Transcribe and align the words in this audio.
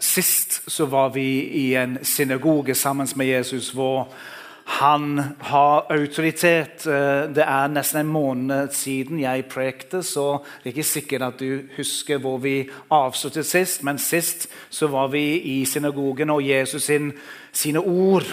Sist 0.00 0.60
så 0.70 0.86
var 0.86 1.08
vi 1.10 1.42
i 1.42 1.74
en 1.74 1.98
synagoge 2.06 2.74
sammen 2.74 3.08
med 3.16 3.26
Jesus 3.26 3.72
hvor 3.74 4.12
han 4.78 5.18
har 5.40 5.86
autoritet. 5.90 6.86
Uh, 6.86 7.26
Det 7.34 7.42
er 7.42 7.72
nesten 7.72 8.00
en 8.00 8.12
måned 8.12 8.70
siden 8.72 9.18
jeg 9.20 9.48
prekte, 9.50 10.02
så 10.02 10.38
det 10.62 10.70
er 10.70 10.76
ikke 10.76 10.86
sikkert 10.86 11.22
at 11.22 11.40
du 11.40 11.62
husker 11.76 12.18
hvor 12.18 12.38
vi 12.38 12.68
avsluttet 12.90 13.46
sist. 13.46 13.82
Men 13.82 13.98
sist 13.98 14.46
så 14.70 14.86
var 14.86 15.08
vi 15.08 15.40
i 15.40 15.64
synagogen, 15.64 16.30
og 16.30 16.46
Jesus 16.46 16.82
sin, 16.82 17.12
sine 17.52 17.80
ord 17.80 18.26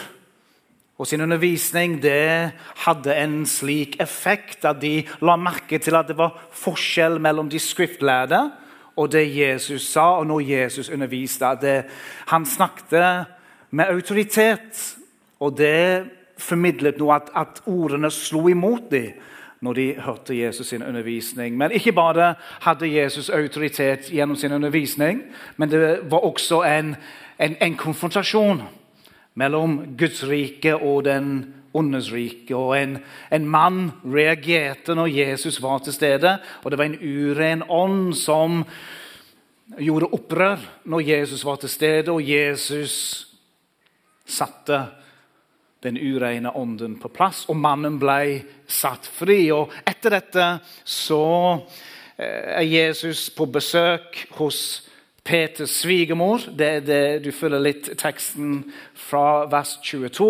og 0.98 1.08
sin 1.08 1.22
undervisning 1.22 2.02
det 2.02 2.52
hadde 2.86 3.16
en 3.16 3.46
slik 3.46 4.00
effekt 4.02 4.66
at 4.66 4.82
de 4.82 5.04
la 5.22 5.36
merke 5.38 5.78
til 5.80 5.96
at 5.96 6.08
det 6.08 6.18
var 6.18 6.38
forskjell 6.52 7.20
mellom 7.22 7.50
de 7.50 7.60
skriftlærde 7.60 8.52
og 8.98 9.12
det 9.12 9.38
Jesus 9.38 9.82
sa, 9.92 10.18
og 10.20 10.28
når 10.28 10.40
Jesus 10.40 10.90
underviste. 10.90 11.46
det, 11.62 11.84
Han 12.28 12.46
snakket 12.46 13.26
med 13.72 13.86
autoritet, 13.86 14.98
og 15.40 15.58
det 15.58 16.10
formidlet 16.38 16.98
noe 16.98 17.16
at, 17.16 17.30
at 17.36 17.62
ordene 17.66 18.12
slo 18.12 18.48
imot 18.48 18.92
dem 18.92 19.12
når 19.62 19.74
de 19.74 19.86
hørte 20.06 20.38
Jesus 20.38 20.68
sin 20.68 20.84
undervisning. 20.84 21.58
Men 21.58 21.72
ikke 21.72 21.92
bare 21.92 22.36
hadde 22.62 22.94
Jesus 22.94 23.30
autoritet 23.30 24.00
gjennom 24.00 24.36
sin 24.36 24.52
undervisning, 24.52 25.22
men 25.58 25.72
det 25.72 26.12
var 26.12 26.18
også 26.18 26.62
en, 26.64 26.96
en, 27.40 27.56
en 27.62 27.78
konfrontasjon 27.78 28.62
mellom 29.36 29.98
Guds 29.98 30.24
rike 30.30 30.76
og 30.76 31.06
den 31.06 31.54
åndes 31.78 32.12
rike. 32.14 32.56
Og 32.56 32.76
en, 32.78 32.98
en 33.32 33.48
mann 33.48 33.92
reagerte 34.04 34.96
når 34.98 35.14
Jesus 35.14 35.62
var 35.64 35.84
til 35.86 35.96
stede, 35.96 36.38
og 36.64 36.72
det 36.72 36.80
var 36.80 36.90
en 36.90 37.00
uren 37.02 37.64
ånd 37.70 38.14
som 38.18 38.64
gjorde 39.78 40.12
opprør 40.16 40.62
når 40.88 41.10
Jesus 41.10 41.44
var 41.46 41.60
til 41.62 41.70
stede, 41.70 42.12
og 42.12 42.24
Jesus 42.24 43.28
satte 44.28 44.82
den 45.84 45.98
urene 45.98 46.52
ånden 46.56 46.98
på 47.00 47.12
plass, 47.14 47.46
og 47.50 47.60
mannen 47.60 48.00
ble 48.02 48.42
satt 48.68 49.08
fri. 49.08 49.46
Og 49.54 49.72
etter 49.88 50.18
dette 50.18 50.48
så 50.84 51.24
eh, 52.18 52.58
er 52.58 52.66
Jesus 52.66 53.30
på 53.36 53.48
besøk 53.54 54.26
hos 54.40 54.60
Peters 55.28 55.82
svigermor. 55.84 56.48
Det, 56.50 56.68
er 56.68 56.86
det, 56.86 57.02
du 57.26 57.32
følger 57.36 57.62
litt 57.62 57.92
teksten 58.00 58.62
fra 58.96 59.46
vers 59.52 59.76
22. 59.84 60.30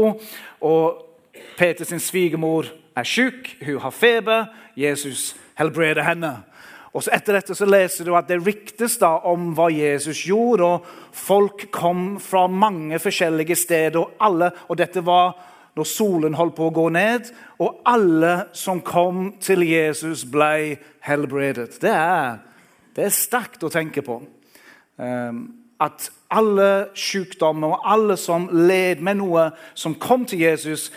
Og 0.65 1.03
Peters 1.57 1.93
svigermor 2.03 2.69
er 2.97 3.03
syk, 3.03 3.57
hun 3.65 3.81
har 3.81 3.91
feber. 3.91 4.45
Jesus 4.77 5.35
helbreder 5.57 6.03
henne. 6.03 6.37
Og 6.93 7.03
så 7.03 7.11
Etter 7.13 7.37
dette 7.37 7.55
så 7.57 7.67
leser 7.69 8.07
du 8.07 8.15
at 8.17 8.29
det 8.29 8.39
riktes 8.41 8.95
da 9.01 9.17
om 9.29 9.51
hva 9.57 9.67
Jesus 9.73 10.23
gjorde. 10.25 10.65
og 10.65 11.13
Folk 11.13 11.67
kom 11.73 12.15
fra 12.21 12.47
mange 12.47 12.99
forskjellige 12.99 13.55
steder, 13.55 14.15
alle, 14.19 14.51
og 14.67 14.79
dette 14.79 15.03
var 15.05 15.35
når 15.77 15.85
solen 15.85 16.33
holdt 16.33 16.55
på 16.57 16.69
å 16.69 16.73
gå 16.73 16.87
ned. 16.89 17.29
Og 17.61 17.83
alle 17.85 18.47
som 18.57 18.81
kom 18.81 19.35
til 19.43 19.61
Jesus, 19.67 20.25
ble 20.25 20.79
helbredet. 21.05 21.77
Det 21.81 21.93
er, 21.93 22.39
det 22.97 23.05
er 23.05 23.13
sterkt 23.13 23.65
å 23.67 23.73
tenke 23.73 24.01
på. 24.05 24.21
Um, 24.97 25.43
at 25.77 26.07
alle 26.33 26.87
sykdommer 26.97 27.75
og 27.75 27.85
alle 27.85 28.17
som 28.17 28.47
led 28.49 29.03
med 29.05 29.19
noe, 29.19 29.51
som 29.77 29.93
kom 30.01 30.25
til 30.25 30.41
Jesus 30.47 30.89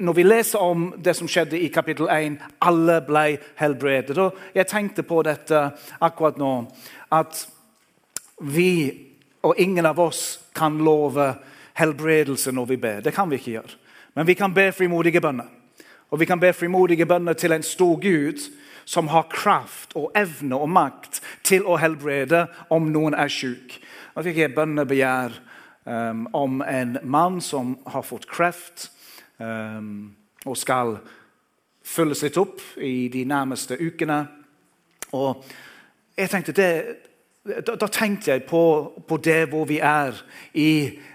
når 0.00 0.16
vi 0.16 0.24
leser 0.24 0.62
om 0.64 0.86
det 0.96 1.12
som 1.16 1.28
skjedde 1.28 1.58
i 1.60 1.68
kapittel 1.72 2.08
1, 2.08 2.38
alle 2.64 2.96
ble 3.04 3.24
helbredet. 3.60 4.16
Og 4.16 4.56
jeg 4.56 4.68
tenkte 4.70 5.04
på 5.04 5.20
dette 5.26 5.60
akkurat 6.00 6.40
nå. 6.40 6.54
At 7.12 7.44
vi 8.40 8.72
og 9.44 9.56
ingen 9.60 9.86
av 9.86 10.00
oss 10.00 10.40
kan 10.56 10.78
love 10.84 11.34
helbredelse 11.80 12.52
når 12.52 12.66
vi 12.72 12.76
ber. 12.80 13.00
Det 13.04 13.14
kan 13.16 13.30
vi 13.30 13.38
ikke 13.40 13.56
gjøre. 13.58 13.76
Men 14.16 14.26
vi 14.28 14.36
kan 14.36 14.54
be 14.54 14.70
frimodige 14.72 15.20
bønner. 15.20 15.48
Og 16.10 16.20
vi 16.20 16.26
kan 16.26 16.40
be 16.40 16.52
frimodige 16.52 17.06
bønner 17.06 17.36
til 17.38 17.52
en 17.52 17.64
stor 17.64 18.00
Gud 18.00 18.42
som 18.84 19.08
har 19.08 19.28
kraft 19.30 19.92
og 19.94 20.10
evne 20.18 20.58
og 20.58 20.72
makt 20.72 21.20
til 21.46 21.62
å 21.68 21.78
helbrede 21.78 22.46
om 22.72 22.88
noen 22.90 23.14
er 23.14 23.30
syk. 23.30 23.76
Nå 24.16 24.24
fikk 24.26 24.40
jeg 24.42 24.54
bønnebegjær 24.56 25.36
um, 25.84 26.24
om 26.34 26.64
en 26.66 26.96
mann 27.04 27.38
som 27.44 27.76
har 27.86 28.02
fått 28.02 28.26
kreft 28.28 28.88
og 29.40 30.56
skal 30.56 30.98
følges 31.86 32.22
litt 32.26 32.38
opp 32.40 32.60
i 32.80 33.08
de 33.12 33.24
nærmeste 33.28 33.78
ukene. 33.80 34.20
Og 35.16 35.44
jeg 36.16 36.30
tenkte 36.30 36.54
det, 36.56 36.72
da, 37.44 37.74
da, 37.74 37.88
tenkte 37.88 38.34
jeg 38.34 38.44
på, 38.48 38.62
på, 39.08 39.16
det 39.24 39.46
hvor 39.50 39.64
vi 39.68 39.80
er 39.80 40.16
i 40.54 40.70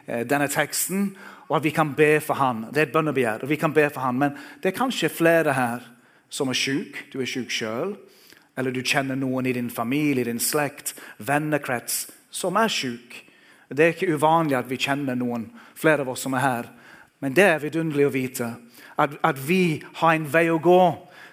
eh, 0.07 0.23
denne 0.27 0.47
teksten, 0.51 1.11
og 1.45 1.59
at 1.59 1.67
vi 1.67 1.73
kan 1.75 1.93
be 1.93 2.17
for 2.23 2.39
han. 2.41 2.65
Det 2.73 2.81
er 2.81 2.87
et 2.87 2.95
bønnebegjær. 2.95 3.43
og 3.45 3.49
vi 3.49 3.59
kan 3.61 3.73
be 3.73 3.85
for 3.89 4.01
han, 4.01 4.17
Men 4.17 4.37
det 4.63 4.71
er 4.71 4.79
kanskje 4.79 5.09
flere 5.09 5.53
her 5.53 5.85
som 6.29 6.49
er 6.49 6.57
syk. 6.57 7.05
Du 7.13 7.21
er 7.21 7.29
syk 7.29 7.51
sjøl. 7.53 7.95
Eller 8.57 8.71
du 8.71 8.81
kjenner 8.81 9.15
noen 9.15 9.45
i 9.45 9.53
din 9.53 9.69
familie, 9.69 10.25
din 10.25 10.39
slekt, 10.39 10.95
vennekrets 11.17 12.07
som 12.31 12.55
er 12.55 12.67
syk. 12.67 13.21
Det 13.69 13.85
er 13.85 13.93
ikke 13.93 14.15
uvanlig 14.15 14.57
at 14.57 14.69
vi 14.69 14.79
kjenner 14.79 15.15
noen, 15.15 15.49
flere 15.75 16.01
av 16.01 16.09
oss 16.09 16.23
som 16.25 16.33
er 16.33 16.43
her. 16.43 16.71
Men 17.19 17.35
det 17.35 17.43
er 17.43 17.63
vidunderlig 17.63 18.07
å 18.07 18.13
vite. 18.13 18.53
At, 18.97 19.17
at 19.23 19.39
vi 19.47 19.83
har 19.99 20.15
en 20.15 20.27
vei 20.33 20.47
å 20.51 20.61
gå 20.61 20.81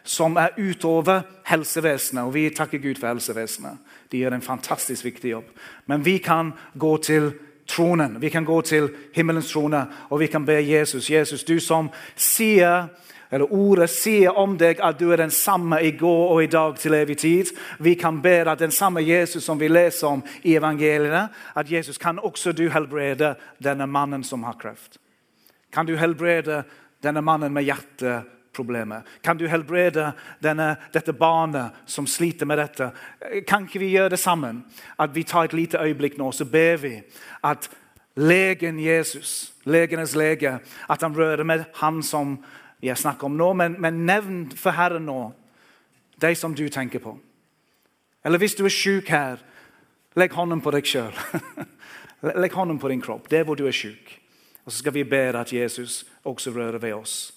som 0.04 0.36
er 0.36 0.54
utover 0.58 1.22
helsevesenet. 1.46 2.24
Og 2.24 2.34
vi 2.34 2.48
takker 2.50 2.82
Gud 2.82 2.98
for 2.98 3.12
helsevesenet. 3.12 3.78
De 4.12 4.22
gjør 4.22 4.36
en 4.36 4.44
fantastisk 4.44 5.04
viktig 5.04 5.30
jobb. 5.30 5.48
Men 5.86 6.04
vi 6.04 6.18
kan 6.18 6.52
gå 6.74 6.96
til 6.96 7.32
tronen. 7.66 8.20
Vi 8.20 8.28
kan 8.28 8.44
gå 8.44 8.60
til 8.60 8.90
himmelens 9.14 9.52
trone 9.52 9.86
og 10.10 10.20
vi 10.20 10.26
kan 10.26 10.46
be 10.46 10.58
Jesus. 10.60 11.10
Jesus, 11.10 11.44
du 11.44 11.60
som 11.60 11.90
sier 12.16 12.88
eller 13.32 13.52
Ordet 13.52 13.88
sier 13.88 14.36
om 14.36 14.58
deg 14.60 14.80
at 14.84 14.98
du 15.00 15.06
er 15.08 15.16
den 15.16 15.30
samme 15.32 15.78
i 15.80 15.94
går 15.96 16.32
og 16.34 16.42
i 16.44 16.50
dag 16.52 16.76
til 16.76 16.94
evig 16.94 17.16
tid. 17.22 17.52
Vi 17.80 17.94
kan 17.96 18.20
be 18.22 18.42
at 18.44 18.60
den 18.60 18.70
samme 18.70 19.00
Jesus 19.00 19.44
som 19.44 19.60
vi 19.60 19.70
leser 19.72 20.06
om 20.06 20.22
i 20.42 20.52
evangeliene, 20.56 21.28
at 21.56 21.72
Jesus 21.72 21.98
kan 21.98 22.18
også 22.20 22.52
du 22.52 22.68
helbrede 22.68 23.34
denne 23.64 23.86
mannen 23.86 24.24
som 24.24 24.44
har 24.44 24.58
kreft. 24.60 25.01
Kan 25.72 25.86
du 25.86 25.96
helbrede 25.96 26.62
denne 27.02 27.22
mannen 27.24 27.52
med 27.52 27.64
hjerteproblemer? 27.64 29.02
Kan 29.24 29.38
du 29.40 29.46
helbrede 29.48 30.12
denne, 30.44 30.76
dette 30.92 31.12
barnet 31.12 31.72
som 31.86 32.06
sliter 32.06 32.46
med 32.46 32.60
dette? 32.60 32.90
Kan 33.48 33.64
ikke 33.64 33.80
vi 33.80 33.94
gjøre 33.94 34.12
det 34.12 34.20
sammen? 34.20 34.64
At 35.00 35.14
vi 35.14 35.24
tar 35.24 35.48
et 35.48 35.56
lite 35.56 35.80
øyeblikk 35.80 36.18
nå, 36.20 36.32
så 36.32 36.44
ber 36.44 36.76
vi 36.84 36.98
at 37.42 37.70
legen 38.16 38.80
Jesus, 38.80 39.52
legenes 39.64 40.14
lege, 40.14 40.58
at 40.88 41.02
han 41.02 41.16
rører 41.16 41.44
med 41.44 41.64
han 41.80 42.02
som 42.02 42.36
jeg 42.82 42.98
snakker 42.98 43.30
om 43.30 43.36
nå, 43.38 43.52
men, 43.52 43.76
men 43.80 44.04
nevn 44.06 44.50
for 44.56 44.76
Herren 44.76 45.06
nå 45.06 45.32
de 46.20 46.34
som 46.36 46.54
du 46.54 46.68
tenker 46.68 47.00
på. 47.00 47.16
Eller 48.24 48.38
hvis 48.38 48.54
du 48.54 48.64
er 48.64 48.74
syk 48.74 49.08
her, 49.10 49.40
legg 50.18 50.34
hånden 50.36 50.60
på 50.62 50.70
deg 50.74 50.86
sjøl. 50.86 51.14
legg 52.42 52.52
hånden 52.54 52.78
på 52.78 52.90
din 52.92 53.02
kropp, 53.02 53.30
der 53.30 53.46
hvor 53.46 53.58
du 53.58 53.64
er 53.66 53.74
syk. 53.74 54.21
Og 54.64 54.72
så 54.72 54.78
skal 54.78 54.94
vi 54.94 55.04
be 55.04 55.16
at 55.16 55.52
Jesus 55.52 56.04
også 56.24 56.50
rører 56.50 56.78
ved 56.78 56.92
oss. 56.92 57.34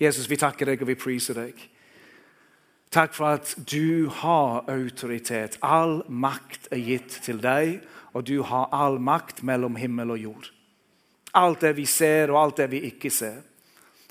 Jesus, 0.00 0.30
vi 0.30 0.36
takker 0.36 0.66
deg 0.66 0.82
og 0.82 0.88
vi 0.88 0.98
priser 0.98 1.36
deg. 1.38 1.58
Takk 2.94 3.14
for 3.14 3.34
at 3.34 3.54
du 3.70 4.08
har 4.08 4.64
autoritet. 4.70 5.58
All 5.62 6.02
makt 6.08 6.68
er 6.70 6.82
gitt 6.82 7.18
til 7.24 7.40
deg, 7.42 7.80
og 8.14 8.26
du 8.28 8.42
har 8.46 8.70
all 8.72 9.00
makt 9.02 9.42
mellom 9.42 9.76
himmel 9.76 10.14
og 10.14 10.18
jord. 10.22 10.50
Alt 11.34 11.64
det 11.66 11.74
vi 11.76 11.86
ser, 11.90 12.30
og 12.30 12.42
alt 12.42 12.62
det 12.62 12.70
vi 12.70 12.84
ikke 12.86 13.10
ser. 13.10 13.40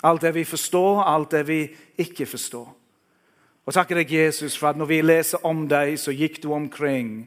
Alt 0.03 0.21
det 0.21 0.33
vi 0.35 0.43
forstår, 0.43 1.03
alt 1.03 1.31
det 1.31 1.45
vi 1.47 1.61
ikke 1.97 2.25
forstår. 2.27 2.67
Og 3.63 3.73
takker 3.73 4.01
deg, 4.01 4.11
Jesus, 4.11 4.57
for 4.59 4.73
at 4.73 4.77
når 4.77 4.91
vi 4.91 4.99
leser 5.01 5.45
om 5.47 5.63
deg, 5.71 5.95
så 5.99 6.11
gikk 6.11 6.41
du 6.43 6.51
omkring, 6.51 7.23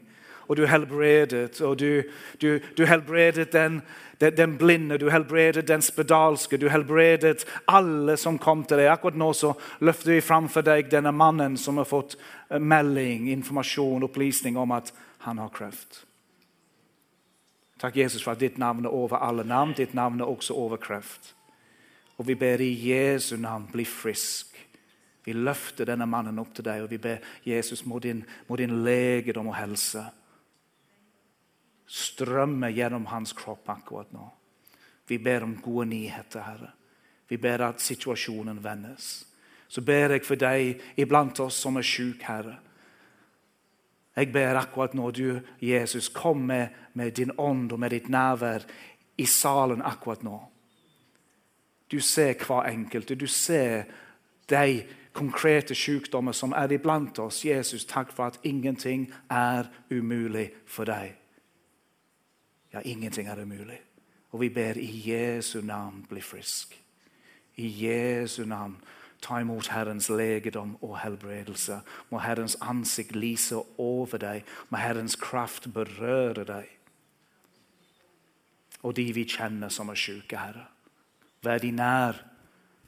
og 0.47 0.55
du 0.55 0.65
helbredet. 0.67 1.61
Og 1.61 1.77
du, 1.77 2.03
du, 2.41 2.59
du 2.77 2.85
helbredet 2.85 3.51
den, 3.51 3.81
den, 4.17 4.35
den, 4.35 4.57
blinde, 4.57 4.97
du 4.97 5.09
helbredet 5.09 5.67
den 5.67 5.81
spedalske, 5.81 6.57
du 6.57 6.69
helbredet 6.69 7.45
alle 7.67 8.17
som 8.17 8.39
kom 8.39 8.63
til 8.65 8.81
deg. 8.81 8.91
Akkurat 8.91 9.19
nå 9.19 9.31
så 9.37 9.53
løfter 9.79 10.15
vi 10.15 10.25
fram 10.25 10.49
for 10.49 10.65
deg 10.65 10.91
denne 10.91 11.11
mannen 11.11 11.57
som 11.57 11.77
har 11.77 11.89
fått 11.89 12.17
melding, 12.49 13.29
informasjon, 13.35 14.07
opplysning 14.07 14.57
om 14.57 14.75
at 14.77 14.93
han 15.27 15.41
har 15.43 15.53
kreft. 15.53 16.03
Takk, 17.77 17.95
Jesus, 17.99 18.23
for 18.23 18.33
at 18.33 18.41
ditt 18.41 18.57
navn 18.57 18.87
er 18.87 18.93
over 18.93 19.21
alle 19.21 19.43
navn. 19.45 19.75
Ditt 19.77 19.93
navn 19.93 20.21
er 20.21 20.29
også 20.29 20.55
over 20.57 20.79
kreft. 20.81 21.35
Og 22.17 22.25
vi 22.25 22.33
ber 22.35 22.61
i 22.65 22.71
Jesu 22.89 23.35
navn, 23.37 23.67
bli 23.69 23.85
frisk. 23.85 24.55
Vi 25.27 25.35
løfter 25.35 25.85
denne 25.85 26.07
mannen 26.09 26.39
opp 26.39 26.55
til 26.55 26.65
deg, 26.65 26.81
og 26.81 26.89
vi 26.89 26.97
ber 27.03 27.19
Jesus, 27.45 27.83
må 27.85 27.99
din, 27.99 28.23
må 28.47 28.55
din 28.57 28.79
legedom 28.85 29.51
og 29.51 29.57
helse 29.59 30.05
strømme 31.87 32.69
gjennom 32.75 33.05
hans 33.05 33.33
kropp 33.33 33.69
akkurat 33.69 34.11
nå. 34.11 34.27
Vi 35.07 35.17
ber 35.17 35.43
om 35.43 35.55
gode 35.63 35.87
nyheter, 35.89 36.43
Herre. 36.43 36.71
Vi 37.27 37.37
ber 37.37 37.63
at 37.69 37.81
situasjonen 37.81 38.63
vendes. 38.63 39.25
Så 39.67 39.81
ber 39.81 40.15
jeg 40.15 40.25
for 40.25 40.39
deg 40.39 40.81
iblant 40.99 41.39
oss 41.43 41.59
som 41.63 41.79
er 41.79 41.87
syke, 41.87 42.27
Herre. 42.27 42.57
Jeg 44.17 44.31
ber 44.33 44.57
akkurat 44.57 44.95
nå, 44.97 45.11
du 45.11 45.39
Jesus, 45.61 46.09
kom 46.09 46.47
med, 46.47 46.67
med 46.93 47.11
din 47.11 47.31
ånd 47.37 47.71
og 47.71 47.79
med 47.79 47.93
ditt 47.93 48.09
nærvær 48.09 48.65
i 49.17 49.25
salen 49.25 49.83
akkurat 49.85 50.23
nå. 50.23 50.39
Du 51.91 51.99
ser 51.99 52.33
hver 52.33 52.67
enkelte. 52.67 53.15
Du 53.15 53.27
ser 53.27 53.83
de 54.49 54.83
konkrete 55.13 55.75
sykdommer 55.75 56.31
som 56.31 56.51
er 56.51 56.71
iblant 56.73 57.19
oss. 57.19 57.45
Jesus, 57.45 57.85
takk 57.85 58.11
for 58.11 58.27
at 58.27 58.39
ingenting 58.43 59.07
er 59.29 59.69
umulig 59.91 60.49
for 60.65 60.85
deg. 60.89 61.15
Ja, 62.77 62.81
ingenting 62.85 63.27
er 63.27 63.41
umulig. 63.41 63.79
Og 64.31 64.41
vi 64.41 64.49
ber 64.49 64.77
i 64.77 65.09
Jesu 65.09 65.61
navn 65.61 66.05
bli 66.09 66.21
frisk. 66.21 66.75
I 67.55 67.85
Jesu 67.85 68.45
navn 68.45 68.75
ta 69.21 69.39
imot 69.41 69.67
Herrens 69.67 70.09
legedom 70.09 70.75
og 70.81 70.99
helbredelse. 70.99 71.79
Må 72.09 72.19
Herrens 72.21 72.57
ansikt 72.61 73.15
lyse 73.15 73.57
over 73.77 74.21
deg. 74.21 74.45
Må 74.69 74.77
Herrens 74.77 75.15
kraft 75.15 75.73
berøre 75.73 76.45
deg. 76.45 76.69
Og 78.83 78.95
de 78.95 79.07
vi 79.13 79.25
kjenner 79.25 79.73
som 79.73 79.89
er 79.89 79.97
syke, 79.97 80.37
Herre. 80.37 80.67
Vær 81.41 81.57
de 81.57 81.71
nær 81.71 82.21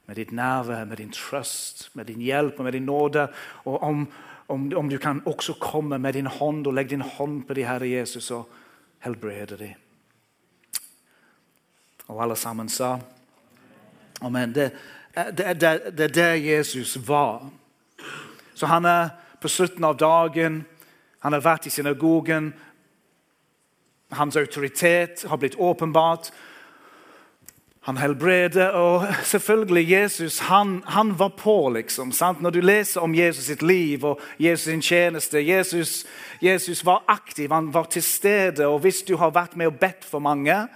med 0.05 0.21
ditt 0.21 0.31
nærvær, 0.31 0.85
med 0.85 0.97
din 0.97 1.11
trøst, 1.11 1.89
med 1.93 2.05
din 2.05 2.21
hjelp 2.21 2.59
og 2.59 2.63
med 2.63 2.77
din 2.77 2.85
nåde. 2.85 3.27
Og 3.65 3.81
om, 3.81 4.07
om, 4.47 4.71
om, 4.75 4.89
du 4.89 4.97
kan 4.97 5.23
også 5.25 5.57
komme 5.59 5.97
med 5.97 6.13
din 6.13 6.29
hånd 6.29 6.67
og 6.67 6.73
legge 6.73 6.89
din 6.89 7.01
hånd 7.17 7.43
på 7.47 7.53
de 7.53 7.65
Herre 7.65 7.89
Jesus 7.89 8.31
og 8.31 8.49
helbrede 8.99 9.57
dem. 9.57 9.73
Og 12.07 12.23
alle 12.23 12.35
sammen 12.35 12.69
sa 12.69 12.97
Amen. 14.21 14.51
Det, 14.51 14.71
det, 15.15 15.61
det, 15.61 15.97
det 15.97 16.03
er 16.03 16.13
der 16.13 16.33
Jesus 16.33 16.97
var. 17.07 17.49
Så 18.53 18.65
han 18.65 18.85
er 18.85 19.09
på 19.41 19.47
slutten 19.47 19.83
av 19.83 19.95
dagen. 19.97 20.65
Han 21.19 21.33
har 21.33 21.43
vært 21.43 21.69
i 21.69 21.71
synagogen. 21.71 22.51
Hans 24.11 24.35
autoritet 24.35 25.23
har 25.23 25.37
blitt 25.37 25.55
åpenbart. 25.55 26.31
Han 27.89 27.97
helbreder. 27.97 28.69
Og 28.69 29.07
selvfølgelig, 29.23 29.91
Jesus 29.91 30.39
han, 30.39 30.83
han 30.85 31.19
var 31.19 31.29
på, 31.29 31.69
liksom. 31.69 32.11
Sant? 32.11 32.41
Når 32.41 32.49
du 32.49 32.59
leser 32.61 33.01
om 33.01 33.15
Jesus 33.15 33.45
sitt 33.49 33.63
liv 33.65 34.05
og 34.05 34.21
Jesus 34.37 34.67
sin 34.69 34.81
tjeneste 34.81 35.41
Jesus, 35.41 36.05
Jesus 36.41 36.85
var 36.85 37.01
aktiv, 37.07 37.49
han 37.51 37.73
var 37.73 37.89
til 37.89 38.03
stede. 38.03 38.67
Og 38.67 38.79
hvis 38.79 39.01
du 39.01 39.15
har 39.17 39.33
vært 39.33 39.57
med 39.57 39.71
og 39.71 39.79
bedt 39.81 40.05
for 40.05 40.19
mange, 40.21 40.67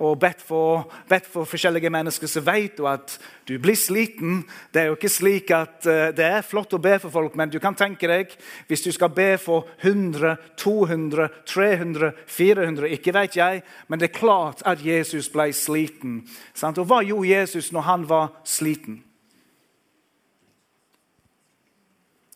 og 0.00 0.16
bedt 0.20 0.40
for, 0.42 0.86
bedt 1.08 1.26
for, 1.28 1.44
forskjellige 1.44 1.90
mennesker, 1.92 2.26
så 2.26 2.40
vet 2.40 2.78
du 2.78 2.86
at 2.88 3.18
du 3.48 3.58
blir 3.60 3.76
sliten. 3.76 4.44
Det 4.72 4.80
er 4.80 4.88
jo 4.88 4.96
ikke 4.96 5.12
slik 5.12 5.50
at 5.52 5.84
uh, 5.84 6.08
det 6.16 6.24
er 6.24 6.46
flott 6.46 6.72
å 6.72 6.80
be 6.80 6.94
for 7.02 7.12
folk, 7.12 7.36
men 7.36 7.52
du 7.52 7.58
kan 7.60 7.76
tenke 7.76 8.08
deg 8.08 8.32
hvis 8.70 8.84
du 8.86 8.90
skal 8.96 9.12
be 9.12 9.34
for 9.40 9.68
100, 9.82 10.38
200, 10.56 11.28
300, 11.44 12.12
400 12.26 12.94
Ikke 12.96 13.14
vet 13.16 13.36
jeg, 13.36 13.62
men 13.88 14.00
det 14.00 14.08
er 14.08 14.20
klart 14.20 14.64
at 14.64 14.84
Jesus 14.84 15.28
ble 15.32 15.50
sliten. 15.56 16.22
Og 16.68 16.86
hva 16.86 17.00
gjorde 17.04 17.28
Jesus 17.28 17.70
når 17.72 17.86
han 17.86 18.06
var 18.08 18.32
sliten? 18.44 19.00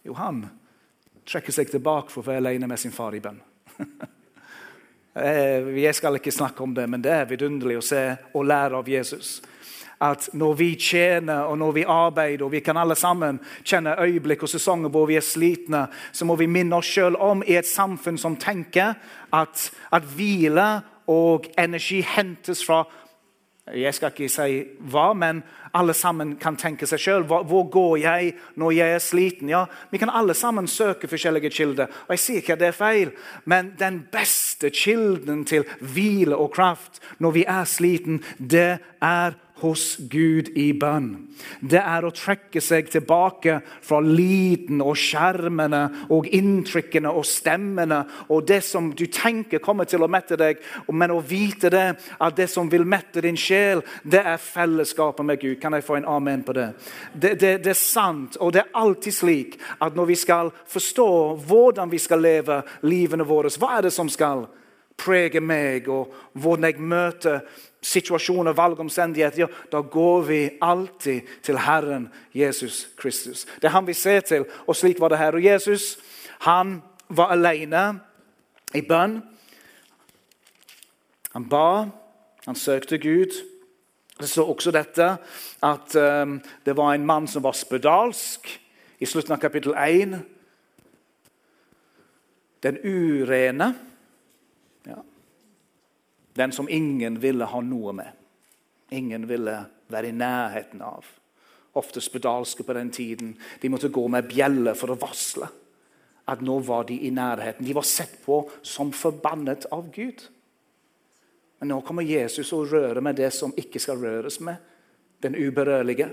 Jo, 0.05 0.15
han 0.17 0.45
trekker 1.25 1.55
seg 1.57 1.71
tilbake 1.73 2.13
for 2.13 2.21
å 2.21 2.29
være 2.29 2.43
alene 2.43 2.69
med 2.69 2.81
sin 2.81 2.93
far 2.95 3.17
i 3.17 3.23
bønn. 3.25 3.41
Eh, 5.15 5.69
jeg 5.79 5.95
skal 5.95 6.17
ikke 6.19 6.33
snakke 6.35 6.65
om 6.65 6.73
det, 6.75 6.89
men 6.91 6.99
det 6.99 7.13
er 7.15 7.29
vidunderlig 7.31 7.77
å 7.79 7.85
se 7.87 8.01
og 8.35 8.49
lære 8.51 8.81
av 8.81 8.89
Jesus. 8.91 9.37
At 10.03 10.27
når 10.35 10.57
vi 10.59 10.67
tjener 10.75 11.47
og 11.47 11.61
når 11.61 11.77
vi 11.77 11.85
arbeider, 11.87 12.43
og 12.43 12.51
vi 12.51 12.63
kan 12.67 12.81
alle 12.83 12.97
sammen 12.99 13.39
kjenne 13.63 13.95
øyeblikk 13.95 14.43
og 14.43 14.51
sesonger 14.51 14.91
hvor 14.91 15.07
vi 15.07 15.15
er 15.15 15.23
slitne, 15.23 15.85
så 16.11 16.27
må 16.27 16.35
vi 16.41 16.51
minne 16.51 16.81
oss 16.81 16.91
sjøl 16.91 17.15
om 17.15 17.45
i 17.47 17.55
et 17.55 17.71
samfunn 17.71 18.19
som 18.19 18.35
tenker 18.35 18.99
at, 19.31 19.69
at 19.95 20.11
hvile 20.17 20.67
og 21.07 21.47
energi 21.63 22.01
hentes 22.03 22.65
fra 22.67 22.83
jeg 23.73 23.95
skal 23.97 24.13
ikke 24.13 24.29
si 24.29 24.57
hva, 24.93 25.07
men 25.17 25.39
alle 25.75 25.95
sammen 25.97 26.35
kan 26.37 26.57
tenke 26.61 26.85
seg 26.87 27.01
sjøl. 27.01 27.23
Hvor 27.25 27.63
går 27.73 27.95
jeg 28.03 28.35
når 28.61 28.75
jeg 28.77 28.97
er 28.97 29.01
sliten? 29.01 29.49
Ja, 29.49 29.65
Vi 29.91 29.99
kan 29.99 30.11
alle 30.13 30.35
sammen 30.35 30.69
søke 30.69 31.09
forskjellige 31.09 31.51
kilder. 31.51 31.87
Og 32.07 32.11
Jeg 32.11 32.19
sier 32.19 32.37
ikke 32.37 32.53
at 32.53 32.61
det 32.61 32.69
er 32.69 32.77
feil, 32.77 33.13
men 33.45 33.73
den 33.79 34.03
beste 34.13 34.71
kilden 34.71 35.45
til 35.45 35.65
hvile 35.81 36.37
og 36.37 36.53
kraft 36.53 37.01
når 37.19 37.31
vi 37.31 37.45
er 37.49 37.65
sliten, 37.65 38.23
det 38.39 38.79
er 39.01 39.33
hos 39.65 39.97
Gud 40.11 40.53
i 40.61 40.69
bønn. 40.77 41.11
Det 41.61 41.81
er 41.81 42.05
å 42.05 42.13
trekke 42.15 42.61
seg 42.63 42.91
tilbake 42.93 43.59
fra 43.83 43.99
liten 44.05 44.83
og 44.85 44.97
skjermene 45.01 45.83
og 46.15 46.29
inntrykkene 46.31 47.11
og 47.11 47.27
stemmene 47.27 48.03
og 48.29 48.47
det 48.49 48.61
som 48.67 48.93
du 48.95 49.07
tenker 49.11 49.63
kommer 49.65 49.89
til 49.89 50.05
å 50.05 50.11
mette 50.11 50.39
deg, 50.41 50.61
men 50.93 51.15
å 51.15 51.21
vite 51.25 51.71
det, 51.73 51.87
at 52.21 52.37
det 52.37 52.49
som 52.53 52.71
vil 52.71 52.87
mette 52.89 53.25
din 53.25 53.39
sjel, 53.41 53.83
det 54.03 54.23
er 54.23 54.43
fellesskapet 54.43 55.27
med 55.27 55.41
Gud. 55.43 55.59
Kan 55.63 55.77
jeg 55.77 55.87
få 55.87 55.99
en 55.99 56.11
amen 56.11 56.45
på 56.47 56.57
det? 56.57 56.69
Det, 57.13 57.35
det, 57.41 57.55
det 57.65 57.73
er 57.75 57.81
sant, 57.81 58.39
og 58.41 58.55
det 58.55 58.65
er 58.65 58.77
alltid 58.79 59.17
slik 59.17 59.57
at 59.81 59.97
når 59.97 60.13
vi 60.13 60.19
skal 60.19 60.53
forstå 60.71 61.09
hvordan 61.49 61.91
vi 61.91 62.03
skal 62.03 62.23
leve 62.23 62.63
livene 62.87 63.27
våre, 63.27 63.53
hva 63.59 63.79
er 63.79 63.89
det 63.89 63.95
som 63.95 64.11
skal 64.13 64.47
prege 64.97 65.41
meg, 65.43 65.89
og 65.91 66.13
hvordan 66.39 66.69
jeg 66.69 66.81
møter 66.81 67.41
situasjoner, 67.85 68.57
valgomstendigheter, 68.57 69.45
ja, 69.45 69.49
da 69.73 69.81
går 69.81 70.23
vi 70.29 70.41
alltid 70.63 71.29
til 71.45 71.59
Herren 71.59 72.09
Jesus 72.35 72.89
Kristus. 72.97 73.45
Det 73.61 73.69
er 73.69 73.77
han 73.77 73.87
vi 73.87 73.93
ser 73.93 74.21
til, 74.21 74.47
og 74.67 74.77
slik 74.77 75.01
var 75.01 75.13
det 75.13 75.19
her. 75.21 75.37
Og 75.37 75.45
Jesus 75.45 75.99
han 76.45 76.83
var 77.09 77.33
alene 77.33 78.01
i 78.75 78.83
bønn. 78.83 79.21
Han 81.35 81.49
ba, 81.49 81.87
han 82.47 82.57
søkte 82.57 82.99
Gud. 82.99 83.33
Det 84.21 84.29
står 84.31 84.51
også 84.53 84.71
dette 84.71 85.07
at 85.63 85.97
um, 85.97 86.39
det 86.67 86.77
var 86.77 86.95
en 86.95 87.07
mann 87.07 87.27
som 87.29 87.43
var 87.43 87.57
spedalsk. 87.59 88.61
I 89.01 89.07
slutten 89.07 89.35
av 89.35 89.43
kapittel 89.43 89.75
1. 89.75 90.21
Den 92.63 92.79
urene 92.85 93.75
den 96.35 96.53
som 96.53 96.69
ingen 96.69 97.21
ville 97.23 97.47
ha 97.47 97.61
noe 97.63 97.93
med. 97.95 98.11
Ingen 98.91 99.27
ville 99.29 99.59
være 99.91 100.11
i 100.11 100.17
nærheten 100.17 100.83
av. 100.83 101.07
Ofte 101.75 102.03
spedalske 102.03 102.63
på 102.63 102.75
den 102.75 102.91
tiden. 102.91 103.35
De 103.61 103.71
måtte 103.71 103.89
gå 103.89 104.07
med 104.09 104.29
bjeller 104.31 104.75
for 104.79 104.95
å 104.95 104.99
varsle 104.99 105.49
at 106.25 106.41
nå 106.41 106.59
var 106.65 106.87
de 106.89 106.97
i 107.07 107.11
nærheten. 107.13 107.67
De 107.67 107.75
var 107.77 107.85
sett 107.85 108.17
på 108.25 108.39
som 108.63 108.93
forbannet 108.93 109.67
av 109.73 109.91
Gud. 109.93 110.23
Men 111.61 111.75
nå 111.75 111.81
kommer 111.85 112.07
Jesus 112.07 112.53
og 112.57 112.71
rører 112.73 113.01
med 113.05 113.19
det 113.21 113.31
som 113.35 113.53
ikke 113.57 113.83
skal 113.83 114.01
røres 114.01 114.41
med. 114.41 114.57
Den 115.23 115.37
uberørlige. 115.37 116.11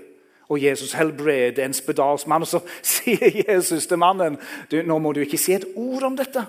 Og 0.51 0.59
Jesus 0.59 0.93
helbreder 0.99 1.63
en 1.63 1.75
spedalsk 1.75 2.27
mann. 2.27 2.43
Og 2.43 2.51
så 2.51 2.61
sier 2.83 3.41
Jesus 3.47 3.87
til 3.87 4.01
mannen 4.01 4.37
du, 4.71 4.81
nå 4.83 4.99
må 4.99 5.13
du 5.15 5.23
ikke 5.23 5.39
si 5.39 5.55
et 5.55 5.69
ord 5.75 6.09
om 6.11 6.17
dette. 6.19 6.43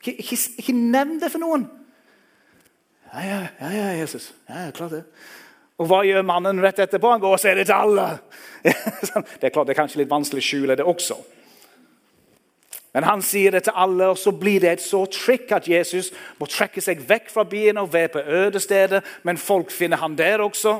Ikke, 0.00 0.14
ikke, 0.22 0.38
ikke 0.62 0.76
nevn 0.76 1.18
det 1.22 1.32
for 1.34 1.42
noen. 1.42 1.66
Ja, 3.16 3.46
ja, 3.60 3.70
ja, 3.72 3.92
Jesus. 3.96 4.34
Ja, 4.48 4.70
klart 4.76 4.92
det. 4.92 5.04
Og 5.76 5.88
hva 5.88 6.02
gjør 6.04 6.24
mannen 6.24 6.60
rett 6.64 6.78
etterpå? 6.84 7.10
Han 7.14 7.20
går 7.20 7.36
og 7.36 7.40
sier 7.40 7.56
det 7.56 7.66
til 7.68 7.76
alle. 7.76 8.04
det 8.64 9.48
er 9.48 9.52
klart, 9.52 9.66
det 9.68 9.74
er 9.74 9.80
kanskje 9.80 10.02
litt 10.02 10.12
vanskelig 10.12 10.44
å 10.44 10.46
skjule 10.46 10.76
det 10.76 10.84
også. 10.84 11.16
Men 12.96 13.04
han 13.04 13.20
sier 13.24 13.52
det 13.52 13.66
til 13.66 13.76
alle, 13.76 14.08
og 14.12 14.16
så 14.16 14.32
blir 14.32 14.62
det 14.64 14.70
et 14.70 14.84
så 14.84 15.02
trikk 15.12 15.50
at 15.52 15.68
Jesus 15.68 16.08
må 16.40 16.48
trekke 16.48 16.80
seg 16.80 17.02
vekk 17.08 17.28
fra 17.32 17.44
byen 17.48 17.80
og 17.82 17.90
være 17.92 18.12
på 18.14 18.22
ødestedet. 18.38 19.02
Men 19.22 19.40
folk 19.40 19.72
finner 19.72 20.00
han 20.00 20.16
der 20.16 20.44
også 20.44 20.78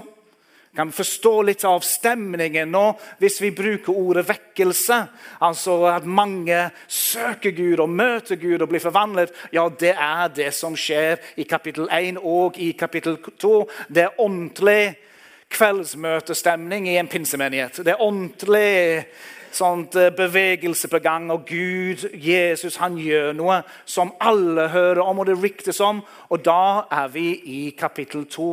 kan 0.76 0.92
forstå 0.92 1.32
litt 1.48 1.64
av 1.66 1.80
stemningen 1.84 2.70
nå 2.72 2.84
hvis 3.20 3.40
vi 3.42 3.52
bruker 3.56 3.96
ordet 3.96 4.26
vekkelse. 4.28 4.98
Altså 5.46 5.78
at 5.90 6.06
mange 6.06 6.68
søker 6.86 7.54
Gud 7.56 7.80
og 7.82 7.90
møter 7.90 8.38
Gud 8.40 8.62
og 8.62 8.70
blir 8.70 8.84
forvandlet. 8.84 9.32
Ja, 9.54 9.66
det 9.68 9.94
er 9.94 10.28
det 10.36 10.52
som 10.54 10.76
skjer 10.78 11.18
i 11.40 11.48
kapittel 11.48 11.88
1 11.92 12.20
og 12.22 12.60
i 12.60 12.72
kapittel 12.78 13.18
2. 13.24 13.54
Det 13.88 14.06
er 14.06 14.20
ordentlig 14.20 14.96
kveldsmøtestemning 15.56 16.88
i 16.90 16.98
en 17.00 17.08
pinsemenighet. 17.08 17.80
Det 17.84 17.94
er 17.94 18.02
ordentlig 18.02 19.06
sånt 19.56 19.96
eh, 19.96 20.12
bevegelse 20.14 20.88
på 20.92 21.00
gang, 21.02 21.30
og 21.32 21.46
Gud, 21.48 22.04
Jesus, 22.12 22.76
han 22.76 22.98
gjør 23.00 23.32
noe 23.36 23.60
som 23.84 24.12
alle 24.20 24.68
hører 24.72 25.02
om, 25.02 25.18
og 25.22 25.26
det 25.30 25.38
ryktes 25.40 25.80
om. 25.80 26.02
Og 26.28 26.44
da 26.44 26.86
er 26.92 27.08
vi 27.12 27.26
i 27.56 27.60
kapittel 27.78 28.26
2, 28.30 28.50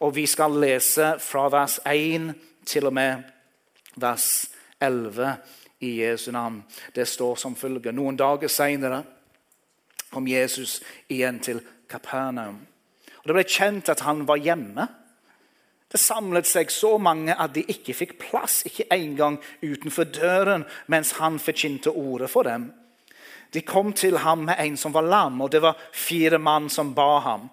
og 0.00 0.14
vi 0.16 0.26
skal 0.26 0.56
lese 0.60 1.14
fra 1.20 1.46
vers 1.52 1.78
1 1.86 2.32
til 2.66 2.88
og 2.88 2.96
med 2.96 3.28
vers 3.96 4.48
11 4.80 5.36
i 5.80 6.02
Jesu 6.02 6.30
navn. 6.32 6.64
Det 6.94 7.08
står 7.08 7.36
som 7.36 7.56
følger. 7.56 7.92
Noen 7.92 8.16
dager 8.16 8.48
seinere 8.48 9.02
kom 10.10 10.26
Jesus 10.28 10.80
igjen 11.08 11.40
til 11.40 11.60
Kapernaum. 11.88 12.60
Og 13.18 13.28
Det 13.28 13.34
ble 13.34 13.44
kjent 13.44 13.88
at 13.92 14.04
han 14.06 14.24
var 14.28 14.40
hjemme. 14.40 14.86
Det 15.92 16.00
samlet 16.02 16.48
seg 16.50 16.72
så 16.74 16.96
mange 16.98 17.34
at 17.34 17.54
de 17.54 17.62
ikke 17.70 17.94
fikk 17.94 18.16
plass, 18.18 18.64
ikke 18.66 18.88
engang 18.94 19.38
utenfor 19.62 20.08
døren, 20.10 20.66
mens 20.90 21.14
han 21.20 21.38
forkynte 21.38 21.94
ordet 21.94 22.30
for 22.32 22.48
dem. 22.48 22.72
De 23.54 23.62
kom 23.62 23.92
til 23.94 24.18
ham 24.24 24.48
med 24.48 24.58
en 24.58 24.74
som 24.76 24.92
var 24.92 25.06
lam, 25.06 25.38
og 25.40 25.52
det 25.54 25.62
var 25.62 25.78
fire 25.94 26.40
mann 26.42 26.66
som 26.72 26.90
ba 26.94 27.20
ham. 27.24 27.46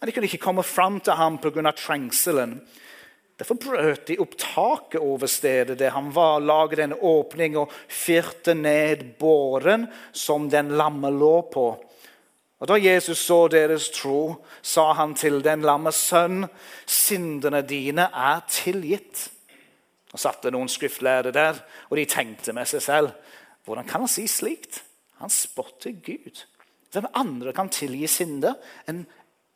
Men 0.00 0.08
de 0.08 0.14
kunne 0.14 0.30
ikke 0.30 0.42
komme 0.42 0.64
fram 0.64 0.98
til 1.04 1.16
ham 1.20 1.36
pga. 1.38 1.72
trengselen. 1.72 2.58
Derfor 3.36 3.58
brøt 3.58 4.06
de 4.06 4.16
opp 4.22 4.36
taket 4.38 5.00
over 5.02 5.26
stedet 5.26 5.78
der 5.78 5.90
han 5.90 6.12
var, 6.14 6.40
laget 6.40 6.78
en 6.78 6.94
åpning 6.94 7.56
og 7.58 7.72
fyrte 7.88 8.54
ned 8.54 9.18
båren 9.18 9.88
som 10.12 10.48
den 10.50 10.70
lamme 10.78 11.10
lå 11.10 11.42
på. 11.50 11.66
Og 12.64 12.68
Da 12.68 12.78
Jesus 12.80 13.18
så 13.18 13.48
deres 13.52 13.90
tro, 13.92 14.46
sa 14.62 14.92
han 14.96 15.12
til 15.14 15.42
den 15.44 15.60
lamme 15.60 15.90
sønn, 15.92 16.46
syndene 16.86 17.60
dine 17.60 18.06
er 18.08 18.40
tilgitt. 18.48 19.26
Og 20.14 20.22
satte 20.22 20.48
noen 20.48 20.70
skriftlærere 20.72 21.32
der, 21.34 21.60
og 21.90 21.98
de 22.00 22.06
tenkte 22.08 22.54
med 22.56 22.64
seg 22.70 22.80
selv 22.82 23.10
hvordan 23.64 23.84
kan 23.84 24.00
han 24.04 24.08
si 24.08 24.24
slikt? 24.28 24.80
Han 25.20 25.30
spotter 25.32 25.92
Gud. 25.92 26.40
Hvem 26.92 27.10
andre 27.14 27.52
kan 27.52 27.68
tilgi 27.68 28.06
synder 28.08 28.56
enn 28.88 29.04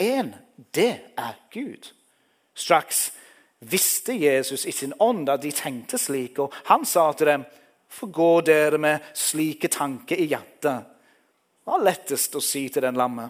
én? 0.01 0.35
Det 0.75 0.93
er 1.17 1.41
Gud. 1.53 1.89
Straks 2.55 3.13
visste 3.61 4.13
Jesus 4.13 4.67
i 4.67 4.73
sin 4.73 4.93
ånd 5.01 5.29
at 5.29 5.43
de 5.43 5.53
tenkte 5.53 5.97
slik, 5.99 6.39
og 6.39 6.53
han 6.69 6.85
sa 6.85 7.09
til 7.13 7.33
dem, 7.33 7.49
forgå 7.89 8.41
dere 8.45 8.79
med 8.79 9.13
slike 9.17 9.69
tanker 9.73 10.21
i 10.21 10.29
hjertet. 10.29 10.98
Hva 11.69 11.77
er 11.77 11.85
lettest 11.85 12.33
å 12.33 12.41
si 12.41 12.63
til 12.73 12.81
den 12.81 12.97
lamme? 12.97 13.27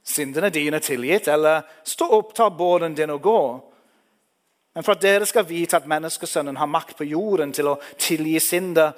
Syndene 0.00 0.48
dine 0.48 0.78
er 0.78 0.84
tilgitt, 0.84 1.26
eller 1.28 1.66
stå 1.84 2.06
opp, 2.16 2.30
ta 2.32 2.46
båren 2.48 2.94
din 2.96 3.10
og 3.12 3.20
gå? 3.20 3.40
Men 4.72 4.84
for 4.86 4.94
at 4.94 5.02
dere 5.04 5.26
skal 5.28 5.44
vite 5.44 5.76
at 5.76 5.88
menneskesønnen 5.88 6.56
har 6.56 6.70
makt 6.72 6.94
på 6.96 7.04
jorden 7.10 7.52
til 7.52 7.68
å 7.68 7.78
tilgi 8.00 8.38
synder 8.40 8.96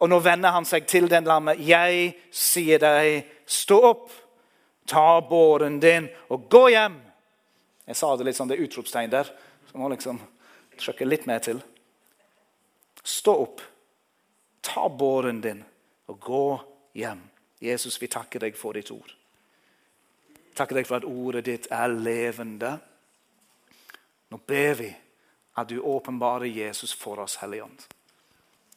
Og 0.00 0.08
nå 0.10 0.18
vender 0.20 0.52
han 0.52 0.66
seg 0.68 0.88
til 0.90 1.06
den 1.08 1.24
lamme. 1.24 1.54
Jeg 1.60 2.08
sier 2.34 2.80
deg, 2.82 3.28
stå 3.46 3.78
opp, 3.88 4.08
ta 4.88 5.20
båren 5.24 5.78
din 5.80 6.08
og 6.34 6.48
gå 6.50 6.64
hjem. 6.74 6.98
Jeg 7.86 7.96
sa 8.00 8.10
det 8.16 8.26
litt 8.26 8.36
sånn, 8.36 8.50
det 8.50 8.58
er 8.58 8.64
utropstegn 8.66 9.12
der. 9.12 9.30
Så 9.70 9.80
må 9.80 9.88
liksom 9.92 10.18
trykke 10.80 11.08
litt 11.08 11.28
mer 11.30 11.44
til. 11.44 11.62
Stå 13.04 13.36
opp, 13.46 13.62
ta 14.60 14.88
båren 14.88 15.40
din 15.44 15.62
og 16.10 16.20
gå 16.20 16.48
hjem. 17.00 17.22
Jesus, 17.64 17.96
vi 18.02 18.10
takker 18.12 18.44
deg 18.44 18.56
for 18.58 18.76
ditt 18.76 18.90
ord. 18.92 19.14
Takker 20.54 20.78
deg 20.78 20.86
for 20.86 21.00
at 21.00 21.08
ordet 21.08 21.46
ditt 21.48 21.68
er 21.72 21.88
levende. 21.90 22.76
Nå 24.30 24.38
ber 24.46 24.78
vi 24.78 24.90
at 25.56 25.70
du 25.70 25.78
åpenbarer 25.80 26.50
Jesus 26.50 26.92
for 26.92 27.22
oss, 27.22 27.38
Hellige 27.42 27.64
Ånd. 27.64 27.84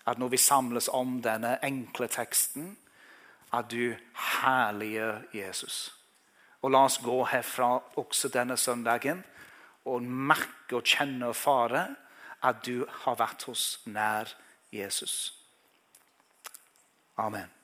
At 0.08 0.18
når 0.18 0.32
vi 0.34 0.40
samles 0.40 0.88
om 0.94 1.20
denne 1.22 1.58
enkle 1.66 2.08
teksten, 2.08 2.78
at 3.54 3.70
du 3.72 3.96
herliggjør 4.42 5.22
Jesus. 5.34 5.92
Og 6.62 6.72
la 6.72 6.86
oss 6.88 7.00
gå 7.04 7.18
herfra 7.32 7.78
også 8.00 8.32
denne 8.34 8.58
søndagen 8.58 9.24
og 9.88 10.04
merke 10.04 10.80
og 10.80 10.88
kjenne 10.88 11.32
og 11.32 11.36
fare 11.36 11.88
at 12.48 12.64
du 12.66 12.86
har 13.04 13.20
vært 13.20 13.48
hos 13.50 13.80
nær 13.86 14.32
Jesus. 14.74 15.34
Amen. 17.18 17.57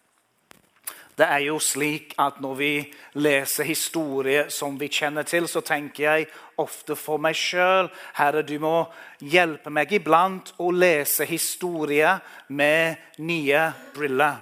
Det 1.17 1.25
er 1.29 1.43
jo 1.45 1.59
slik 1.59 2.15
at 2.19 2.39
Når 2.41 2.55
vi 2.55 2.93
leser 3.13 3.63
historier 3.63 4.49
som 4.49 4.79
vi 4.79 4.87
kjenner 4.87 5.23
til, 5.23 5.47
så 5.47 5.61
tenker 5.61 6.03
jeg 6.03 6.27
ofte 6.57 6.95
for 6.95 7.21
meg 7.21 7.35
sjøl 7.37 7.89
Herre, 8.17 8.41
du 8.41 8.57
må 8.59 8.87
hjelpe 9.21 9.69
meg 9.69 9.93
iblant 9.93 10.53
å 10.57 10.71
lese 10.71 11.25
historier 11.25 12.19
med 12.49 12.97
nye 13.17 13.69
briller. 13.93 14.41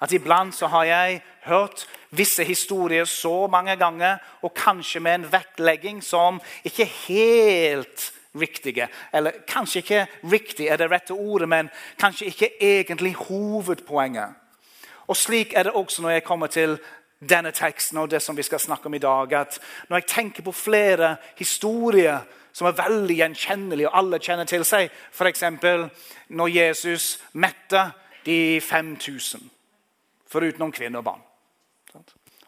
At 0.00 0.12
Iblant 0.14 0.54
så 0.54 0.68
har 0.70 0.84
jeg 0.86 1.22
hørt 1.48 1.86
visse 2.14 2.44
historier 2.46 3.04
så 3.04 3.48
mange 3.50 3.74
ganger, 3.76 4.18
og 4.42 4.54
kanskje 4.54 5.00
med 5.00 5.14
en 5.14 5.32
vektlegging 5.32 6.02
som 6.04 6.38
ikke 6.64 6.86
helt 7.08 8.12
riktige. 8.38 8.86
Eller 9.12 9.42
kanskje 9.48 9.82
ikke 9.82 10.06
riktig 10.30 10.68
er 10.68 10.78
det 10.78 10.90
rette 10.90 11.16
ordet, 11.16 11.48
men 11.48 11.70
kanskje 11.98 12.30
ikke 12.30 12.50
egentlig 12.62 13.14
hovedpoenget. 13.14 14.38
Og 15.08 15.16
slik 15.16 15.52
er 15.56 15.62
det 15.62 15.72
også 15.72 16.02
når 16.02 16.10
jeg 16.10 16.24
kommer 16.24 16.46
til 16.46 16.78
denne 17.18 17.50
teksten 17.50 17.98
og 17.98 18.10
det 18.10 18.22
som 18.22 18.36
vi 18.36 18.42
skal 18.42 18.60
snakke 18.60 18.86
om 18.86 18.94
i 18.94 18.98
dag. 18.98 19.32
at 19.32 19.60
Når 19.88 19.96
jeg 19.96 20.06
tenker 20.06 20.42
på 20.42 20.52
flere 20.52 21.16
historier 21.36 22.18
som 22.52 22.66
er 22.66 22.88
veldig 22.88 23.16
gjenkjennelige, 23.16 23.88
og 23.88 23.98
alle 23.98 24.18
kjenner 24.18 24.44
til 24.44 24.64
seg, 24.64 24.90
f.eks. 25.12 25.42
når 26.28 26.48
Jesus 26.48 27.20
mette 27.32 27.90
de 28.26 28.60
5000, 28.60 29.50
foruten 30.26 30.72
kvinner 30.72 30.98
og 30.98 31.04
barn. 31.04 31.22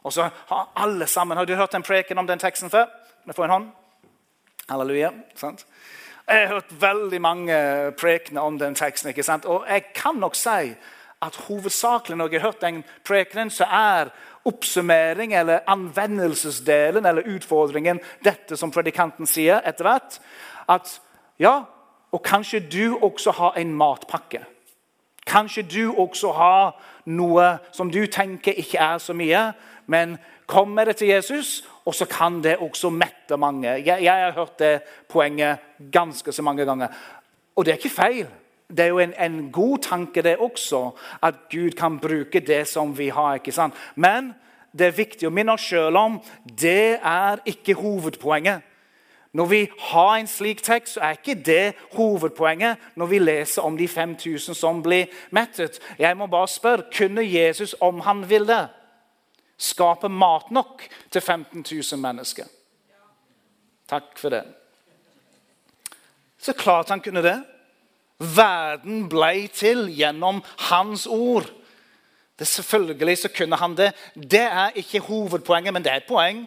Og 0.02 0.12
så 0.12 0.29
har 0.47 0.73
alle 0.76 1.07
sammen, 1.07 1.37
Har 1.37 1.45
du 1.45 1.55
hørt 1.55 1.75
en 1.75 1.83
preken 1.83 2.19
om 2.19 2.26
den 2.26 2.38
teksten 2.38 2.71
før? 2.71 2.85
Kan 2.85 3.26
jeg 3.26 3.35
få 3.35 3.45
en 3.45 3.50
hånd? 3.50 3.71
Halleluja. 4.69 5.11
sant? 5.35 5.67
Jeg 6.29 6.49
har 6.49 6.55
hørt 6.55 6.81
veldig 6.81 7.21
mange 7.21 7.93
prekener 7.99 8.40
om 8.40 8.59
den 8.59 8.75
teksten. 8.75 9.09
ikke 9.09 9.23
sant? 9.23 9.45
Og 9.45 9.67
jeg 9.69 9.85
kan 9.95 10.14
nok 10.14 10.35
si 10.35 10.75
at 11.23 11.37
hovedsakelig 11.37 12.17
når 12.17 12.29
jeg 12.33 12.41
har 12.41 12.49
hørt 12.49 12.61
den 12.61 12.85
prekenen, 13.05 13.50
så 13.50 13.65
er 13.65 14.12
oppsummering 14.45 15.35
eller 15.35 15.67
anvendelsesdelen 15.67 17.07
eller 17.07 17.29
utfordringen 17.29 18.00
dette 18.25 18.57
som 18.57 18.73
predikanten 18.73 19.29
sier 19.29 19.61
etter 19.69 19.85
hvert. 19.85 20.17
At 20.69 21.00
ja, 21.41 21.61
og 22.12 22.23
kanskje 22.25 22.62
du 22.73 22.99
også 23.03 23.31
har 23.37 23.61
en 23.61 23.75
matpakke. 23.77 24.45
Kanskje 25.27 25.62
du 25.62 25.93
også 25.93 26.33
har 26.33 26.81
noe 27.05 27.59
som 27.73 27.91
du 27.93 28.07
tenker 28.07 28.57
ikke 28.57 28.81
er 28.81 28.99
så 28.99 29.15
mye, 29.15 29.50
men 29.87 30.17
kommer 30.47 30.85
det 30.85 30.97
til 30.97 31.12
Jesus, 31.12 31.61
og 31.85 31.95
så 31.95 32.07
kan 32.11 32.41
det 32.43 32.57
også 32.57 32.91
mette 32.91 33.37
mange. 33.37 33.69
Jeg, 33.69 34.03
jeg 34.03 34.25
har 34.25 34.33
hørt 34.33 34.59
det 34.59 34.81
poenget 35.09 35.59
ganske 35.93 36.33
så 36.33 36.43
mange 36.43 36.65
ganger. 36.65 36.89
Og 37.57 37.65
det 37.65 37.73
er 37.73 37.77
ikke 37.77 37.95
feil 37.95 38.27
det 38.71 38.85
er 38.85 38.89
jo 38.89 38.99
en, 38.99 39.15
en, 39.19 39.53
god 39.53 39.79
tanke, 39.79 40.23
det 40.23 40.37
også, 40.37 40.91
at 41.23 41.35
Gud 41.50 41.71
kan 41.71 41.99
bruke 42.00 42.41
det 42.41 42.69
som 42.69 42.99
vi 42.99 43.09
har. 43.09 43.35
ikke 43.35 43.53
sant? 43.53 43.75
Men 43.95 44.33
det 44.73 44.87
er 44.87 44.97
viktig 44.97 45.29
å 45.29 45.35
minne 45.35 45.55
oss 45.57 45.67
sjøl 45.67 45.97
om 45.97 46.21
det 46.45 46.99
er 47.03 47.43
ikke 47.45 47.75
hovedpoenget. 47.75 48.67
Når 49.33 49.47
vi 49.47 49.61
har 49.79 50.17
en 50.17 50.27
slik 50.27 50.62
tekst, 50.62 50.95
så 50.95 51.00
er 51.00 51.19
ikke 51.19 51.39
det 51.47 51.75
hovedpoenget 51.95 52.79
når 52.99 53.07
vi 53.07 53.19
leser 53.19 53.62
om 53.62 53.77
de 53.79 53.87
5000 53.89 54.55
som 54.59 54.83
blir 54.83 55.07
mettet. 55.31 55.79
Jeg 55.99 56.17
må 56.17 56.27
bare 56.27 56.49
spørre, 56.49 56.91
Kunne 56.97 57.23
Jesus, 57.23 57.77
om 57.81 58.00
han 58.00 58.31
ville, 58.31 58.69
skape 59.59 60.09
mat 60.09 60.50
nok 60.50 60.83
til 61.11 61.21
15 61.21 61.65
000 61.93 62.00
mennesker? 62.00 62.45
Takk 63.89 64.19
for 64.19 64.29
det. 64.29 64.45
Så 66.39 66.53
klart 66.53 66.89
han 66.89 67.00
kunne 67.00 67.23
det. 67.23 67.43
Verden 68.21 69.07
ble 69.09 69.49
til 69.49 69.87
gjennom 69.97 70.43
hans 70.69 71.07
ord. 71.09 71.49
Det 72.39 72.49
Selvfølgelig 72.49 73.19
så 73.19 73.29
kunne 73.37 73.57
han 73.57 73.77
det. 73.77 73.93
Det 74.15 74.45
er 74.45 74.77
ikke 74.77 75.00
hovedpoenget, 75.00 75.73
men 75.73 75.85
det 75.85 75.93
er 75.93 76.03
et 76.03 76.09
poeng. 76.09 76.45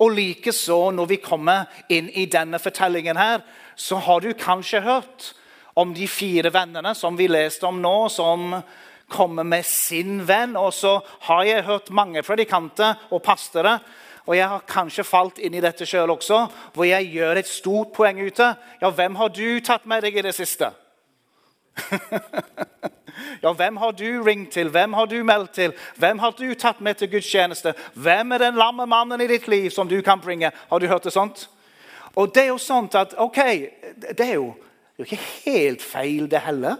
Og 0.00 0.10
likeså 0.16 0.90
når 0.90 1.06
vi 1.10 1.18
kommer 1.22 1.68
inn 1.92 2.08
i 2.10 2.26
denne 2.30 2.58
fortellingen, 2.58 3.16
her, 3.16 3.42
så 3.76 3.96
har 3.96 4.20
du 4.20 4.32
kanskje 4.32 4.80
hørt 4.80 5.32
om 5.74 5.94
de 5.94 6.08
fire 6.08 6.52
vennene 6.52 6.94
som 6.94 7.18
vi 7.18 7.28
leste 7.30 7.66
om 7.68 7.80
nå, 7.82 8.08
som 8.08 8.54
kommer 9.10 9.44
med 9.44 9.66
sin 9.66 10.22
venn. 10.28 10.56
Og 10.56 10.72
så 10.74 10.98
har 11.26 11.44
jeg 11.44 11.66
hørt 11.68 11.90
mange 11.90 12.22
predikanter 12.22 12.98
og 13.10 13.22
pastere 13.22 13.78
og 14.26 14.36
jeg 14.36 14.48
har 14.48 14.66
kanskje 14.68 15.04
falt 15.06 15.38
inn 15.38 15.54
i 15.56 15.62
dette 15.64 15.86
sjøl 15.88 16.12
også, 16.12 16.44
hvor 16.74 16.86
jeg 16.88 17.08
gjør 17.14 17.40
et 17.40 17.48
stort 17.48 17.92
poeng 17.96 18.20
ute. 18.20 18.52
Ja, 18.82 18.90
hvem 18.90 19.16
har 19.16 19.32
du 19.32 19.60
tatt 19.64 19.86
med 19.88 20.04
deg 20.04 20.18
i 20.18 20.24
det 20.26 20.34
siste? 20.36 20.70
ja, 23.44 23.52
hvem 23.52 23.76
har 23.80 23.94
du 23.96 24.22
ringt 24.26 24.52
til? 24.52 24.68
Hvem 24.70 24.92
har 24.92 25.06
du 25.06 25.22
meldt 25.24 25.54
til? 25.56 25.74
Hvem 25.96 26.18
har 26.18 26.34
du 26.38 26.54
tatt 26.54 26.80
med 26.80 27.00
til 27.00 27.10
gudstjeneste? 27.10 27.74
Hvem 27.94 28.32
er 28.32 28.44
den 28.44 28.60
lamme 28.60 28.86
mannen 28.86 29.20
i 29.20 29.30
ditt 29.30 29.48
liv 29.48 29.70
som 29.70 29.88
du 29.88 30.00
kan 30.02 30.20
bringe? 30.20 30.52
Har 30.70 30.78
du 30.78 30.86
hørt 30.86 31.04
det 31.04 31.14
sånt? 31.16 31.48
Og 32.14 32.34
det 32.34 32.44
er 32.44 32.52
jo 32.52 32.58
sånt 32.58 32.94
at 32.98 33.14
ok, 33.18 33.40
det 34.10 34.26
er 34.26 34.34
jo, 34.34 34.52
det 34.96 34.98
er 34.98 35.04
jo 35.04 35.08
ikke 35.08 35.24
helt 35.46 35.82
feil, 35.82 36.30
det 36.30 36.42
heller. 36.44 36.76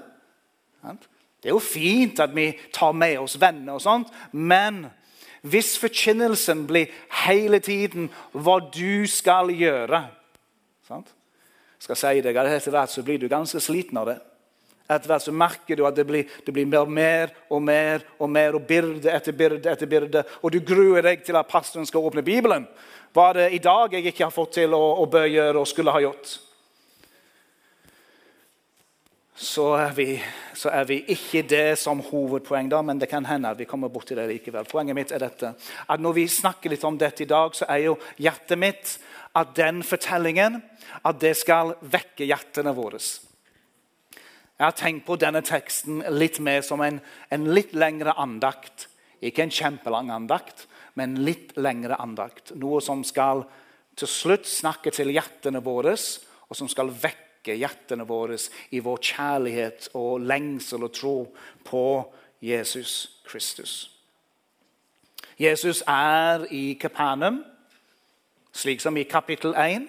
Det 1.40 1.48
er 1.48 1.54
jo 1.54 1.62
fint 1.62 2.20
at 2.20 2.34
vi 2.36 2.50
tar 2.74 2.92
med 2.92 3.18
oss 3.20 3.38
venner, 3.40 3.78
og 3.78 3.84
sånt, 3.84 4.10
men 4.32 4.86
hvis 5.42 5.76
forkynnelsen 5.80 6.66
blir 6.68 6.90
hele 7.24 7.60
tiden 7.64 8.10
hva 8.32 8.58
du 8.74 9.06
skal 9.08 9.52
gjøre 9.54 10.04
sant? 10.88 11.08
skal 11.80 11.96
si 11.96 12.20
deg 12.20 12.36
at 12.36 12.50
Etter 12.52 12.74
hvert 12.74 12.92
så 12.92 13.04
blir 13.04 13.16
du 13.20 13.28
ganske 13.30 13.60
sliten 13.62 13.96
av 13.96 14.10
det. 14.10 14.18
Etter 14.90 15.08
hvert 15.08 15.24
så 15.24 15.32
merker 15.32 15.78
du 15.78 15.86
at 15.88 15.96
det 15.96 16.04
blir, 16.04 16.28
det 16.44 16.52
blir 16.52 16.66
mer, 16.68 16.84
mer 16.84 17.32
og 17.48 17.62
mer 17.62 18.04
og 18.18 18.28
mer, 18.28 18.58
og 18.58 18.66
byrde 18.68 19.12
etter 19.14 19.36
byrde 19.36 19.70
etter 19.70 19.88
byrde. 19.88 20.24
Og 20.42 20.52
du 20.52 20.58
gruer 20.66 21.06
deg 21.06 21.24
til 21.24 21.38
at 21.38 21.48
pastoren 21.48 21.88
skal 21.88 22.04
åpne 22.04 22.26
Bibelen. 22.26 22.66
Hva 23.14 23.30
er 23.30 23.38
det 23.38 23.48
i 23.56 23.62
dag 23.64 23.94
jeg 23.96 24.10
ikke 24.10 24.26
har 24.26 24.34
fått 24.34 24.58
til 24.58 24.74
å, 24.76 24.82
å 25.00 25.06
gjøre 25.08 25.62
og 25.62 25.70
skulle 25.70 25.94
ha 25.94 26.02
gjort? 26.02 26.36
Så 29.40 29.70
er, 29.72 29.92
vi, 29.96 30.22
så 30.54 30.68
er, 30.68 30.84
vi, 30.84 30.98
ikke 31.14 31.40
det 31.48 31.78
som 31.80 32.02
hovedpoeng, 32.04 32.68
da, 32.68 32.82
men 32.84 32.98
det 33.00 33.08
kan 33.08 33.24
hende 33.24 33.48
at 33.48 33.58
vi 33.58 33.66
kommer 33.68 33.88
borti 33.88 34.12
det 34.18 34.26
likevel. 34.28 34.66
Poenget 34.68 34.98
mitt 34.98 35.14
er 35.16 35.22
dette, 35.22 35.54
at 35.88 36.00
Når 36.00 36.12
vi 36.12 36.26
snakker 36.28 36.70
litt 36.70 36.84
om 36.84 36.98
dette 37.00 37.24
i 37.24 37.28
dag, 37.30 37.56
så 37.56 37.64
er 37.72 37.86
jo 37.86 37.94
hjertet 38.20 38.60
mitt 38.60 38.98
at 39.40 39.54
den 39.56 39.80
fortellingen 39.86 40.58
at 41.08 41.20
det 41.22 41.32
skal 41.40 41.72
vekke 41.80 42.28
hjertene 42.28 42.74
våre. 42.76 43.00
Jeg 43.00 44.66
har 44.66 44.76
tenkt 44.76 45.06
på 45.06 45.16
denne 45.16 45.40
teksten 45.40 46.02
litt 46.12 46.36
mer 46.44 46.60
som 46.60 46.84
en, 46.84 47.00
en 47.32 47.48
litt 47.48 47.72
lengre 47.72 48.12
andakt. 48.20 48.90
Ikke 49.24 49.46
en 49.46 49.54
kjempelang 49.56 50.12
andakt, 50.12 50.66
men 51.00 51.16
en 51.16 51.24
litt 51.24 51.56
lengre 51.56 51.96
andakt. 51.96 52.52
Noe 52.60 52.84
som 52.84 53.00
skal 53.08 53.46
til 53.96 54.08
slutt 54.08 54.44
snakke 54.44 54.92
til 54.92 55.14
hjertene 55.16 55.64
våre, 55.64 55.96
og 55.96 56.60
som 56.60 56.68
skal 56.68 56.92
vekke 56.92 57.29
vekke 57.40 57.56
hjertene 57.56 58.04
våre 58.04 58.36
i 58.70 58.80
vår 58.80 58.98
kjærlighet 59.00 59.88
og 59.94 60.20
lengsel 60.20 60.84
og 60.84 60.92
tro 60.92 61.36
på 61.64 62.12
Jesus 62.42 63.20
Kristus. 63.24 63.90
Jesus 65.38 65.82
er 65.86 66.44
i 66.50 66.76
Kapernaum, 66.80 67.44
slik 68.52 68.80
som 68.80 68.96
i 68.96 69.04
kapittel 69.04 69.54
1. 69.54 69.88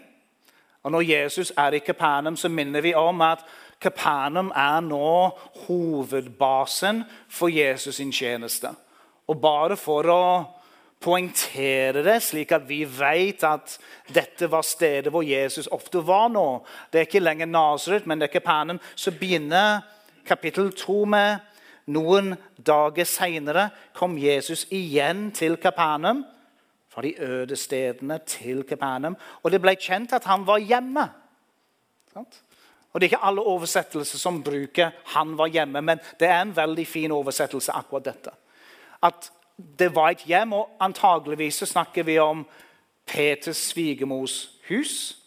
Og 0.84 0.91
Når 0.91 1.01
Jesus 1.01 1.51
er 1.58 1.72
i 1.74 1.79
Kapernaum, 1.79 2.38
så 2.38 2.50
minner 2.50 2.81
vi 2.81 2.93
om 2.93 3.22
at 3.22 3.39
Kapernaum 3.81 4.51
er 4.55 4.79
nå 4.79 5.38
hovedbasen 5.67 7.03
for 7.29 7.50
Jesus' 7.50 7.91
sin 7.91 8.12
tjeneste. 8.12 8.70
Og 9.27 9.41
bare 9.41 9.77
for 9.77 10.08
å 10.08 10.46
poengtere 11.01 12.03
det, 12.05 12.20
slik 12.24 12.51
at 12.53 12.67
vi 12.70 12.84
vet 12.86 13.43
at 13.48 13.77
dette 14.13 14.50
var 14.51 14.65
stedet 14.65 15.12
hvor 15.13 15.25
Jesus 15.25 15.70
ofte 15.74 16.03
var 16.05 16.29
nå. 16.29 16.62
Det 16.91 17.00
er 17.00 17.08
ikke 17.10 17.24
lenger 17.24 17.50
Nasaret, 17.50 18.05
men 18.08 18.22
det 18.22 18.29
er 18.29 18.36
Kapernaum. 18.39 18.79
Så 18.96 19.12
begynner 19.12 19.81
kapittel 20.27 20.72
2 20.77 21.00
med 21.10 21.39
noen 21.91 22.36
dager 22.62 23.08
seinere 23.10 23.70
kom 23.98 24.17
Jesus 24.22 24.67
igjen 24.70 25.31
til 25.36 25.58
Kapernaum. 25.62 26.24
Fra 26.91 27.01
de 27.01 27.15
øde 27.24 27.55
stedene 27.55 28.20
til 28.27 28.65
Kapernaum. 28.67 29.15
Og 29.43 29.51
det 29.51 29.62
ble 29.63 29.77
kjent 29.79 30.13
at 30.13 30.27
han 30.27 30.46
var 30.48 30.60
hjemme. 30.60 31.08
Og 32.91 33.00
Det 33.00 33.05
er 33.05 33.10
ikke 33.13 33.25
alle 33.25 33.41
oversettelser 33.48 34.20
som 34.20 34.43
bruker 34.43 34.91
'han 35.05 35.38
var 35.38 35.48
hjemme', 35.48 35.81
men 35.81 36.00
det 36.20 36.27
er 36.27 36.41
en 36.41 36.55
veldig 36.55 36.88
fin 36.88 37.12
oversettelse. 37.12 37.72
akkurat 37.72 38.05
dette. 38.05 38.29
At 39.03 39.31
det 39.80 39.96
var 39.96 40.10
et 40.12 40.25
hjem, 40.27 40.53
og 40.53 40.70
antageligvis 40.80 41.63
snakker 41.70 42.03
vi 42.03 42.18
om 42.20 42.46
Peters 43.08 43.58
svigermors 43.72 44.50
hus, 44.70 45.18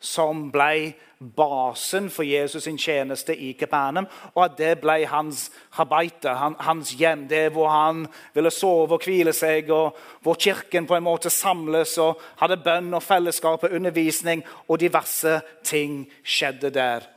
som 0.00 0.50
ble 0.54 0.94
basen 1.18 2.06
for 2.10 2.22
Jesus' 2.22 2.60
sin 2.60 2.78
tjeneste 2.78 3.34
i 3.36 3.52
Kapernaum, 3.52 4.06
og 4.34 4.44
at 4.44 4.58
det 4.58 4.78
ble 4.78 5.00
hans 5.10 5.48
habaita, 5.74 6.34
hans 6.60 6.92
hjem, 6.94 7.26
det 7.28 7.48
hvor 7.52 7.68
han 7.68 8.06
ville 8.34 8.52
sove 8.54 8.94
og 8.94 9.02
hvile 9.04 9.32
seg, 9.34 9.70
og 9.74 9.96
hvor 10.22 10.38
kirken 10.38 10.86
på 10.86 10.94
en 10.94 11.06
måte 11.06 11.30
samles 11.30 11.96
og 11.98 12.20
hadde 12.38 12.60
bønn 12.62 12.94
og 12.94 13.02
fellesskap 13.02 13.66
og 13.66 13.74
undervisning, 13.74 14.44
og 14.68 14.80
diverse 14.80 15.40
ting 15.64 16.04
skjedde 16.22 16.70
der. 16.70 17.08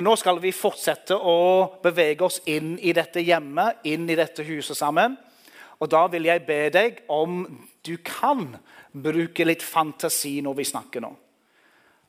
Og 0.00 0.04
Nå 0.06 0.14
skal 0.16 0.38
vi 0.40 0.48
fortsette 0.56 1.12
å 1.12 1.80
bevege 1.84 2.24
oss 2.24 2.38
inn 2.48 2.78
i 2.80 2.94
dette 2.96 3.20
hjemmet, 3.20 3.82
inn 3.84 4.06
i 4.08 4.14
dette 4.16 4.40
huset 4.48 4.78
sammen. 4.78 5.12
Og 5.76 5.90
Da 5.92 6.06
vil 6.08 6.24
jeg 6.24 6.40
be 6.46 6.70
deg 6.72 7.02
om 7.12 7.42
du 7.84 7.98
kan 8.00 8.54
bruke 8.96 9.44
litt 9.44 9.60
fantasi 9.60 10.38
når 10.40 10.54
vi 10.56 10.64
snakker 10.64 11.04
nå. 11.04 11.10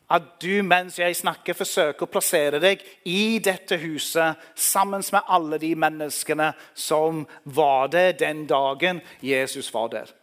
At 0.07 0.39
du 0.39 0.63
mens 0.63 1.01
jeg 1.01 1.17
snakker, 1.19 1.51
forsøker 1.51 2.07
å 2.07 2.11
plassere 2.13 2.61
deg 2.63 2.79
i 3.11 3.39
dette 3.43 3.75
huset 3.81 4.39
sammen 4.55 5.03
med 5.11 5.27
alle 5.27 5.59
de 5.59 5.71
menneskene 5.75 6.53
som 6.73 7.25
var 7.43 7.91
der 7.91 8.15
den 8.15 8.45
dagen 8.47 9.01
Jesus 9.19 9.67
var 9.73 9.89
der. 9.91 10.13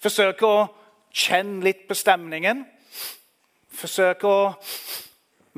Forsøk 0.00 0.40
å 0.48 0.54
kjenne 1.12 1.60
litt 1.68 1.84
på 1.84 1.98
stemningen. 2.00 2.64
Forsøk 3.76 4.24
å 4.24 4.38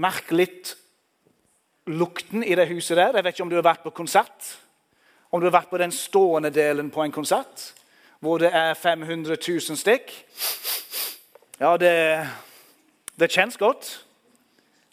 merke 0.02 0.34
litt 0.42 0.74
lukten 1.86 2.44
i 2.44 2.54
det 2.54 2.68
huset 2.68 2.96
der. 2.96 3.14
Jeg 3.14 3.24
vet 3.24 3.34
ikke 3.34 3.46
om 3.46 3.50
du 3.50 3.58
har 3.58 3.66
vært 3.66 3.84
på 3.86 3.94
konsert. 3.94 4.52
Om 5.30 5.40
du 5.40 5.46
har 5.46 5.58
vært 5.58 5.70
på 5.70 5.78
den 5.78 5.92
stående 5.92 6.50
delen 6.50 6.90
på 6.90 7.02
en 7.02 7.14
konsert 7.14 7.72
hvor 8.20 8.38
det 8.40 8.48
er 8.54 8.74
500 8.74 9.36
000 9.48 9.76
stykk. 9.76 10.12
Ja, 11.60 11.76
det, 11.76 12.26
det 13.20 13.30
kjennes 13.30 13.58
godt. 13.60 13.90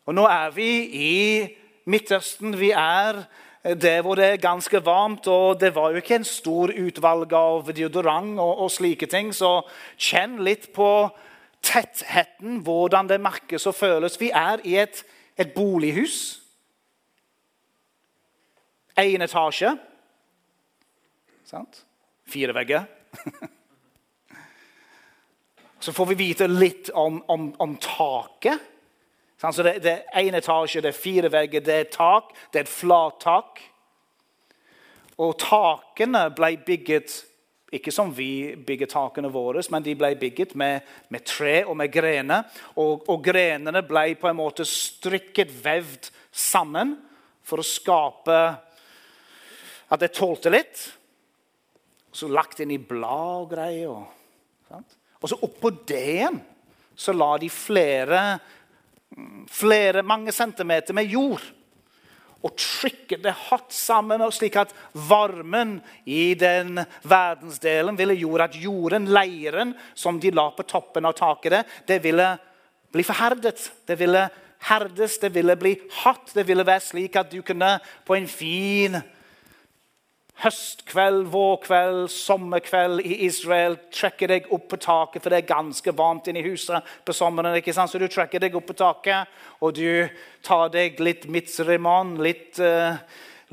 Og 0.06 0.16
nå 0.16 0.26
er 0.28 0.52
vi 0.52 0.70
i 0.84 1.14
Midtøsten. 1.86 2.60
Vi 2.60 2.72
er 2.72 3.24
der 3.64 4.02
hvor 4.02 4.16
det 4.16 4.26
er 4.26 4.44
ganske 4.44 4.86
varmt. 4.86 5.28
Og 5.28 5.60
det 5.60 5.76
var 5.76 5.92
jo 5.92 6.04
ikke 6.04 6.16
en 6.20 6.28
stor 6.28 6.76
utvalg 6.76 7.34
av 7.34 7.72
deodorant 7.76 8.40
og, 8.40 8.66
og 8.68 8.72
slike 8.72 9.08
ting, 9.08 9.34
så 9.34 9.62
kjenn 9.98 10.42
litt 10.44 10.70
på 10.76 11.10
tettheten, 11.64 12.60
hvordan 12.60 13.08
det 13.08 13.22
merkes 13.24 13.68
og 13.72 13.76
føles. 13.76 14.20
Vi 14.20 14.34
er 14.36 14.60
i 14.68 14.76
et, 14.84 15.06
et 15.40 15.54
bolighus. 15.56 16.43
Én 18.96 19.22
etasje. 19.22 19.78
Sant? 21.46 21.86
Fire 22.30 22.54
vegger. 22.54 22.86
Så 25.80 25.94
får 25.94 26.06
vi 26.06 26.16
vite 26.16 26.48
litt 26.48 26.90
om, 26.90 27.24
om, 27.28 27.50
om 27.60 27.76
taket. 27.78 28.60
Så 29.52 29.64
det, 29.64 29.80
det 29.84 29.92
er 29.92 30.24
én 30.24 30.38
etasje, 30.38 30.80
det 30.80 30.94
er 30.94 30.96
fire 30.96 31.30
vegger, 31.32 31.62
det 31.66 31.76
er 31.76 31.90
tak. 31.92 32.32
Det 32.54 32.62
er 32.62 32.64
et 32.64 32.72
flattak. 32.72 33.60
Og 35.20 35.36
takene 35.42 36.30
ble 36.34 36.56
bygget 36.64 37.18
ikke 37.74 37.92
som 37.92 38.12
vi 38.14 38.54
bygger 38.54 38.90
takene 38.92 39.32
våre, 39.34 39.62
men 39.74 39.84
de 39.84 39.96
ble 39.98 40.12
bygget 40.20 40.54
med, 40.56 40.86
med 41.10 41.26
tre 41.26 41.64
og 41.66 41.76
med 41.78 41.92
grener. 41.92 42.46
Og, 42.78 43.02
og, 43.10 43.18
grenene 43.26 43.82
ble 43.86 44.14
på 44.20 44.30
en 44.30 44.38
måte 44.38 44.66
strikket, 44.68 45.52
vevd 45.64 46.12
sammen 46.30 46.96
for 47.44 47.60
å 47.62 47.66
skape 47.66 48.38
at 49.94 50.04
jeg 50.06 50.16
tålte 50.18 50.52
litt. 50.54 50.88
Så 52.14 52.30
lagt 52.30 52.62
inn 52.62 52.74
i 52.74 52.82
blad 52.82 53.46
og 53.46 53.54
greier. 53.54 53.94
Og, 53.94 54.98
og 55.22 55.30
så 55.32 55.40
oppå 55.46 55.74
det 55.88 56.04
igjen 56.16 56.42
så 56.96 57.14
la 57.14 57.32
de 57.42 57.50
flere, 57.50 58.22
flere 59.50 60.04
mange 60.06 60.34
centimeter 60.36 60.94
med 60.94 61.10
jord. 61.10 61.44
Og 62.44 62.58
trykket 62.60 63.24
det 63.24 63.36
hardt 63.48 63.72
sammen, 63.74 64.22
slik 64.36 64.58
at 64.60 64.74
varmen 65.08 65.78
i 66.04 66.34
den 66.36 66.82
verdensdelen 67.08 67.98
ville 67.98 68.18
gjøre 68.20 68.50
at 68.50 68.58
jorden, 68.60 69.08
leiren 69.16 69.72
som 69.96 70.20
de 70.20 70.34
la 70.36 70.50
på 70.52 70.66
toppen 70.68 71.08
av 71.08 71.16
taket, 71.18 71.64
det 71.88 72.02
ville 72.04 72.34
bli 72.94 73.06
forherdet. 73.08 73.72
Det 73.88 73.98
ville 74.00 74.28
herdes, 74.68 75.18
det 75.24 75.32
ville 75.36 75.56
bli 75.60 75.78
hardt. 76.04 76.36
Det 76.36 76.46
ville 76.48 76.68
være 76.68 76.84
slik 76.84 77.16
at 77.20 77.32
du 77.32 77.40
kunne 77.48 77.78
på 78.06 78.20
en 78.20 78.28
fin 78.28 79.00
høstkveld, 80.42 81.28
vårkveld, 81.32 82.08
sommerkveld 82.12 83.04
i 83.06 83.20
Israel. 83.28 83.78
Trekker 83.94 84.32
deg 84.34 84.50
opp 84.54 84.66
på 84.72 84.80
taket, 84.82 85.22
for 85.22 85.32
det 85.32 85.44
er 85.44 85.52
ganske 85.52 85.94
varmt 85.96 86.28
inne 86.30 86.42
i 86.42 86.48
huset 86.48 86.96
på 87.06 87.16
sommeren. 87.16 87.56
ikke 87.60 87.76
sant? 87.76 87.92
Så 87.92 88.02
du 88.02 88.08
trekker 88.10 88.42
deg 88.42 88.56
opp 88.58 88.66
på 88.72 88.78
taket, 88.80 89.30
og 89.62 89.76
du 89.78 90.10
tar 90.44 90.74
deg 90.74 91.00
litt 91.00 91.28
mitzrimon, 91.32 92.18
litt, 92.26 92.60
uh, 92.60 92.98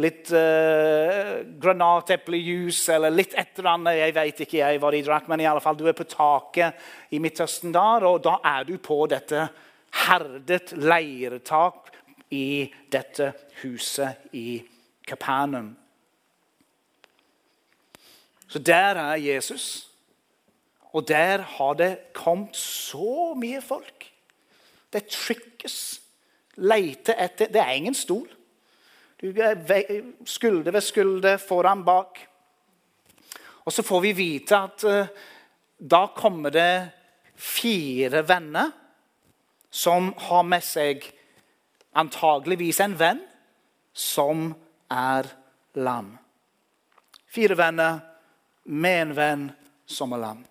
litt 0.01 0.33
uh, 0.33 1.45
granateplejus 1.62 2.83
eller 2.97 3.14
litt 3.14 3.37
et 3.38 3.61
eller 3.61 3.75
annet. 3.77 4.01
Jeg 4.01 4.16
vet 4.16 4.45
ikke 4.47 4.62
jeg 4.62 4.81
hva 4.81 4.95
de 4.95 5.03
drakk, 5.07 5.29
men 5.31 5.45
i 5.45 5.51
alle 5.51 5.62
fall, 5.62 5.79
du 5.79 5.87
er 5.87 5.99
på 5.99 6.09
taket 6.09 7.12
i 7.12 7.21
Midtøsten 7.23 7.77
der, 7.77 8.09
og 8.09 8.25
da 8.25 8.40
er 8.57 8.64
du 8.66 8.79
på 8.83 9.05
dette 9.11 9.51
herdet 10.07 10.73
leiretak 10.79 11.93
i 12.31 12.71
dette 12.90 13.33
huset 13.62 14.33
i 14.38 14.62
Kapernaum. 15.07 15.75
Så 18.51 18.59
der 18.59 18.99
er 18.99 19.15
Jesus. 19.15 19.87
Og 20.91 21.09
der 21.09 21.39
har 21.39 21.75
det 21.79 22.13
kommet 22.13 22.57
så 22.57 23.35
mye 23.39 23.63
folk. 23.63 24.09
Det 24.93 25.07
trykkes. 25.07 26.01
Leter 26.57 27.15
etter 27.15 27.47
Det 27.47 27.61
er 27.63 27.79
ingen 27.79 27.95
stol. 27.95 28.27
Du 29.21 29.31
er 29.31 29.55
skulder 30.27 30.73
ved 30.73 30.81
skulder, 30.81 31.37
foran, 31.37 31.85
bak. 31.85 32.19
Og 33.65 33.73
så 33.73 33.83
får 33.83 34.01
vi 34.01 34.13
vite 34.13 34.57
at 34.57 34.85
uh, 34.85 35.07
da 35.79 36.07
kommer 36.17 36.51
det 36.51 36.91
fire 37.37 38.29
venner 38.29 38.73
som 39.71 40.11
har 40.17 40.43
med 40.43 40.65
seg 40.65 41.05
antageligvis 41.95 42.81
en 42.81 42.99
venn 42.99 43.21
som 43.93 44.51
er 44.91 45.29
lam. 45.79 46.17
Fire 47.31 47.57
venner 47.57 48.10
med 48.70 49.02
en 49.02 49.16
venn 49.16 49.44
som 49.90 50.14
er 50.14 50.22
lam. 50.22 50.44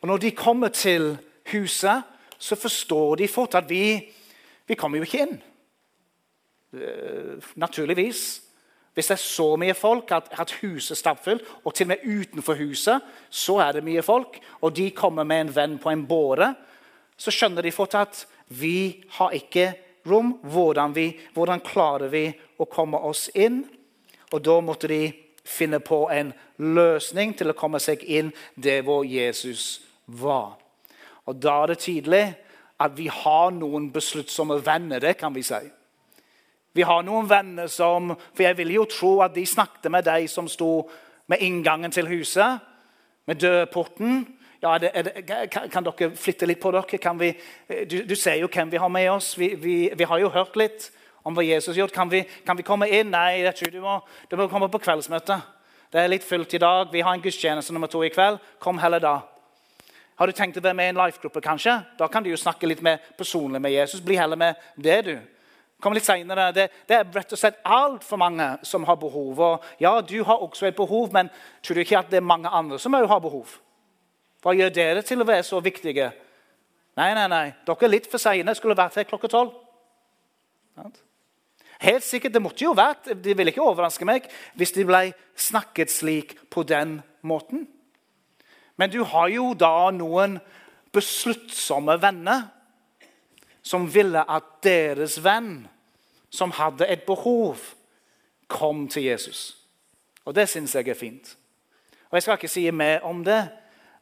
Og 0.00 0.08
Når 0.08 0.18
de 0.22 0.30
kommer 0.36 0.68
til 0.68 1.16
huset, 1.52 2.04
så 2.38 2.56
forstår 2.56 3.16
de 3.16 3.28
fort 3.28 3.56
at 3.58 3.70
vi, 3.70 3.98
vi 4.66 4.76
kommer 4.78 4.98
jo 4.98 5.08
ikke 5.08 5.24
inn. 5.24 5.38
Uh, 6.72 7.40
naturligvis. 7.56 8.42
Hvis 8.94 9.08
det 9.08 9.14
er 9.14 9.22
så 9.22 9.48
mye 9.56 9.74
folk 9.78 10.10
at, 10.12 10.28
at 10.38 10.52
huset 10.60 10.94
er 10.94 11.00
stappfullt, 11.00 11.42
og 11.64 11.74
til 11.74 11.86
og 11.86 11.94
med 11.94 12.04
utenfor 12.04 12.58
huset, 12.58 13.04
så 13.30 13.58
er 13.62 13.78
det 13.78 13.84
mye 13.86 14.02
folk, 14.02 14.40
og 14.60 14.74
de 14.76 14.90
kommer 14.90 15.24
med 15.24 15.40
en 15.40 15.54
venn 15.54 15.76
på 15.78 15.90
en 15.90 16.06
båre, 16.06 16.52
så 17.18 17.34
skjønner 17.34 17.62
de 17.62 17.74
fort 17.74 17.94
at 17.98 18.24
vi 18.54 19.04
har 19.18 19.34
ikke 19.34 19.72
rom. 20.06 20.36
Hvordan, 20.42 20.94
vi, 20.94 21.12
hvordan 21.34 21.62
klarer 21.64 22.10
vi 22.12 22.28
å 22.58 22.66
komme 22.70 23.00
oss 23.06 23.28
inn? 23.34 23.64
Og 24.32 24.42
da 24.44 24.58
måtte 24.62 24.90
de 24.90 25.02
finne 25.48 25.80
på 25.80 26.04
en 26.12 26.32
løsning 26.58 27.34
til 27.36 27.50
å 27.50 27.56
komme 27.56 27.80
seg 27.80 28.04
inn 28.04 28.32
der 28.56 28.84
hvor 28.86 29.06
Jesus 29.06 29.80
var. 30.06 30.58
Og 31.26 31.36
Da 31.42 31.62
er 31.62 31.66
det 31.72 31.78
tydelig 31.84 32.36
at 32.80 32.94
vi 32.96 33.08
har 33.08 33.50
noen 33.50 33.90
besluttsomme 33.92 34.60
venner. 34.66 34.98
det 34.98 35.16
kan 35.18 35.34
vi 35.34 35.42
si. 35.42 35.60
Vi 36.72 36.82
har 36.82 37.02
noen 37.02 37.28
venner 37.30 37.66
som 37.66 38.16
For 38.34 38.42
jeg 38.42 38.56
vil 38.56 38.70
jo 38.70 38.84
tro 38.84 39.20
at 39.20 39.34
de 39.34 39.46
snakket 39.46 39.90
med 39.90 40.04
de 40.04 40.28
som 40.28 40.48
sto 40.48 40.90
med 41.26 41.38
inngangen 41.40 41.90
til 41.90 42.08
huset, 42.08 42.60
med 43.26 43.36
dørporten. 43.36 44.38
Ja, 44.62 44.74
er 44.74 44.78
det, 44.78 44.90
er 44.94 45.02
det, 45.02 45.50
kan, 45.50 45.84
dere 45.84 46.16
flytte 46.16 46.46
litt 46.46 46.60
på 46.60 46.70
dere? 46.72 47.14
Vi, 47.18 47.32
du, 47.90 48.04
du, 48.08 48.14
ser 48.14 48.34
jo 48.40 48.48
hvem 48.48 48.70
vi 48.72 48.76
har 48.76 48.88
med 48.88 49.10
oss. 49.10 49.38
Vi, 49.38 49.54
vi, 49.54 49.90
vi 49.94 50.04
har 50.04 50.18
jo 50.18 50.28
hørt 50.28 50.56
litt 50.56 50.92
om 51.28 51.36
hva 51.36 51.44
Jesus 51.44 51.74
har 51.74 51.82
gjort. 51.84 51.94
Kan 51.94 52.10
vi, 52.12 52.22
kan 52.46 52.56
vi 52.56 52.66
komme 52.66 52.88
inn? 52.88 53.12
Nei, 53.12 53.44
det 53.44 53.54
tror 53.58 53.72
du 53.72 53.80
må, 53.84 53.98
du 54.30 54.36
må 54.40 54.48
komme 54.50 54.70
på 54.72 54.80
kveldsmøte. 54.82 55.38
Det 55.92 56.00
er 56.02 56.10
litt 56.12 56.24
fullt 56.24 56.54
i 56.56 56.60
dag. 56.60 56.88
Vi 56.92 57.04
har 57.04 57.16
en 57.16 57.24
gudstjeneste 57.24 57.72
nummer 57.76 57.88
to 57.92 58.02
i 58.04 58.12
kveld. 58.12 58.40
Kom 58.60 58.80
heller 58.80 59.02
da. 59.02 59.16
Har 60.18 60.26
du 60.26 60.34
tenkt 60.34 60.58
å 60.58 60.62
være 60.64 60.74
med 60.74 60.88
i 60.88 60.92
en 60.92 60.98
life-gruppe, 60.98 61.40
kanskje? 61.44 61.76
Da 61.98 62.08
kan 62.10 62.24
du 62.24 62.32
jo 62.32 62.40
snakke 62.40 62.66
litt 62.66 62.82
mer 62.82 62.98
personlig 63.16 63.60
med 63.62 63.72
Jesus. 63.72 64.02
Bli 64.04 64.16
heller 64.18 64.40
med 64.40 64.58
det, 64.74 64.98
du. 65.06 65.14
Kom 65.80 65.94
litt 65.94 66.08
senere. 66.08 66.48
Det, 66.52 66.66
det 66.90 66.96
er 66.96 67.12
rett 67.14 67.32
og 67.32 67.38
slett 67.38 67.60
altfor 67.62 68.18
mange 68.18 68.48
som 68.66 68.84
har 68.88 68.98
behov. 68.98 69.38
Og 69.38 69.68
ja, 69.78 69.94
du 70.02 70.16
har 70.26 70.42
også 70.42 70.66
et 70.66 70.76
behov, 70.76 71.12
men 71.14 71.30
tror 71.62 71.78
du 71.78 71.84
ikke 71.84 72.00
at 72.00 72.10
det 72.10 72.18
er 72.18 72.26
mange 72.26 72.50
andre 72.50 72.80
som 72.82 72.98
òg 72.98 73.06
har 73.08 73.22
behov? 73.22 73.54
Hva 74.42 74.54
gjør 74.58 74.74
dere 74.74 75.04
til 75.06 75.22
å 75.22 75.28
være 75.28 75.46
så 75.46 75.62
viktige? 75.62 76.10
Nei, 76.98 77.12
nei, 77.14 77.28
nei. 77.30 77.44
Dere 77.66 77.86
er 77.86 77.94
litt 77.94 78.10
for 78.10 78.22
seine. 78.22 78.54
Skulle 78.58 78.78
vært 78.78 78.98
her 78.98 79.06
klokka 79.06 79.30
tolv. 79.30 79.54
Helt 81.78 82.04
sikkert, 82.04 82.32
Det 82.32 82.42
måtte 82.42 82.64
jo 82.64 82.72
vært, 82.74 83.10
det 83.24 83.36
ville 83.36 83.52
ikke 83.52 83.62
overraske 83.62 84.04
meg 84.04 84.26
hvis 84.58 84.72
de 84.74 84.84
ble 84.84 85.12
snakket 85.36 85.90
slik 85.90 86.34
på 86.50 86.62
den 86.62 87.02
måten. 87.22 87.68
Men 88.76 88.90
du 88.90 89.04
har 89.04 89.28
jo 89.28 89.54
da 89.54 89.90
noen 89.90 90.38
besluttsomme 90.92 91.98
venner 92.02 92.48
som 93.62 93.86
ville 93.94 94.22
at 94.30 94.44
deres 94.64 95.18
venn, 95.24 95.68
som 96.30 96.50
hadde 96.50 96.86
et 96.86 97.02
behov, 97.06 97.56
kom 98.48 98.88
til 98.88 99.02
Jesus. 99.02 99.56
Og 100.24 100.34
Det 100.34 100.48
syns 100.48 100.74
jeg 100.74 100.88
er 100.88 100.94
fint. 100.94 101.36
Og 102.10 102.16
Jeg 102.16 102.22
skal 102.22 102.34
ikke 102.34 102.48
si 102.48 102.70
mer 102.70 103.00
om 103.00 103.24
det, 103.24 103.48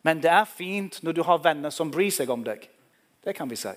men 0.02 0.22
det 0.22 0.30
er 0.30 0.44
fint 0.44 1.02
når 1.02 1.12
du 1.12 1.22
har 1.22 1.38
venner 1.42 1.70
som 1.70 1.90
bryr 1.90 2.10
seg 2.10 2.30
om 2.30 2.44
deg. 2.44 2.68
Det 3.24 3.34
kan 3.34 3.50
vi 3.50 3.56
si. 3.56 3.74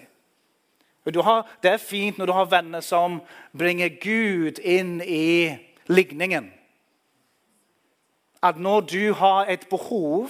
Har, 1.18 1.48
det 1.64 1.72
er 1.72 1.78
fint 1.78 2.18
når 2.18 2.26
du 2.26 2.34
har 2.34 2.52
venner 2.52 2.82
som 2.82 3.22
bringer 3.58 3.90
Gud 4.02 4.60
inn 4.60 5.02
i 5.02 5.58
ligningen. 5.88 6.52
At 8.44 8.60
når 8.60 8.82
du 8.82 9.14
har 9.14 9.46
et 9.50 9.68
behov, 9.70 10.30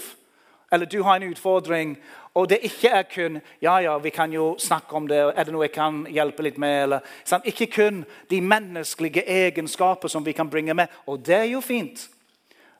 eller 0.71 0.85
du 0.85 1.03
har 1.03 1.15
en 1.15 1.31
utfordring, 1.31 1.97
og 2.33 2.49
det 2.49 2.59
ikke 2.63 2.89
er 2.89 3.03
kun 3.03 3.41
ja, 3.61 3.77
ja, 3.77 3.97
vi 3.97 4.09
kan 4.09 4.33
jo 4.33 4.55
snakke 4.59 4.95
om 4.95 5.07
det, 5.07 5.17
er 5.35 5.43
det 5.43 5.53
noe 5.53 5.65
jeg 5.65 5.73
kan 5.75 6.05
hjelpe 6.09 6.45
litt 6.45 6.57
med? 6.61 6.83
Eller, 6.83 6.99
sant? 7.25 7.45
Ikke 7.45 7.67
kun 7.73 8.05
de 8.29 8.41
menneskelige 8.41 9.25
egenskaper 9.25 10.07
som 10.07 10.25
vi 10.25 10.31
kan 10.31 10.49
bringe 10.49 10.73
med. 10.73 10.87
Og 11.07 11.19
det 11.25 11.35
er 11.35 11.49
jo 11.51 11.61
fint. 11.61 12.07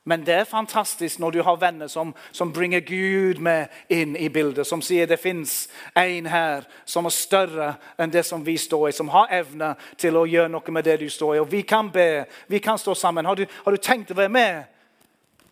Men 0.04 0.24
det 0.26 0.34
er 0.34 0.48
fantastisk 0.48 1.20
når 1.20 1.32
du 1.32 1.42
har 1.44 1.60
venner 1.60 1.88
som, 1.92 2.14
som 2.32 2.54
bringer 2.54 2.80
Gud 2.80 3.42
med 3.44 3.68
inn 3.92 4.16
i 4.18 4.30
bildet. 4.30 4.68
Som 4.68 4.82
sier 4.82 5.08
det 5.08 5.20
fins 5.20 5.68
en 5.98 6.30
her 6.32 6.66
som 6.86 7.06
er 7.06 7.14
større 7.14 7.74
enn 8.00 8.14
det 8.14 8.24
som 8.26 8.46
vi 8.46 8.58
står 8.58 8.90
i. 8.90 8.96
Som 8.96 9.12
har 9.14 9.32
evne 9.42 9.74
til 10.00 10.18
å 10.18 10.26
gjøre 10.30 10.50
noe 10.54 10.74
med 10.74 10.88
det 10.88 11.00
du 11.04 11.10
står 11.12 11.36
i. 11.36 11.44
Og 11.44 11.52
vi 11.52 11.62
kan 11.68 11.92
be, 11.94 12.26
vi 12.48 12.64
kan 12.64 12.80
stå 12.80 12.96
sammen. 12.96 13.28
Har 13.28 13.38
du, 13.38 13.46
har 13.66 13.76
du 13.76 13.82
tenkt 13.84 14.16
å 14.16 14.18
være 14.18 14.34
med 14.34 14.64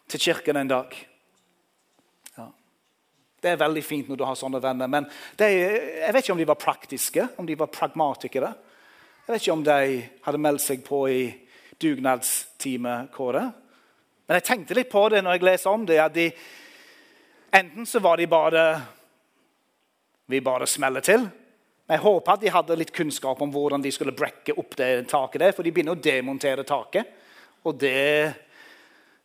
til 0.08 0.30
kirken 0.30 0.64
en 0.64 0.74
dag? 0.74 0.96
Det 3.38 3.52
er 3.54 3.60
veldig 3.62 3.84
fint 3.86 4.08
når 4.10 4.18
du 4.18 4.26
har 4.26 4.38
sånne 4.40 4.62
venner. 4.64 4.90
Men 4.90 5.06
de, 5.38 5.48
jeg 5.52 6.14
vet 6.14 6.24
ikke 6.24 6.34
om 6.34 6.42
de 6.42 6.50
var 6.50 6.58
praktiske, 6.62 7.28
om 7.38 7.46
de 7.46 7.60
var 7.60 7.70
pragmatikere. 7.70 8.50
Jeg 9.28 9.34
vet 9.34 9.44
ikke 9.44 9.58
om 9.60 9.64
de 9.68 10.02
hadde 10.26 10.42
meldt 10.42 10.64
seg 10.64 10.82
på 10.88 11.04
i 11.12 11.22
dugnadsteamet, 11.78 13.12
Kåre. 13.14 13.46
Men 14.28 14.42
jeg 14.42 14.48
tenkte 14.50 14.76
litt 14.76 14.90
på 14.92 15.06
det 15.12 15.22
når 15.24 15.38
jeg 15.38 15.48
leser 15.48 15.72
om 15.72 15.86
det. 15.88 16.00
at 16.04 16.16
de, 16.16 16.28
Enten 17.56 17.86
så 17.88 18.02
var 18.04 18.18
de 18.20 18.28
bare 18.28 18.82
Vi 20.28 20.42
bare 20.44 20.68
smeller 20.68 21.02
til. 21.02 21.24
Men 21.88 21.96
Jeg 21.96 22.04
håper 22.04 22.34
at 22.34 22.42
de 22.42 22.52
hadde 22.52 22.76
litt 22.76 22.92
kunnskap 22.92 23.42
om 23.42 23.52
hvordan 23.52 23.82
de 23.82 23.92
skulle 23.92 24.16
brekke 24.16 24.58
opp 24.60 24.76
det 24.76 25.08
taket. 25.08 25.40
der, 25.40 25.52
For 25.52 25.63
de 25.63 25.72
begynner 25.72 25.96
å 25.96 26.02
demontere 26.02 26.63
taket. 26.63 27.06
Og 27.63 27.80
det 27.80 28.36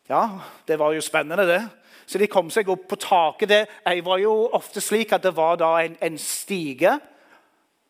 Ja, 0.09 0.41
det 0.67 0.79
var 0.79 0.93
jo 0.93 1.01
spennende, 1.01 1.47
det. 1.47 1.63
Så 2.07 2.19
de 2.19 2.27
kom 2.27 2.51
seg 2.51 2.69
opp 2.69 2.89
på 2.89 2.97
taket. 2.97 3.49
Det 3.49 4.05
var 4.05 4.19
jo 4.19 4.51
ofte 4.53 4.81
slik 4.81 5.13
at 5.13 5.23
det 5.23 5.35
var 5.37 5.81
en, 5.81 5.97
en 6.01 6.19
stige, 6.19 7.01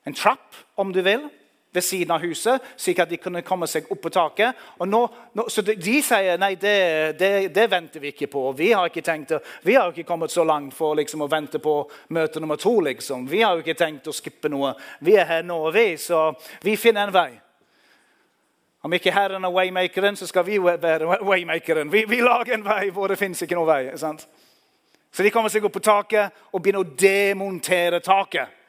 en 0.07 0.15
trapp, 0.15 0.55
om 0.77 0.93
du 0.93 1.03
vil, 1.03 1.29
ved 1.73 1.85
siden 1.85 2.11
av 2.15 2.21
huset, 2.21 2.63
slik 2.77 2.99
at 3.01 3.11
de 3.11 3.17
kunne 3.17 3.43
komme 3.47 3.67
seg 3.71 3.89
opp 3.91 4.03
på 4.05 4.11
taket. 4.13 4.59
Nå, 4.85 5.01
nå, 5.33 5.47
så 5.49 5.65
de, 5.65 5.75
de, 5.81 5.95
sier 6.05 6.41
nei, 6.41 6.53
det, 6.61 6.75
det, 7.21 7.31
det, 7.55 7.65
venter 7.73 8.03
vi 8.03 8.13
ikke 8.13 8.29
på. 8.33 8.45
Vi 8.59 8.73
har 8.73 8.91
ikke 8.91 9.05
tenkt, 9.07 9.33
vi 9.65 9.79
har 9.79 9.89
ikke 9.89 10.07
kommet 10.09 10.35
så 10.35 10.45
langt 10.45 10.77
for 10.77 10.99
liksom, 11.01 11.25
å 11.25 11.31
vente 11.33 11.63
på 11.63 11.79
møte 12.13 12.43
nummer 12.45 12.61
to. 12.61 12.75
Liksom. 12.85 13.25
Vi 13.31 13.41
har 13.41 13.63
ikke 13.63 13.79
tenkt 13.79 14.11
å 14.11 14.17
skippe 14.17 14.53
noe. 14.53 14.75
Vi 15.01 15.17
er 15.17 15.29
her 15.31 15.49
nå, 15.49 15.59
vi, 15.73 15.95
så 15.97 16.31
vi 16.61 16.77
finner 16.77 17.09
en 17.09 17.17
vei. 17.17 17.31
Om 18.83 18.97
ikke 18.99 19.15
Herren 19.15 19.45
er 19.47 19.53
waymakeren, 19.55 20.17
så 20.19 20.27
skal 20.27 20.45
vi 20.45 20.59
være 20.59 21.23
waymakeren. 21.23 21.93
Vi, 21.93 22.05
vi 22.11 22.19
lager 22.21 22.57
en 22.59 22.65
vei 22.67 22.89
hvor 22.93 23.09
det 23.09 23.21
fins 23.21 23.45
ikke 23.45 23.57
noen 23.57 23.71
vei. 23.71 23.83
Sant? 23.97 24.27
Så 25.13 25.23
de 25.23 25.31
kommer 25.31 25.53
seg 25.53 25.65
opp 25.65 25.77
på 25.77 25.85
taket 25.85 26.33
og 26.51 26.61
begynner 26.61 26.83
å 26.83 26.97
demontere 26.99 28.01
taket. 28.03 28.61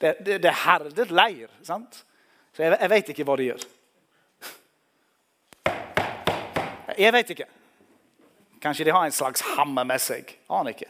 Det, 0.00 0.16
det, 0.26 0.38
det 0.42 0.50
er 0.50 0.62
herdet 0.64 1.10
leir. 1.10 1.48
sant? 1.64 2.04
Så 2.56 2.62
jeg, 2.62 2.76
jeg 2.80 2.90
vet 2.90 3.12
ikke 3.12 3.24
hva 3.28 3.36
de 3.36 3.50
gjør. 3.50 3.68
Jeg 6.96 7.12
vet 7.12 7.30
ikke. 7.30 7.48
Kanskje 8.62 8.84
de 8.84 8.94
har 8.96 9.04
en 9.04 9.12
slags 9.12 9.42
hammer 9.56 9.84
med 9.84 10.00
seg. 10.00 10.30
Aner 10.48 10.72
ikke. 10.72 10.88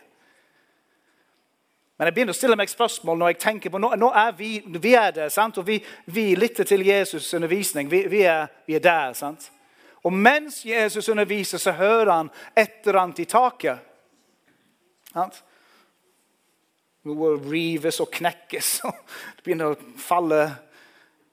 Men 1.97 2.11
jeg 2.11 2.15
begynner 2.15 2.37
å 2.37 2.37
stille 2.37 2.57
meg 2.61 2.71
spørsmål 2.71 3.19
når 3.19 3.33
jeg 3.33 3.39
tenker 3.41 3.73
på, 3.73 3.81
nå, 3.81 3.95
nå 3.97 4.11
er 4.21 4.35
vi, 4.37 4.51
vi 4.69 4.93
er 4.99 5.15
der, 5.17 5.31
sant? 5.33 5.57
og 5.59 5.65
vi, 5.67 5.79
vi 6.13 6.35
lytter 6.37 6.69
til 6.69 6.85
Jesus' 6.85 7.31
undervisning. 7.39 7.89
Vi, 7.91 8.03
vi, 8.13 8.21
er, 8.29 8.51
vi, 8.69 8.77
er, 8.77 8.85
der. 8.85 9.15
sant? 9.17 9.49
Og 10.05 10.13
mens 10.13 10.61
Jesus 10.67 11.09
underviser, 11.09 11.59
så 11.59 11.73
hører 11.73 12.13
han 12.13 12.31
et 12.55 12.85
eller 12.85 13.01
annet 13.01 13.25
i 13.25 13.29
taket. 13.31 13.81
Sant? 15.15 15.41
Noe 17.07 17.37
rives 17.39 18.01
og 18.03 18.11
knekkes. 18.15 18.71
og 18.89 18.97
Det 19.37 19.47
begynner 19.47 19.75
å 19.75 19.93
falle 20.01 20.41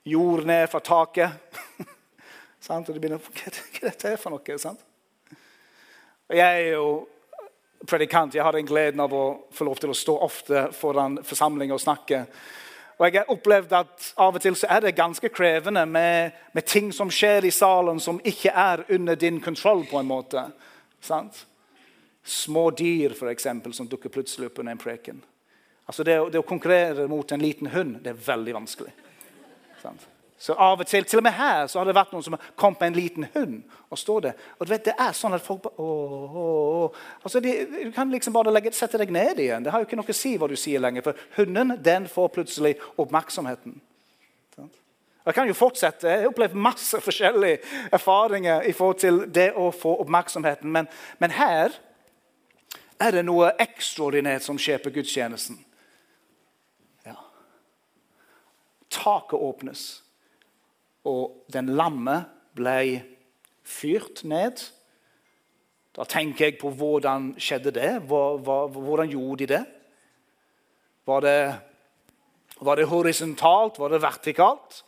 jord 0.08 0.46
ned 0.48 0.68
fra 0.72 0.84
taket. 0.84 1.60
Og 2.64 2.86
det 2.88 3.02
begynner, 3.04 3.20
Hva 3.20 3.50
er 3.52 3.90
dette 3.90 4.14
for 4.16 4.32
noe? 4.32 4.56
sant? 4.56 4.80
Og 6.32 6.38
jeg 6.38 6.62
er 6.62 6.78
jo 6.78 6.86
predikant. 7.84 8.38
Jeg 8.38 8.46
har 8.46 8.56
den 8.56 8.70
gleden 8.70 9.04
av 9.04 9.12
å 9.12 9.24
få 9.52 9.68
lov 9.68 9.82
til 9.84 9.92
å 9.92 9.98
stå 9.98 10.16
ofte 10.24 10.62
foran 10.72 11.18
forsamlinger 11.28 11.76
og 11.76 11.84
snakke. 11.84 12.22
Og 12.96 13.04
jeg 13.04 13.18
har 13.18 13.34
opplevd 13.36 13.76
at 13.76 14.08
Av 14.24 14.40
og 14.40 14.40
til 14.46 14.56
så 14.56 14.70
er 14.72 14.86
det 14.86 14.96
ganske 14.96 15.28
krevende 15.28 15.84
med, 15.84 16.40
med 16.56 16.64
ting 16.64 16.94
som 16.96 17.12
skjer 17.12 17.50
i 17.50 17.52
salen 17.52 18.00
som 18.00 18.22
ikke 18.24 18.56
er 18.56 18.86
under 18.96 19.20
din 19.20 19.42
kontroll. 19.44 19.84
på 19.92 20.00
en 20.00 20.08
måte. 20.08 20.46
Sant? 21.04 21.44
små 22.24 22.72
dyr 22.72 23.10
for 23.10 23.28
eksempel, 23.28 23.74
som 23.74 23.88
dukker 23.88 24.10
plutselig 24.10 24.48
opp 24.48 24.60
under 24.60 24.72
en 24.72 24.80
preken. 24.80 25.22
Altså 25.86 26.06
det, 26.08 26.16
det, 26.32 26.40
å 26.40 26.48
konkurrere 26.48 27.08
mot 27.12 27.32
en 27.32 27.44
liten 27.44 27.70
hund 27.74 28.00
det 28.04 28.14
er 28.14 28.26
veldig 28.28 28.56
vanskelig. 28.62 28.94
Sant? 29.82 30.10
Så 30.44 30.56
av 30.60 30.82
og 30.82 30.88
til, 30.88 31.06
til 31.08 31.22
og 31.22 31.24
med 31.24 31.36
her 31.38 31.70
så 31.72 31.80
har 31.80 31.88
det 31.88 31.96
vært 31.96 32.12
noen 32.12 32.24
som 32.26 32.36
har 32.36 32.48
kommet 32.60 32.82
med 32.82 32.90
en 32.90 32.98
liten 32.98 33.28
hund 33.36 33.78
og 33.88 34.00
står 34.00 34.26
der. 34.26 34.42
Og 34.58 34.66
du 34.66 34.74
vet, 34.74 34.84
det 34.90 34.96
er 35.00 35.16
sånn 35.16 35.36
at 35.38 35.46
folk 35.46 35.62
bare, 35.64 35.80
åh, 35.80 36.36
åh. 36.42 36.98
Altså, 37.24 37.40
de, 37.44 37.54
Du 37.86 37.94
kan 37.96 38.12
liksom 38.12 38.36
bare 38.36 38.52
legge, 38.52 38.74
sette 38.76 39.00
deg 39.00 39.14
ned 39.14 39.40
igjen. 39.40 39.64
Det 39.64 39.72
har 39.72 39.80
jo 39.80 39.88
ikke 39.88 40.00
noe 40.02 40.12
å 40.12 40.18
si 40.18 40.34
hva 40.36 40.50
du 40.52 40.58
sier 40.60 40.84
lenger. 40.84 41.06
For 41.06 41.24
hunden 41.38 41.78
den 41.84 42.10
får 42.12 42.34
plutselig 42.36 42.76
oppmerksomheten. 43.00 43.80
Jeg 45.26 45.34
kan 45.34 45.48
jo 45.48 45.56
fortsette. 45.56 46.08
Jeg 46.08 46.20
har 46.20 46.28
opplevd 46.28 46.56
masse 46.60 47.00
forskjellige 47.02 47.60
erfaringer 47.96 48.66
i 48.68 48.74
forhold 48.76 49.00
til 49.00 49.22
det 49.32 49.54
å 49.56 49.70
få 49.72 49.96
oppmerksomheten. 50.04 50.72
Men, 50.72 50.90
men 51.20 51.32
her 51.32 51.78
er 53.00 53.16
det 53.16 53.24
noe 53.24 53.54
ekstraordinært 53.64 54.44
som 54.44 54.60
skjer 54.60 54.82
på 54.84 54.92
gudstjenesten. 54.98 55.62
Ja. 57.08 57.16
Taket 58.94 59.42
åpnes, 59.42 59.84
og 61.10 61.44
den 61.52 61.74
lamme 61.74 62.20
ble 62.54 62.78
fyrt 63.66 64.22
ned. 64.28 64.62
Da 65.94 66.06
tenker 66.10 66.48
jeg 66.48 66.60
på 66.62 66.72
hvordan 66.74 67.34
skjedde 67.42 67.74
det. 67.76 67.92
Hvordan 68.08 69.10
gjorde 69.10 69.44
de 69.44 69.50
det? 69.56 69.64
Var 71.06 71.26
det, 71.26 71.38
var 72.62 72.80
det 72.80 72.90
horisontalt? 72.90 73.80
Var 73.80 73.94
det 73.94 74.02
vertikalt? 74.02 74.84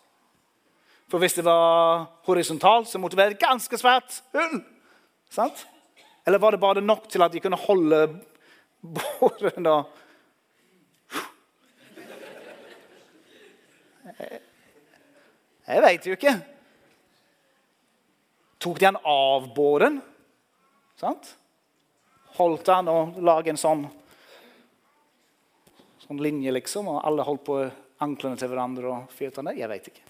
For 1.12 1.22
hvis 1.22 1.38
det 1.38 1.46
var 1.46 2.08
horisontalt, 2.26 2.90
så 2.90 3.02
måtte 3.02 3.18
det 3.18 3.24
være 3.24 3.36
et 3.38 3.44
ganske 3.44 3.78
svært 3.78 4.22
hull. 4.34 4.62
Sant? 5.30 5.68
Eller 6.26 6.42
var 6.42 6.56
det 6.56 6.64
bare 6.64 6.82
nok 6.82 7.10
til 7.10 7.22
at 7.22 7.34
de 7.34 7.42
kunne 7.44 7.60
holde 7.68 8.00
båren 8.98 9.68
da 9.68 9.84
Jeg 14.20 15.82
veit 15.84 16.06
jo 16.08 16.16
ikke. 16.16 16.36
Tok 18.62 18.80
de 18.80 18.88
han 18.88 19.00
av 19.04 19.48
båren? 19.56 20.00
Sant? 21.00 21.36
Holdt 22.38 22.72
han 22.72 22.90
og 22.92 23.20
laget 23.24 23.54
en 23.54 23.62
sånn, 23.62 23.86
sånn 26.06 26.22
linje, 26.24 26.54
liksom, 26.56 26.90
og 26.92 27.04
alle 27.08 27.26
holdt 27.28 27.46
på 27.48 27.62
anklene 28.04 28.40
til 28.40 28.52
hverandre 28.52 28.92
og 28.92 29.16
fyrte 29.16 29.42
han 29.42 29.52
ned? 29.52 29.60
Jeg 29.60 29.72
veit 29.72 29.90
ikke. 29.92 30.06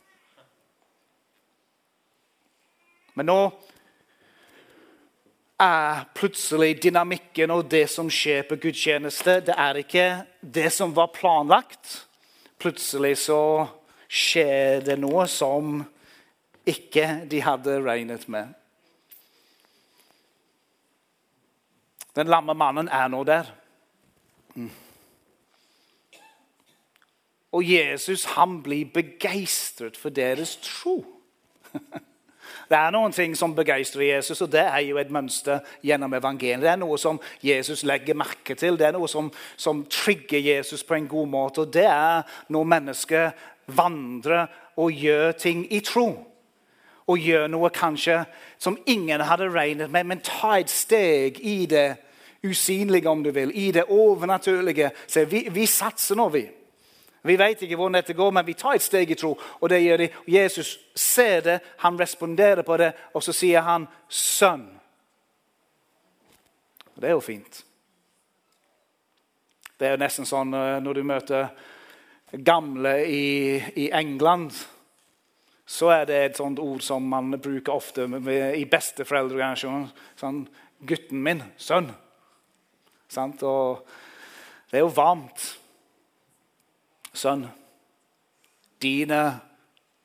Men 3.15 3.29
nå 3.31 3.39
er 5.61 6.03
plutselig 6.17 6.73
dynamikken 6.83 7.53
og 7.55 7.69
det 7.71 7.85
som 7.87 8.09
skjer 8.11 8.43
på 8.49 8.57
gudstjeneste, 8.59 9.39
det 9.47 9.55
er 9.55 9.79
ikke 9.79 10.07
det 10.41 10.67
som 10.75 10.91
var 10.95 11.13
planlagt. 11.15 12.01
Plutselig 12.59 13.15
så 13.23 13.39
skjer 14.15 14.83
det 14.85 14.95
noe 15.01 15.25
som 15.27 15.81
ikke 16.65 17.25
de 17.29 17.41
hadde 17.45 17.77
regnet 17.83 18.29
med. 18.31 18.53
Den 22.15 22.31
lamme 22.31 22.55
mannen 22.55 22.87
er 22.87 23.11
nå 23.11 23.23
der. 23.27 23.51
Mm. 24.55 24.71
Og 27.55 27.71
Jesus 27.71 28.25
han 28.35 28.61
blir 28.63 28.87
begeistret 28.93 29.97
for 29.97 30.09
deres 30.09 30.55
tro. 30.63 31.01
Det 32.69 32.77
er 32.77 32.93
noen 32.95 33.13
ting 33.13 33.35
som 33.37 33.53
begeistrer 33.53 34.07
Jesus, 34.07 34.39
og 34.41 34.49
det 34.49 34.63
er 34.63 34.79
jo 34.87 34.97
et 34.97 35.11
mønster 35.13 35.59
gjennom 35.85 36.15
evangeliet. 36.17 36.63
Det 36.63 36.71
er 36.71 36.79
noe 36.81 36.97
som 36.97 37.19
Jesus 37.45 37.83
legger 37.85 38.17
merke 38.17 38.55
til, 38.57 38.77
det 38.79 38.87
er 38.87 38.95
noe 38.95 39.09
som, 39.11 39.27
som 39.53 39.83
trigger 39.85 40.41
Jesus 40.41 40.81
på 40.83 40.97
en 40.97 41.05
god 41.07 41.29
måte. 41.29 41.61
Og 41.61 41.73
det 41.73 41.85
er 41.85 42.23
når 42.49 42.71
mennesker 42.71 43.35
vandrer 43.67 44.47
og 44.77 44.91
gjøre 44.91 45.33
ting 45.33 45.65
i 45.73 45.79
tro. 45.79 46.09
Og 47.05 47.21
gjøre 47.21 47.51
noe 47.53 47.69
kanskje 47.69 48.23
som 48.57 48.77
ingen 48.89 49.21
hadde 49.21 49.51
regnet 49.53 49.91
med, 49.93 50.03
men 50.09 50.23
ta 50.25 50.55
et 50.57 50.69
steg 50.69 51.37
i 51.45 51.65
det 51.69 51.95
usynlige, 52.45 53.09
om 53.09 53.23
du 53.23 53.31
vil, 53.31 53.51
i 53.53 53.71
det 53.71 53.85
overnaturlige. 53.89 54.91
Så 55.07 55.25
vi, 55.25 55.47
vi 55.51 55.65
satser 55.65 56.17
nå, 56.17 56.29
vi. 56.29 56.45
Vi 57.25 57.37
vet 57.37 57.61
ikke 57.61 57.75
hvordan 57.75 57.97
dette 57.97 58.13
går, 58.13 58.31
men 58.31 58.45
vi 58.45 58.53
tar 58.53 58.77
et 58.77 58.85
steg 58.85 59.11
i 59.11 59.17
tro. 59.17 59.33
og 59.59 59.69
det 59.69 59.81
gjør 59.81 59.97
de. 59.97 60.09
Jesus 60.27 60.79
ser 60.95 61.41
det, 61.41 61.59
han 61.77 61.99
responderer 61.99 62.61
på 62.61 62.77
det, 62.77 62.91
og 63.13 63.23
så 63.23 63.33
sier 63.33 63.61
han 63.61 63.87
'sønn'. 64.09 64.69
Det 66.95 67.07
er 67.07 67.11
jo 67.11 67.19
fint. 67.19 67.65
Det 69.79 69.87
er 69.87 69.91
jo 69.91 69.97
nesten 69.97 70.25
sånn 70.25 70.53
eh, 70.53 70.79
når 70.79 70.93
du 70.93 71.03
møter 71.03 71.47
gamle 72.43 73.05
i, 73.07 73.57
i 73.75 73.89
England 73.93 74.51
så 75.65 75.89
er 75.89 76.05
det 76.05 76.17
et 76.21 76.37
sånt 76.37 76.59
ord 76.61 76.83
som 76.85 77.05
man 77.09 77.33
bruker 77.41 77.73
ofte 77.73 78.07
med, 78.07 78.27
i 78.57 78.65
besteforeldregenerasjonen. 78.69 79.87
Sånn 80.19 80.45
'Gutten 80.85 81.23
min. 81.23 81.41
Sønn.' 81.57 81.93
Sant? 83.09 83.43
Og 83.43 83.87
det 84.69 84.77
er 84.77 84.85
jo 84.85 84.93
varmt. 84.93 85.45
Sønn, 87.13 87.47
dine 88.81 89.39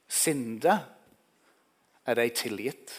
synder 0.08 0.84
er 2.06 2.14
deg 2.14 2.34
tilgitt. 2.38 2.92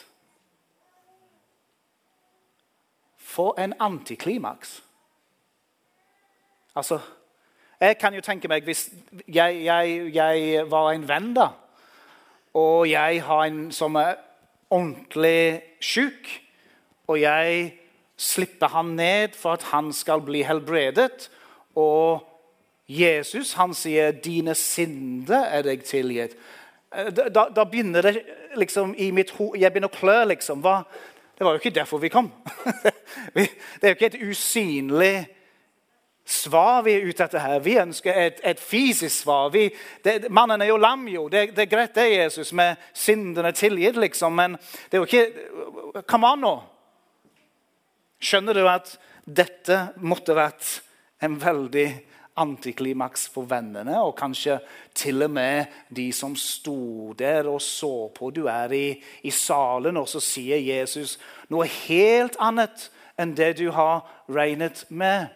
For 3.18 3.56
en 3.62 3.74
antiklimaks. 3.80 4.82
Altså, 6.76 7.00
jeg 7.82 7.98
kan 7.98 8.14
jo 8.14 8.22
tenke 8.22 8.48
meg 8.48 8.64
Hvis 8.64 8.90
jeg, 9.28 9.66
jeg, 9.66 10.16
jeg 10.16 10.66
var 10.72 10.92
en 10.92 11.08
venn, 11.08 11.34
da, 11.34 11.48
og 12.54 12.90
jeg 12.90 13.24
har 13.24 13.46
en 13.48 13.72
som 13.72 13.96
er 13.96 14.20
ordentlig 14.72 15.62
syk, 15.82 16.30
og 17.08 17.22
jeg 17.22 17.74
slipper 18.18 18.68
han 18.68 18.86
ned 18.86 19.36
for 19.36 19.58
at 19.58 19.64
han 19.72 19.94
skal 19.94 20.22
bli 20.22 20.44
helbredet, 20.44 21.30
og 21.76 22.28
Jesus 22.88 23.54
han 23.54 23.74
sier 23.74 24.12
'dine 24.12 24.56
synder 24.56 25.46
er 25.46 25.62
deg 25.62 25.84
tilgitt'. 25.84 26.36
Eh, 26.96 27.12
da, 27.16 27.48
da, 27.56 27.64
begynner 27.64 28.02
det 28.02 28.24
liksom 28.56 28.96
i 28.98 29.12
mitt 29.12 29.32
ho 29.32 29.54
Jeg 29.56 29.72
begynner 29.72 29.88
å 29.88 30.00
klø, 30.00 30.26
liksom. 30.28 30.60
Hva? 30.60 30.84
Det 31.38 31.46
var 31.46 31.54
jo 31.54 31.62
ikke 31.64 31.80
derfor 31.80 31.98
vi 31.98 32.10
kom. 32.10 32.32
det 33.36 33.50
er 33.82 33.94
jo 33.94 33.96
ikke 33.96 34.12
et 34.12 34.24
usynlig 34.30 35.28
svar 36.32 36.82
vi 36.86 36.96
er 36.96 37.08
ute 37.08 37.26
etter 37.26 37.44
her. 37.44 37.60
Vi 37.64 37.78
ønsker 37.82 38.18
et, 38.18 38.42
et 38.44 38.60
fysisk 38.60 39.24
svar. 39.24 39.50
Vi, 39.54 39.68
det, 40.06 40.30
mannen 40.34 40.62
er 40.62 40.72
jo 40.72 40.80
lam, 40.82 41.08
jo. 41.12 41.28
Det, 41.32 41.50
det, 41.56 41.66
er 41.66 41.72
greit, 41.72 41.96
det, 41.96 42.08
Jesus, 42.14 42.54
med 42.58 42.80
syndene 42.94 43.52
tilgitt, 43.56 44.00
liksom. 44.00 44.36
Men 44.36 44.58
det 44.90 45.00
er 45.00 45.04
jo 45.04 45.10
ikke 45.10 46.04
Come 46.08 46.30
on, 46.32 46.46
nå. 46.46 46.54
Skjønner 48.22 48.56
du 48.56 48.64
at 48.70 48.94
dette 49.26 49.78
måtte 50.00 50.36
vært 50.38 50.80
en 51.22 51.36
veldig 51.42 51.90
antiklimaks 52.42 53.28
for 53.34 53.50
vennene, 53.50 53.98
og 54.02 54.16
kanskje 54.18 54.58
til 54.96 55.26
og 55.26 55.34
med 55.36 55.66
de 55.90 56.08
som 56.16 56.36
sto 56.40 57.14
der 57.20 57.50
og 57.50 57.62
så 57.62 58.08
på. 58.16 58.32
Du 58.32 58.46
er 58.50 58.72
i, 58.74 58.86
i 59.24 59.34
salen, 59.36 60.00
og 60.00 60.08
så 60.10 60.22
sier 60.24 60.62
Jesus 60.62 61.18
noe 61.52 61.68
helt 61.68 62.40
annet 62.40 62.88
enn 63.20 63.36
det 63.38 63.56
du 63.60 63.68
har 63.76 64.06
regnet 64.32 64.86
med. 64.90 65.30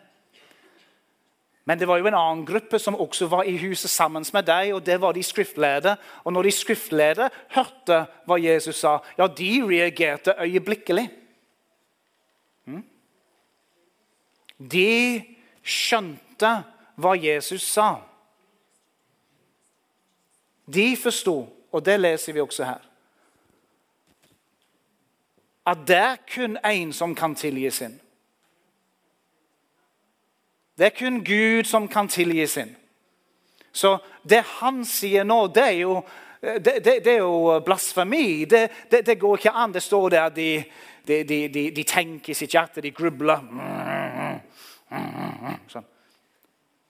Men 1.65 1.80
det 1.80 1.88
var 1.89 1.97
jo 1.97 2.06
en 2.06 2.17
annen 2.17 2.45
gruppe 2.45 2.78
som 2.80 2.97
også 3.01 3.25
var 3.30 3.47
i 3.49 3.56
huset 3.58 3.89
sammen 3.89 4.25
med 4.34 4.45
deg, 4.45 4.73
og 4.75 4.84
det 4.86 4.99
var 5.01 5.15
de 5.17 5.23
skriftlærde. 5.25 5.95
Og 6.23 6.34
når 6.34 6.45
de 6.45 6.51
skriftlærde 6.54 7.30
hørte 7.56 8.04
hva 8.30 8.38
Jesus 8.38 8.84
sa, 8.84 8.99
ja, 9.17 9.25
de 9.28 9.51
reagerte 9.65 10.36
øyeblikkelig. 10.38 11.08
Hmm? 12.69 12.86
De 14.62 15.23
skjønte 15.65 16.54
hva 17.01 17.15
Jesus 17.17 17.65
sa. 17.65 17.95
De 20.69 20.93
forsto, 20.97 21.39
og 21.71 21.86
det 21.86 21.97
leser 21.99 22.34
vi 22.34 22.45
også 22.45 22.69
her, 22.69 22.82
at 25.65 25.82
det 25.88 25.97
er 25.97 26.17
kun 26.30 26.58
én 26.62 26.91
som 26.93 27.15
kan 27.17 27.34
tilgi 27.36 27.69
synd. 27.73 28.05
Det 30.78 30.86
er 30.86 30.98
kun 30.98 31.24
Gud 31.24 31.64
som 31.70 31.88
kan 31.88 32.08
tilgi 32.08 32.48
synd. 32.48 32.76
Så 33.72 33.98
det 34.24 34.44
han 34.60 34.84
sier 34.88 35.24
nå, 35.24 35.48
det 35.56 35.64
er 35.64 35.80
jo, 35.82 35.98
det, 36.42 36.78
det, 36.84 37.00
det 37.06 37.14
er 37.14 37.24
jo 37.24 37.60
blasfemi. 37.66 38.46
Det, 38.46 38.70
det, 38.92 39.18
går 39.20 39.38
ikke 39.38 39.56
an. 39.56 39.74
Det 39.76 39.84
står 39.84 40.10
der 40.10 40.30
de, 40.36 40.50
de, 41.08 41.24
de, 41.24 41.66
de 41.72 41.84
tenker 41.84 42.32
i 42.32 42.38
sitt 42.38 42.56
hjerte, 42.56 42.84
de 42.84 42.94
grubler. 42.96 43.44
Sånn 45.72 45.92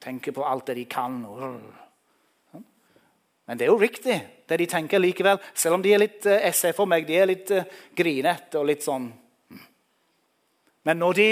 tenker 0.05 0.31
på 0.31 0.45
alt 0.45 0.69
det 0.69 0.77
de 0.77 0.85
kan. 0.85 1.17
Men 3.45 3.57
det 3.57 3.65
er 3.65 3.71
jo 3.71 3.81
riktig, 3.81 4.17
det 4.49 4.57
de 4.61 4.67
tenker 4.69 5.01
likevel. 5.01 5.41
Selv 5.53 5.77
om 5.77 5.83
de 5.85 5.93
er 5.93 6.01
litt 6.01 6.25
eh, 6.29 6.45
jeg 6.49 6.75
for 6.77 6.89
meg, 6.89 7.05
de 7.07 7.17
er 7.17 7.29
litt 7.29 7.53
eh, 7.53 7.69
grinete 7.97 8.59
og 8.61 8.69
litt 8.69 8.85
sånn 8.85 9.07
Men 10.85 10.99
når 11.01 11.17
de 11.17 11.29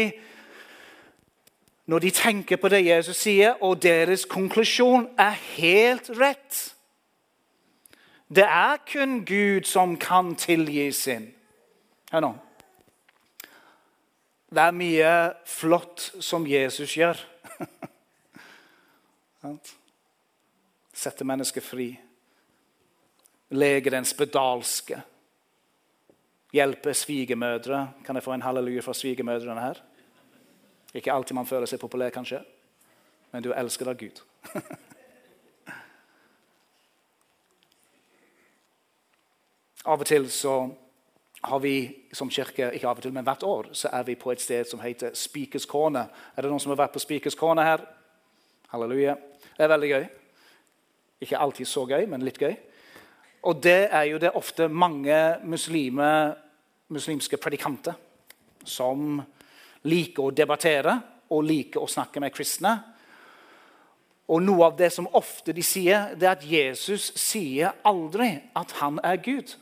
når 1.85 1.99
de 1.99 2.11
tenker 2.11 2.57
på 2.57 2.69
det 2.71 2.85
Jesus 2.85 3.17
sier, 3.25 3.57
og 3.61 3.81
deres 3.83 4.25
konklusjon 4.25 5.09
er 5.19 5.35
helt 5.57 6.09
rett. 6.19 6.75
Det 8.35 8.45
er 8.47 8.77
kun 8.87 9.25
Gud 9.25 9.67
som 9.67 9.97
kan 9.99 10.35
tilgi 10.39 10.91
sin. 10.91 11.27
Hør 12.11 12.19
nå. 12.23 12.33
Det 14.53 14.61
er 14.61 14.77
mye 14.77 15.13
flott 15.49 16.11
som 16.21 16.45
Jesus 16.47 16.93
gjør. 16.95 17.17
Sette 21.03 21.25
mennesket 21.25 21.65
fri. 21.65 21.99
Lege 23.53 23.91
den 23.91 24.05
spedalske. 24.05 25.01
Hjelpe 26.53 26.93
svigermødre. 26.93 27.89
Kan 28.05 28.15
jeg 28.15 28.23
få 28.23 28.33
en 28.33 28.45
halleluja 28.45 28.81
fra 28.85 28.93
svigermødrene 28.93 29.61
her? 29.61 29.81
Ikke 30.93 31.13
alltid 31.13 31.35
man 31.35 31.45
føler 31.49 31.65
seg 31.69 31.79
populær, 31.81 32.09
kanskje, 32.13 32.39
men 33.33 33.43
du 33.43 33.49
er 33.51 33.59
elsket 33.61 33.87
av 33.89 33.97
Gud. 33.97 34.21
av 39.91 39.99
og 39.99 40.05
til 40.07 40.29
så 40.31 40.69
har 41.43 41.59
vi 41.59 42.07
som 42.15 42.29
kirke 42.31 42.71
ikke 42.71 42.87
av 42.87 42.97
og 42.97 43.03
til, 43.03 43.13
men 43.15 43.25
hvert 43.27 43.43
år 43.43 43.69
så 43.75 43.89
er 43.91 44.03
vi 44.07 44.15
på 44.15 44.31
et 44.31 44.41
sted 44.41 44.65
som 44.69 44.79
heter 44.79 45.11
Speakers 45.17 45.65
Corner. 45.67 46.05
Er 46.35 46.41
det 46.41 46.49
noen 46.51 46.61
som 46.63 46.71
har 46.71 46.81
vært 46.85 46.93
på 46.95 47.03
Speakers 47.03 47.35
Corner 47.35 47.63
her? 47.67 47.81
Halleluja. 48.71 49.15
Det 49.57 49.63
er 49.65 49.73
veldig 49.73 49.89
gøy. 49.89 50.05
Ikke 51.25 51.39
alltid 51.39 51.67
så 51.67 51.83
gøy, 51.89 52.05
men 52.07 52.23
litt 52.23 52.39
gøy. 52.39 52.55
Og 53.43 53.59
det 53.63 53.89
er 53.91 54.03
jo 54.07 54.21
det 54.23 54.31
ofte 54.39 54.69
mange 54.71 55.17
muslime, 55.43 56.35
muslimske 56.93 57.37
predikanter 57.41 57.93
som 58.63 59.19
liker 59.89 60.29
å 60.29 60.35
debattere 60.35 60.95
og 61.33 61.45
liker 61.47 61.83
å 61.83 61.89
snakke 61.89 62.21
med 62.23 62.33
kristne. 62.35 62.73
Og 64.31 64.39
noe 64.43 64.69
av 64.69 64.77
det 64.79 64.89
som 64.95 65.09
ofte 65.17 65.53
de 65.55 65.63
sier, 65.65 66.13
det 66.15 66.27
er 66.27 66.37
at 66.37 66.47
Jesus 66.47 67.11
sier 67.19 67.75
aldri 67.83 68.29
at 68.55 68.71
han 68.79 68.99
er 69.03 69.19
Gud. 69.23 69.55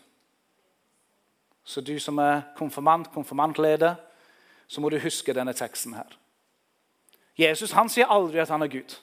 Så 1.63 1.81
du 1.81 1.97
som 1.99 2.19
er 2.21 2.43
konfirmant, 2.57 3.09
konfirmantleder, 3.13 3.95
så 4.67 4.81
må 4.81 4.89
du 4.89 4.99
huske 5.01 5.33
denne 5.33 5.53
teksten 5.57 5.95
her. 5.97 6.17
Jesus 7.37 7.73
han 7.75 7.89
sier 7.89 8.11
aldri 8.11 8.41
at 8.43 8.51
han 8.51 8.63
er 8.63 8.71
Gud. 8.71 8.95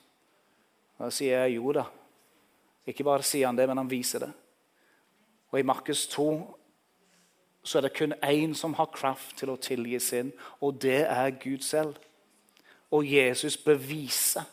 Da 0.98 1.10
sier 1.14 1.44
jeg 1.44 1.58
jo 1.58 1.72
da. 1.74 1.86
Ikke 2.88 3.04
bare 3.06 3.26
sier 3.26 3.48
han 3.48 3.58
det, 3.58 3.66
men 3.68 3.78
han 3.78 3.90
viser 3.90 4.24
det. 4.24 4.30
Og 5.52 5.60
I 5.60 5.66
Markus 5.66 6.06
2 6.12 6.28
så 7.68 7.78
er 7.78 7.84
det 7.84 7.96
kun 7.98 8.14
én 8.24 8.54
som 8.56 8.74
har 8.78 8.88
kraft 8.94 9.36
til 9.36 9.50
å 9.52 9.58
tilgi 9.60 9.98
sin, 10.00 10.30
og 10.64 10.80
det 10.80 11.02
er 11.04 11.34
Gud 11.36 11.60
selv. 11.66 11.98
Og 12.90 13.04
Jesus 13.04 13.58
beviser 13.60 14.46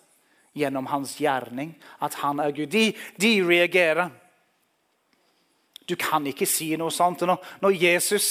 gjennom 0.56 0.90
hans 0.92 1.16
gjerning 1.20 1.72
at 2.04 2.18
han 2.20 2.42
er 2.44 2.52
Gud. 2.52 2.68
De, 2.74 2.92
de 3.22 3.32
reagerer. 3.48 4.12
Du 5.88 5.96
kan 5.96 6.28
ikke 6.28 6.48
si 6.50 6.74
noe 6.76 6.92
sånt. 6.92 7.24
Når, 7.24 7.40
når 7.64 7.78
Jesus 7.80 8.28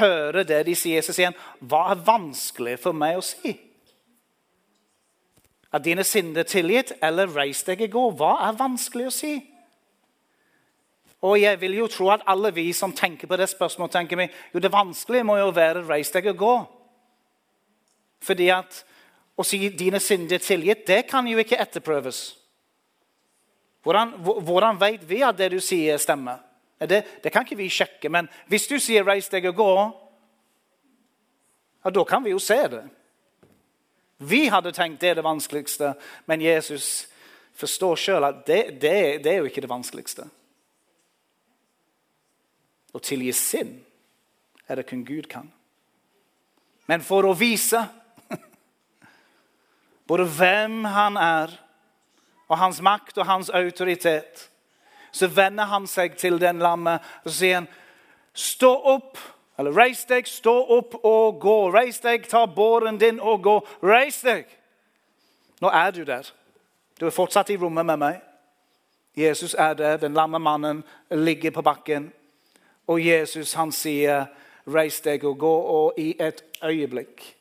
hører 0.00 0.46
det 0.48 0.62
de 0.70 0.76
sier, 0.78 1.04
så 1.04 1.12
sier 1.12 1.32
han, 1.32 1.40
'Hva 1.60 1.90
er 1.90 2.04
vanskelig 2.06 2.78
for 2.80 2.96
meg 2.96 3.18
å 3.18 3.26
si?' 3.26 3.58
Er 5.72 5.78
dine 5.78 6.04
synder 6.04 6.42
tilgitt, 6.42 6.92
eller 7.02 7.30
reis 7.30 7.62
deg 7.62 7.80
i 7.80 7.86
går? 7.86 8.10
Hva 8.18 8.48
er 8.48 8.56
vanskelig 8.58 9.06
å 9.06 9.14
si? 9.14 9.34
Og 11.20 11.36
jeg 11.40 11.60
vil 11.60 11.74
jo 11.76 11.88
tro 11.92 12.08
at 12.14 12.24
alle 12.28 12.52
vi 12.56 12.70
som 12.72 12.94
tenker 12.96 13.28
på 13.28 13.36
det 13.36 13.50
spørsmålet, 13.52 13.92
tenker 13.92 14.16
meg, 14.16 14.36
jo 14.54 14.60
det 14.62 14.72
vanskelige 14.72 15.26
må 15.28 15.36
jo 15.36 15.50
være 15.52 15.84
reis 15.88 16.12
deg 16.14 16.30
og 16.32 16.38
gå. 16.40 16.54
Fordi 18.24 18.48
at 18.54 18.84
å 19.40 19.44
si 19.44 19.68
dine 19.72 20.00
synder 20.00 20.38
er 20.38 20.44
tilgitt, 20.44 20.86
det 20.88 21.02
kan 21.08 21.28
jo 21.28 21.40
ikke 21.40 21.60
etterprøves. 21.60 22.22
Hvordan, 23.84 24.14
hvordan 24.20 24.80
vet 24.80 25.04
vi 25.08 25.22
at 25.24 25.38
det 25.38 25.50
du 25.54 25.60
sier, 25.64 26.00
stemmer? 26.00 26.40
Det, 26.80 27.02
det, 27.24 27.32
kan 27.32 27.44
ikke 27.44 27.60
vi 27.60 27.68
sjekke. 27.72 28.08
Men 28.08 28.28
hvis 28.48 28.66
du 28.68 28.78
sier 28.80 29.04
'reis 29.04 29.28
deg 29.28 29.46
og 29.52 29.56
gå', 29.56 29.92
ja, 31.84 31.90
da 31.90 32.04
kan 32.04 32.24
vi 32.24 32.30
jo 32.30 32.38
se 32.38 32.56
det. 32.68 32.84
Vi 34.18 34.48
hadde 34.48 34.72
tenkt 34.72 35.00
det 35.00 35.10
er 35.10 35.14
det 35.14 35.24
vanskeligste, 35.24 35.94
men 36.26 36.40
Jesus 36.40 37.08
forstår 37.56 37.96
sjøl 37.96 38.24
at 38.24 38.46
det, 38.46 38.80
det, 38.80 39.24
det 39.24 39.32
er 39.32 39.38
jo 39.40 39.48
ikke 39.48 39.64
det 39.64 39.70
vanskeligste. 39.70 40.28
Å 42.92 42.98
tilgi 43.02 43.32
synd 43.36 43.78
er 44.70 44.80
det 44.80 44.86
kun 44.88 45.04
Gud 45.06 45.28
kan. 45.30 45.48
Men 46.90 47.02
for 47.06 47.26
å 47.26 47.34
vise 47.38 47.82
både 50.10 50.26
hvem 50.26 50.84
han 50.90 51.18
er, 51.20 51.52
og 52.50 52.58
hans 52.58 52.80
makt 52.82 53.18
og 53.18 53.28
hans 53.28 53.50
autoritet, 53.54 54.48
så 55.12 55.26
vender 55.30 55.70
han 55.70 55.86
seg 55.90 56.16
til 56.18 56.38
den 56.42 56.58
lammet 56.62 57.02
og 57.24 57.34
sier 57.34 57.60
han, 57.60 57.68
stå 58.34 58.70
opp. 58.94 59.18
Eller 59.58 59.74
reis 59.76 60.02
deg, 60.08 60.26
stå 60.26 60.54
opp 60.78 60.96
og 61.04 61.40
gå. 61.42 61.56
Reis 61.74 62.00
deg, 62.02 62.26
ta 62.30 62.46
båren 62.46 62.98
din 62.98 63.20
og 63.20 63.42
gå. 63.44 63.56
Reis 63.84 64.22
deg! 64.24 64.48
Nå 65.60 65.68
er 65.68 65.90
du 65.92 66.04
der. 66.08 66.30
Du 66.98 67.06
er 67.06 67.14
fortsatt 67.14 67.50
i 67.52 67.58
rommet 67.60 67.86
med 67.86 68.00
meg. 68.00 68.22
Jesus 69.16 69.54
er 69.54 69.74
der. 69.76 69.98
Den 70.00 70.16
lamme 70.16 70.38
mannen 70.38 70.82
ligger 71.10 71.50
på 71.50 71.62
bakken. 71.62 72.08
Og 72.88 73.00
Jesus 73.04 73.54
han 73.54 73.72
sier, 73.72 74.26
'Reis 74.66 75.00
deg 75.00 75.24
og 75.24 75.38
gå', 75.38 75.64
og 75.70 75.98
i 75.98 76.16
et 76.20 76.42
øyeblikk 76.64 77.36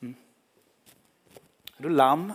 mm. 0.00 0.14
Er 1.78 1.82
du 1.82 1.88
lam? 1.88 2.30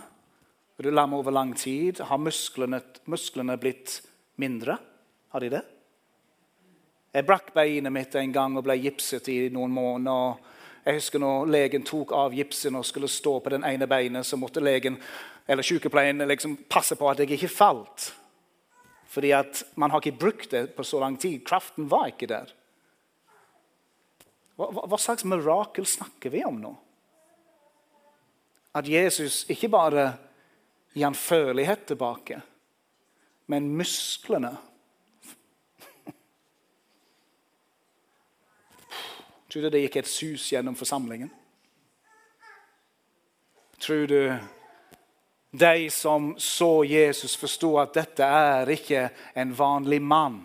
Er 0.78 0.82
du 0.82 0.90
lam 0.90 1.14
over 1.14 1.30
lang 1.30 1.56
tid? 1.56 2.00
Har 2.00 2.16
musklene, 2.16 2.82
musklene 3.04 3.56
blitt 3.56 4.02
mindre? 4.36 4.78
Har 5.28 5.40
de 5.40 5.50
det? 5.50 5.62
Jeg 7.14 7.24
brakk 7.24 7.54
beinet 7.54 7.92
mitt 7.92 8.14
en 8.14 8.32
gang 8.32 8.58
og 8.58 8.64
ble 8.64 8.76
gipset 8.76 9.28
i 9.28 9.48
noen 9.48 9.72
måneder. 9.72 10.36
Jeg 10.84 10.98
husker 10.98 11.18
når 11.18 11.48
legen 11.48 11.82
tok 11.82 12.12
av 12.12 12.34
gipsen 12.36 12.76
og 12.76 12.84
skulle 12.84 13.08
stå 13.08 13.38
på 13.40 13.50
den 13.50 13.64
ene 13.64 13.88
beinet, 13.88 14.26
så 14.26 14.36
måtte 14.36 14.60
legen 14.60 14.98
eller 15.48 15.62
sykepleien 15.62 16.18
liksom 16.28 16.58
passe 16.68 16.96
på 16.98 17.08
at 17.10 17.22
jeg 17.22 17.30
ikke 17.38 17.48
falt. 17.48 18.10
Fordi 19.06 19.32
at 19.36 19.62
man 19.74 19.90
har 19.90 20.02
ikke 20.02 20.18
brukt 20.18 20.50
det 20.50 20.68
på 20.76 20.84
så 20.84 21.00
lang 21.00 21.18
tid. 21.20 21.44
Kraften 21.46 21.88
var 21.90 22.10
ikke 22.10 22.28
der. 22.30 22.52
Hva, 24.56 24.70
hva 24.72 24.98
slags 25.00 25.24
mirakel 25.28 25.86
snakker 25.88 26.32
vi 26.32 26.42
om 26.46 26.60
nå? 26.62 26.72
At 28.76 28.88
Jesus 28.88 29.44
ikke 29.52 29.70
bare 29.72 30.06
gir 30.92 31.06
han 31.06 31.16
førlighet 31.16 31.86
tilbake, 31.92 32.40
men 33.52 33.68
musklene 33.76 34.56
Tror 39.46 39.62
du 39.62 39.70
det 39.72 39.80
gikk 39.86 39.94
et 39.96 40.08
sus 40.10 40.42
gjennom 40.52 40.74
forsamlingen? 40.76 41.30
Tror 43.80 44.02
du 44.10 44.18
de 45.50 45.90
som 45.90 46.34
så 46.38 46.84
Jesus, 46.84 47.36
forsto 47.36 47.76
at 47.80 47.94
dette 47.94 48.24
er 48.24 48.70
ikke 48.70 49.08
en 49.34 49.54
vanlig 49.56 50.02
mann. 50.02 50.42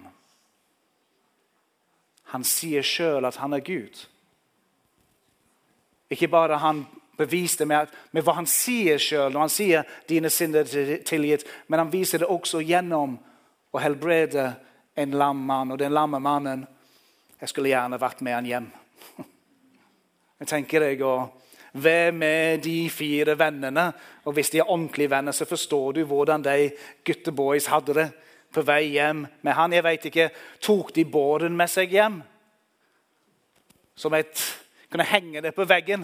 Han 2.31 2.45
sier 2.47 2.85
sjøl 2.85 3.27
at 3.27 3.41
han 3.41 3.53
er 3.53 3.65
Gud. 3.65 3.97
Ikke 6.11 6.29
bare 6.31 6.59
han 6.61 6.85
beviste 7.17 7.65
med, 7.67 7.91
med 8.11 8.23
hva 8.23 8.37
han 8.39 8.47
sier 8.49 8.99
sjøl 9.01 9.33
når 9.33 9.45
han 9.45 9.53
sier 9.53 9.83
'dine 10.07 10.29
synder 10.29 10.63
er 10.63 11.03
tilgitt', 11.05 11.47
men 11.67 11.79
han 11.79 11.91
viser 11.91 12.23
det 12.23 12.31
også 12.31 12.63
gjennom 12.63 13.17
å 13.71 13.79
helbrede 13.79 14.53
en 14.95 15.11
lam 15.11 15.43
mann. 15.47 15.71
Og 15.71 15.79
den 15.79 15.93
lamme 15.93 16.19
mannen 16.19 16.67
Jeg 17.41 17.49
skulle 17.49 17.71
gjerne 17.71 17.97
vært 17.97 18.19
med 18.21 18.33
han 18.33 18.45
hjem. 18.45 18.65
Jeg 20.39 20.47
tenker 20.47 20.83
deg 20.83 20.99
å 21.01 21.15
hvem 21.71 22.23
er 22.23 22.57
de 22.57 22.89
fire 22.89 23.38
vennene? 23.39 23.93
Og 24.25 24.34
Hvis 24.34 24.49
de 24.49 24.57
er 24.57 24.69
ordentlige 24.69 25.10
venner, 25.10 25.31
så 25.31 25.45
forstår 25.45 25.91
du 25.91 26.03
hvordan 26.03 26.43
de 26.43 26.71
gutteboys 27.05 27.65
hadde 27.65 27.93
det 27.93 28.12
på 28.51 28.62
vei 28.62 28.84
hjem 28.91 29.27
med 29.41 29.53
han. 29.53 29.73
Jeg 29.73 29.84
vet 29.84 30.05
ikke, 30.05 30.29
Tok 30.62 30.95
de 30.95 31.05
båren 31.05 31.55
med 31.57 31.67
seg 31.67 31.89
hjem? 31.89 32.22
Som 33.95 34.13
et 34.13 34.57
Kunne 34.91 35.07
henge 35.07 35.41
det 35.41 35.53
på 35.55 35.63
veggen? 35.63 36.01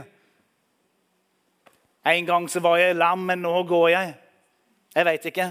En 2.05 2.26
gang 2.26 2.45
så 2.49 2.59
var 2.59 2.78
jeg 2.78 2.95
lam, 2.95 3.20
men 3.20 3.41
nå 3.43 3.63
går 3.68 3.89
jeg. 3.89 4.13
Jeg 4.95 5.05
vet 5.05 5.26
ikke. 5.26 5.47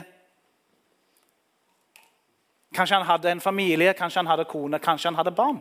Kanskje 2.75 2.97
han 2.97 3.07
hadde 3.07 3.31
en 3.31 3.41
familie, 3.41 3.93
kanskje 3.93 4.19
han 4.19 4.31
hadde 4.31 4.49
kone, 4.49 4.79
kanskje 4.79 5.11
han 5.11 5.19
hadde 5.21 5.35
barn. 5.37 5.61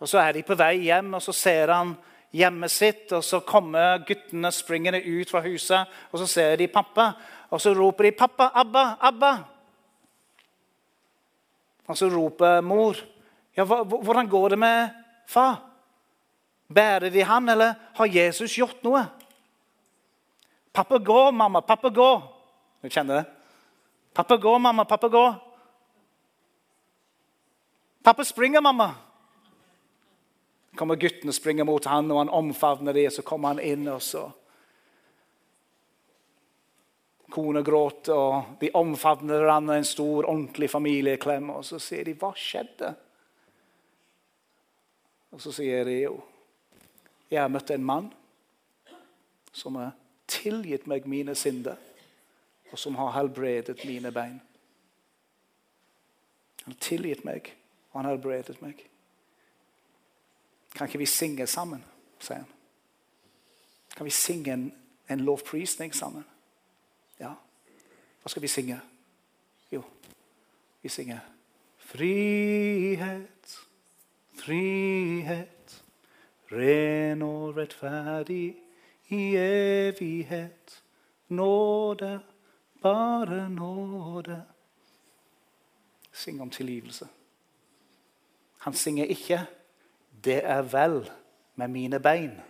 Og 0.00 0.08
Så 0.08 0.18
er 0.18 0.32
de 0.32 0.42
på 0.42 0.54
vei 0.54 0.74
hjem, 0.84 1.14
og 1.14 1.22
så 1.22 1.32
ser 1.32 1.72
han 1.72 1.96
hjemmet 2.32 2.70
sitt. 2.70 3.12
og 3.12 3.24
Så 3.24 3.40
kommer 3.40 4.04
guttene 4.06 4.52
springende 4.52 5.00
ut 5.04 5.30
fra 5.30 5.40
huset, 5.40 5.86
og 6.12 6.18
så 6.18 6.26
ser 6.26 6.56
de 6.56 6.68
pappa. 6.68 7.12
Og 7.50 7.60
så 7.60 7.74
roper 7.74 8.04
de 8.04 8.10
'Pappa! 8.10 8.50
Abba! 8.54 8.96
Abba!' 9.00 9.44
Og 11.86 11.96
så 11.96 12.08
roper 12.08 12.60
mor, 12.60 12.96
'Ja, 13.56 13.64
hvordan 13.64 14.28
går 14.28 14.48
det 14.48 14.58
med 14.58 14.90
far?' 15.26 15.74
Bærer 16.74 17.10
de 17.10 17.22
han, 17.22 17.48
eller 17.48 17.74
har 17.94 18.06
Jesus 18.06 18.56
gjort 18.56 18.82
noe? 18.82 19.04
Pappa, 20.72 20.98
gå, 20.98 21.30
mamma. 21.30 21.60
Pappa, 21.60 21.88
gå. 21.88 22.22
Du 22.82 22.88
kjenner 22.88 23.20
det? 23.20 23.24
Pappa, 24.14 24.36
gå, 24.36 24.58
mamma. 24.58 24.84
Pappa, 24.84 25.08
gå. 25.08 25.34
Pappa 28.04 28.24
springer, 28.24 28.60
mamma. 28.60 28.94
Kommer 30.76 30.98
guttene 31.00 31.32
og 31.32 31.36
springer 31.36 31.66
mot 31.68 31.84
han, 31.90 32.10
og 32.10 32.18
han 32.22 32.32
omfavner 32.32 32.96
dem. 32.96 33.10
Så 33.10 33.22
kommer 33.26 33.54
han 33.54 33.62
inn, 33.62 33.88
og 33.88 34.02
så 34.02 34.28
Kona 37.34 37.62
gråter, 37.66 38.14
og 38.14 38.60
de 38.60 38.68
omfavner 38.78 39.40
hverandre, 39.42 39.80
en 39.80 39.88
stor, 39.88 40.28
ordentlig 40.30 40.68
familieklem. 40.70 41.48
Og 41.50 41.64
så 41.66 41.80
sier 41.82 42.04
de 42.04 42.14
'Hva 42.14 42.30
skjedde?' 42.34 42.94
Og 45.32 45.40
så 45.40 45.52
sier 45.52 45.84
de 45.84 46.02
jo 46.02 46.22
'Jeg 47.30 47.40
har 47.40 47.48
møtt 47.48 47.70
en 47.70 47.84
mann 47.84 48.12
som 49.52 49.74
har 49.74 49.92
tilgitt 50.28 50.86
meg 50.86 51.06
mine 51.06 51.34
synder', 51.34 51.76
og 52.70 52.78
som 52.78 52.94
har 52.94 53.10
helbredet 53.10 53.84
mine 53.84 54.12
bein. 54.12 54.40
Han 56.64 56.72
har 56.72 56.80
tilgitt 56.80 57.24
meg, 57.24 57.52
og 57.92 57.98
han 58.00 58.04
har 58.04 58.16
helbredet 58.16 58.62
meg. 58.62 58.88
Kan 60.74 60.88
ikke 60.88 60.98
vi 60.98 61.06
synge 61.06 61.46
sammen? 61.46 61.84
sier 62.18 62.36
han. 62.36 62.46
Kan 63.96 64.04
vi 64.04 64.10
synge 64.10 64.52
en, 64.52 64.74
en 65.10 65.20
lovprisning 65.20 65.94
sammen? 65.94 66.24
Ja. 67.20 67.34
Hva 68.22 68.28
skal 68.32 68.42
vi 68.42 68.48
synge? 68.48 68.80
Jo, 69.72 69.82
vi 70.82 70.88
synger 70.88 71.20
Frihet, 71.84 73.58
frihet, 74.40 75.84
ren 76.52 77.22
og 77.22 77.56
rettferdig 77.56 78.56
i 79.08 79.36
evighet. 79.36 80.82
Nåde, 81.28 82.20
bare 82.82 83.50
nåde. 83.50 84.44
Syng 86.12 86.40
om 86.40 86.50
tilgivelse. 86.50 87.08
Han 88.58 88.74
synger 88.74 89.04
ikke 89.04 89.46
'Det 90.24 90.44
er 90.44 90.62
vel 90.62 91.10
med 91.54 91.68
mine 91.68 91.96
bein'. 91.96 92.40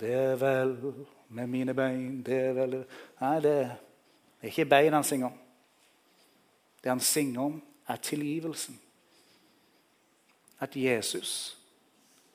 Det 0.00 0.12
er 0.12 0.36
vel 0.36 0.94
med 1.28 1.46
mine 1.46 1.74
bein 1.74 2.22
det 2.22 2.34
er 2.34 2.52
vel... 2.52 2.84
Nei, 3.20 3.40
det 3.40 3.54
er 3.62 4.50
ikke 4.50 4.64
bein 4.64 4.92
han 4.92 5.04
synger 5.04 5.26
om. 5.26 5.38
Det 6.82 6.90
han 6.90 7.00
synger 7.00 7.40
om, 7.40 7.62
er 7.88 7.96
tilgivelsen. 7.96 8.80
At 10.60 10.76
Jesus 10.76 11.58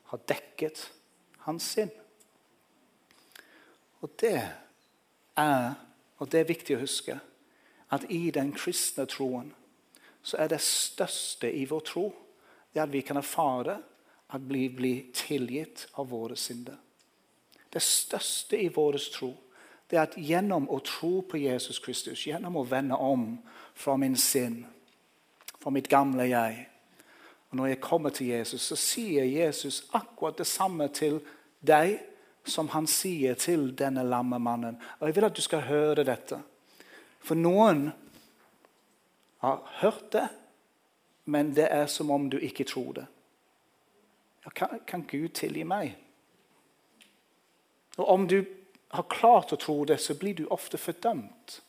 har 0.03 0.17
dekket 0.17 0.91
hans 1.37 1.63
sinn. 1.63 1.91
Og 4.01 4.09
det 4.19 4.41
er, 5.37 5.73
og 6.17 6.31
det 6.31 6.39
er 6.39 6.49
viktig 6.49 6.75
å 6.75 6.81
huske, 6.83 7.19
at 7.91 8.05
i 8.09 8.31
den 8.31 8.51
kristne 8.53 9.05
troen 9.09 9.53
så 10.23 10.37
er 10.37 10.51
det 10.51 10.61
største 10.61 11.51
i 11.53 11.65
vår 11.65 11.85
tro 11.87 12.09
det 12.73 12.83
at 12.83 12.93
vi 12.93 13.01
kan 13.01 13.17
erfare 13.17 13.79
at 14.29 14.41
vi 14.45 14.67
blir 14.69 15.09
tilgitt 15.13 15.87
av 15.97 16.09
våre 16.09 16.35
synder. 16.37 16.77
Det 17.69 17.81
største 17.81 18.57
i 18.57 18.69
vår 18.73 18.97
tro 19.13 19.33
det 19.89 19.97
er 19.97 20.05
at 20.05 20.17
gjennom 20.21 20.67
å 20.69 20.77
tro 20.85 21.23
på 21.25 21.39
Jesus 21.41 21.79
Kristus, 21.81 22.27
gjennom 22.27 22.59
å 22.59 22.67
vende 22.67 22.97
om 23.01 23.39
fra 23.73 23.95
min 23.97 24.17
sinn, 24.17 24.61
fra 25.57 25.73
mitt 25.73 25.89
gamle 25.89 26.29
jeg 26.29 26.65
Og 27.49 27.57
Når 27.57 27.67
jeg 27.67 27.81
kommer 27.81 28.09
til 28.09 28.27
Jesus, 28.27 28.61
så 28.61 28.75
sier 28.75 29.23
Jesus 29.25 29.87
akkurat 29.97 30.37
det 30.37 30.45
samme 30.45 30.85
til 30.93 31.17
deg 31.65 31.95
som 32.45 32.67
han 32.69 32.85
sier 32.87 33.33
til 33.33 33.71
denne 33.73 34.03
lamme 34.05 34.37
mannen. 34.39 34.77
Og 34.99 35.07
Jeg 35.07 35.15
vil 35.15 35.25
at 35.25 35.35
du 35.35 35.41
skal 35.41 35.65
høre 35.65 36.05
dette. 36.05 36.37
For 37.25 37.33
noen 37.33 37.89
har 39.41 39.65
hørt 39.81 40.11
det, 40.13 40.27
men 41.29 41.53
det 41.53 41.67
er 41.71 41.85
som 41.85 42.11
om 42.11 42.29
du 42.29 42.39
ikke 42.41 42.65
tror 42.65 42.93
det. 42.93 43.05
Ja, 44.43 44.49
kan, 44.49 44.79
kan 44.87 45.03
Gud 45.07 45.29
tilgi 45.37 45.63
meg? 45.67 45.91
Og 47.97 48.09
Om 48.09 48.27
du 48.27 48.39
har 48.89 49.05
klart 49.11 49.53
å 49.53 49.59
tro 49.61 49.83
det, 49.85 49.99
så 50.01 50.15
blir 50.17 50.33
du 50.33 50.47
ofte 50.49 50.79
fordømt. 50.81 51.59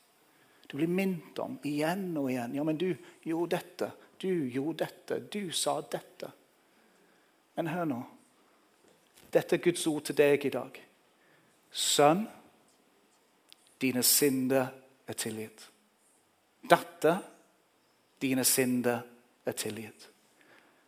Du 0.70 0.78
blir 0.78 0.88
minnet 0.88 1.38
om 1.42 1.58
igjen 1.66 2.14
og 2.16 2.30
igjen. 2.30 2.54
Ja, 2.56 2.64
men 2.64 2.78
du 2.78 2.94
gjorde 3.26 3.58
dette. 3.58 3.90
Du 4.22 4.30
gjorde 4.48 4.86
dette. 4.86 5.20
Du 5.28 5.52
sa 5.52 5.80
dette. 5.82 6.30
Men 7.58 7.72
hør 7.74 7.90
nå. 7.90 8.00
Dette 9.34 9.58
er 9.58 9.64
Guds 9.64 9.84
ord 9.90 10.06
til 10.06 10.16
deg 10.16 10.46
i 10.46 10.54
dag. 10.54 10.80
Sønn, 11.70 12.24
dine 13.82 14.02
synder 14.06 14.70
er 15.06 15.18
tilgitt. 15.18 15.66
Datter, 16.70 17.20
dine 18.22 18.44
synder 18.46 19.02
er 19.46 19.52
tilgitt. 19.52 20.08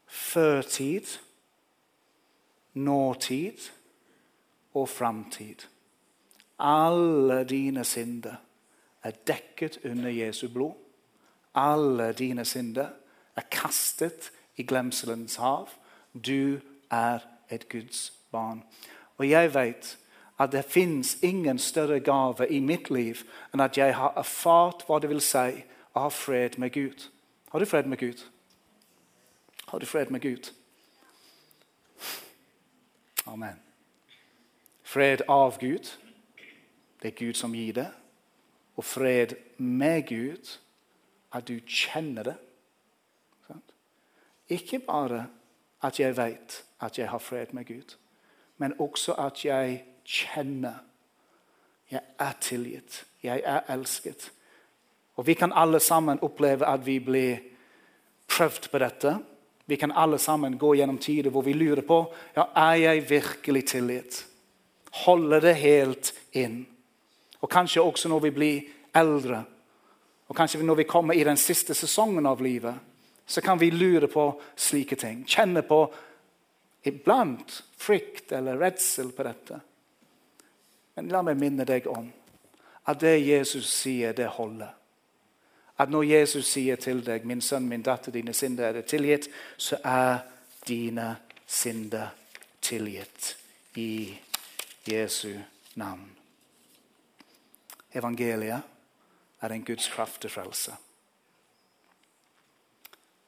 Førtid, 0.06 1.18
nåtid 2.74 3.70
og 4.74 4.88
framtid. 4.88 5.66
Alle 6.58 7.44
dine 7.44 7.84
synder 7.84 8.36
er 9.02 9.10
dekket 9.26 9.78
under 9.84 10.10
Jesu 10.10 10.48
blod. 10.48 10.74
Alle 11.54 12.12
dine 12.12 12.44
synder 12.44 12.88
er 13.36 13.42
kastet 13.50 14.32
i 14.56 14.62
glemselens 14.62 15.36
hav. 15.36 15.68
Du 16.14 16.60
er 16.90 17.18
et 17.50 17.68
Guds 17.68 18.12
barn. 18.30 18.62
Og 19.18 19.30
jeg 19.30 19.54
vet 19.54 19.98
at 20.38 20.52
det 20.52 20.64
fins 20.64 21.18
ingen 21.22 21.58
større 21.58 22.00
gave 22.00 22.48
i 22.48 22.60
mitt 22.60 22.90
liv 22.90 23.22
enn 23.52 23.60
at 23.60 23.76
jeg 23.78 23.94
har 23.94 24.16
erfart 24.16 24.86
hva 24.86 24.98
det 25.00 25.10
vil 25.12 25.22
si 25.22 25.62
å 25.92 26.06
ha 26.06 26.08
fred 26.10 26.58
med 26.58 26.72
Gud. 26.72 27.08
Har 27.52 27.60
du 27.60 27.68
fred 27.68 27.86
med 27.86 28.00
Gud? 28.00 28.22
Har 29.72 29.78
du 29.78 29.86
fred 29.86 30.10
med 30.10 30.20
Gud? 30.20 30.52
Amen. 33.26 33.60
Fred 34.82 35.22
av 35.28 35.58
Gud, 35.60 35.88
det 37.02 37.08
er 37.08 37.16
Gud 37.16 37.34
som 37.34 37.54
gir 37.54 37.72
det. 37.72 37.86
Og 38.76 38.84
fred 38.84 39.32
med 39.56 40.02
Gud, 40.08 40.58
at 41.32 41.48
du 41.48 41.56
kjenner 41.64 42.22
det. 42.22 42.36
Ikke 44.48 44.78
bare 44.78 45.26
at 45.82 46.00
jeg 46.00 46.16
vet 46.16 46.64
at 46.80 46.98
jeg 46.98 47.08
har 47.08 47.18
fred 47.18 47.46
med 47.52 47.64
Gud, 47.64 47.96
men 48.56 48.76
også 48.78 49.14
at 49.14 49.44
jeg 49.44 49.84
kjenner 50.04 50.84
jeg 51.90 52.00
er 52.18 52.32
tilgitt, 52.40 53.06
jeg 53.22 53.42
er 53.44 53.60
elsket. 53.72 54.32
Og 55.16 55.26
Vi 55.26 55.34
kan 55.34 55.52
alle 55.52 55.80
sammen 55.80 56.18
oppleve 56.20 56.66
at 56.66 56.86
vi 56.86 56.98
blir 56.98 57.36
prøvd 58.28 58.70
på 58.70 58.78
dette. 58.78 59.18
Vi 59.72 59.76
kan 59.76 59.92
alle 59.92 60.18
sammen 60.18 60.58
gå 60.58 60.74
gjennom 60.74 60.98
tider 60.98 61.30
hvor 61.32 61.46
vi 61.46 61.54
lurer 61.56 61.80
på 61.88 62.02
ja, 62.34 62.42
er 62.52 62.74
jeg 62.76 63.06
virkelig 63.08 63.62
tilgitt. 63.70 64.18
Holde 65.06 65.38
det 65.40 65.54
helt 65.62 66.10
inn. 66.36 66.58
Og 67.40 67.48
kanskje 67.48 67.80
også 67.80 68.10
når 68.12 68.20
vi 68.26 68.32
blir 68.36 68.66
eldre, 69.00 69.38
og 70.28 70.36
kanskje 70.36 70.60
når 70.60 70.82
vi 70.82 70.86
kommer 70.90 71.16
i 71.16 71.24
den 71.24 71.40
siste 71.40 71.72
sesongen 71.72 72.28
av 72.28 72.42
livet, 72.44 72.74
så 73.24 73.40
kan 73.40 73.56
vi 73.56 73.70
lure 73.72 74.10
på 74.12 74.26
slike 74.60 75.00
ting. 75.00 75.24
Kjenne 75.24 75.64
på 75.64 75.80
iblant 76.84 77.62
frykt 77.72 78.36
eller 78.36 78.60
redsel 78.60 79.08
på 79.16 79.24
dette. 79.24 79.62
Men 81.00 81.08
la 81.08 81.24
meg 81.24 81.40
minne 81.40 81.64
deg 81.64 81.88
om 81.88 82.12
at 82.92 83.00
det 83.00 83.22
Jesus 83.24 83.72
sier, 83.72 84.12
det 84.12 84.28
holder. 84.36 84.76
At 85.78 85.90
når 85.90 86.02
Jesus 86.02 86.46
sier 86.46 86.76
til 86.76 87.06
deg, 87.06 87.24
'Min 87.24 87.40
sønn, 87.40 87.68
min 87.68 87.82
datter, 87.82 88.12
dine 88.12 88.32
synder 88.32 88.64
er 88.64 88.72
det 88.72 88.84
tilgitt', 88.84 89.28
så 89.56 89.78
er 89.84 90.18
dine 90.68 91.16
synder 91.46 92.08
tilgitt 92.62 93.36
i 93.74 94.18
Jesu 94.88 95.32
navn. 95.74 96.16
Evangeliet 97.94 98.62
er 99.40 99.48
en 99.48 99.64
Guds 99.64 99.88
kraft 99.88 100.20
til 100.20 100.30
frelse. 100.30 100.72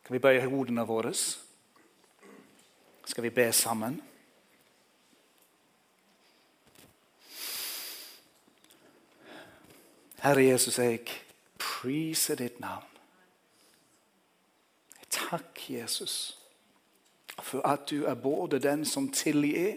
Kan 0.05 0.14
vi 0.14 0.18
bøye 0.18 0.47
hodene 0.47 0.86
våre? 0.86 1.14
Skal 3.05 3.22
vi 3.22 3.30
be 3.30 3.53
sammen? 3.53 4.03
Herre 10.24 10.45
Jesus, 10.45 10.78
jeg 10.78 11.23
priser 11.64 12.36
ditt 12.36 12.60
navn. 12.60 12.90
Takk, 15.10 15.70
Jesus, 15.70 16.38
for 17.42 17.66
at 17.66 17.90
du 17.90 18.04
er 18.04 18.14
både 18.14 18.58
den 18.58 18.84
som 18.84 19.08
tilgir, 19.12 19.76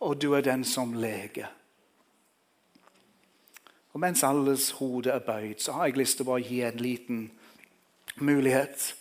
og 0.00 0.22
du 0.22 0.32
er 0.32 0.40
den 0.40 0.64
som 0.64 0.94
leger. 0.94 1.50
Og 3.92 4.00
Mens 4.00 4.22
alles 4.22 4.70
hode 4.70 5.10
er 5.10 5.18
bøyd, 5.18 5.58
så 5.58 5.72
har 5.72 5.86
jeg 5.86 5.98
lyst 5.98 6.16
til 6.16 6.24
å 6.26 6.30
bare 6.30 6.46
gi 6.46 6.62
en 6.62 6.80
liten 6.80 7.20
mulighet 8.22 8.94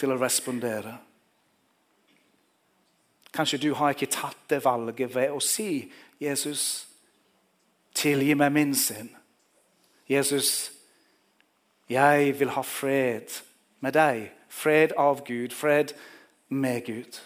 til 0.00 0.12
å 0.12 0.18
respondere. 0.18 0.96
Kanskje 3.32 3.60
du 3.62 3.74
har 3.74 3.94
ikke 3.94 4.10
tatt 4.10 4.48
det 4.50 4.64
valget 4.64 5.14
ved 5.14 5.30
å 5.30 5.40
si 5.40 5.92
'Jesus, 6.20 6.86
tilgi 7.94 8.34
meg 8.34 8.52
min 8.52 8.74
synd'. 8.74 9.19
'Jesus, 10.10 10.72
jeg 11.88 12.40
vil 12.40 12.50
ha 12.50 12.60
fred 12.60 13.42
med 13.80 13.92
deg.' 13.92 14.30
Fred 14.50 14.92
av 14.98 15.24
Gud, 15.26 15.50
fred 15.54 15.92
med 16.48 16.84
Gud. 16.86 17.20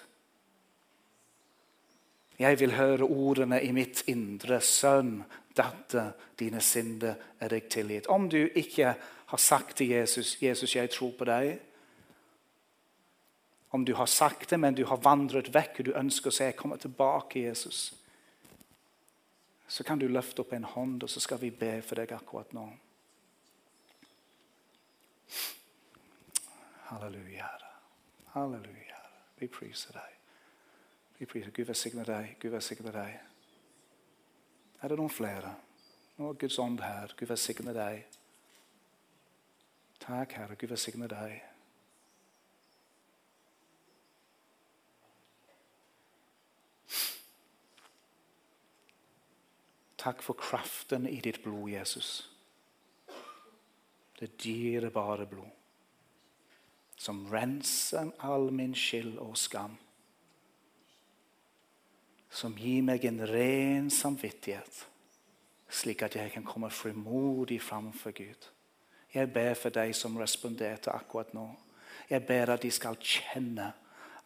Jeg 2.38 2.60
vil 2.60 2.74
høre 2.76 3.02
ordene 3.02 3.62
i 3.62 3.70
mitt 3.72 4.02
indre. 4.06 4.60
Sønn, 4.60 5.22
datter, 5.56 6.12
dine 6.38 6.60
synder 6.60 7.14
er 7.40 7.48
deg 7.48 7.70
tilgitt. 7.72 8.06
Om 8.06 8.28
du 8.28 8.42
ikke 8.54 8.94
har 9.26 9.38
sagt 9.40 9.76
til 9.76 9.88
Jesus 9.88 10.36
'Jesus, 10.42 10.76
jeg 10.76 10.90
tror 10.90 11.12
på 11.18 11.24
deg', 11.24 11.58
om 13.70 13.84
du 13.84 13.94
har 13.94 14.06
sagt 14.06 14.50
det, 14.50 14.60
men 14.60 14.74
du 14.74 14.84
har 14.86 14.96
vandret 14.96 15.54
vekk 15.54 15.78
og 15.78 15.84
du 15.84 15.92
ønsker 15.92 16.30
å 16.30 16.32
si 16.32 16.44
'jeg 16.44 16.56
kommer 16.56 16.76
tilbake', 16.76 17.38
Jesus, 17.38 17.94
så 19.66 19.84
kan 19.84 19.98
du 19.98 20.08
løfte 20.08 20.44
opp 20.44 20.52
en 20.52 20.64
hånd, 20.64 21.02
og 21.02 21.10
så 21.10 21.20
skal 21.20 21.40
vi 21.40 21.50
be 21.50 21.78
for 21.82 22.00
deg 22.00 22.12
akkurat 22.12 22.52
nå. 22.52 22.66
Halleluja, 26.90 27.48
Halleluja, 28.34 28.98
Vi 29.40 29.48
priser 29.48 29.92
deg. 29.92 30.10
Vi 31.18 31.26
priser 31.26 31.50
Gud 31.50 31.66
velsigne 31.66 32.04
deg. 32.04 32.36
Gud 32.40 32.50
velsigne 32.50 32.92
deg. 32.92 33.16
Er 34.82 34.88
det 34.92 34.98
noen 34.98 35.10
flere? 35.10 35.54
Nå 36.18 36.28
er 36.30 36.38
Guds 36.38 36.58
ånd 36.58 36.82
her. 36.84 37.14
Gud 37.16 37.30
velsigne 37.30 37.74
deg. 37.74 38.04
Takk, 40.02 40.36
Herre. 40.36 40.58
Gud 40.60 40.74
velsigne 40.74 41.08
deg. 41.08 41.53
Takk 50.04 50.22
for 50.22 50.36
kraften 50.36 51.08
i 51.08 51.20
ditt 51.24 51.40
blod, 51.42 51.70
Jesus. 51.72 52.28
Det 54.20 54.34
dyrebare 54.44 55.26
blod 55.26 55.52
som 56.96 57.26
renser 57.28 58.12
all 58.24 58.50
min 58.52 58.74
skyld 58.74 59.18
og 59.18 59.36
skam. 59.38 59.76
Som 62.34 62.56
gir 62.58 62.82
meg 62.86 63.04
en 63.06 63.20
ren 63.28 63.90
samvittighet, 63.92 64.84
slik 65.68 66.02
at 66.06 66.16
jeg 66.18 66.32
kan 66.34 66.46
komme 66.46 66.70
frimodig 66.70 67.60
framfor 67.62 68.14
Gud. 68.16 68.48
Jeg 69.14 69.30
ber 69.32 69.54
for 69.54 69.74
de 69.74 69.92
som 69.94 70.16
responderte 70.18 70.90
akkurat 70.90 71.34
nå. 71.34 71.46
Jeg 72.10 72.26
ber 72.26 72.54
at 72.54 72.62
de 72.62 72.70
skal 72.74 72.98
kjenne 72.98 73.72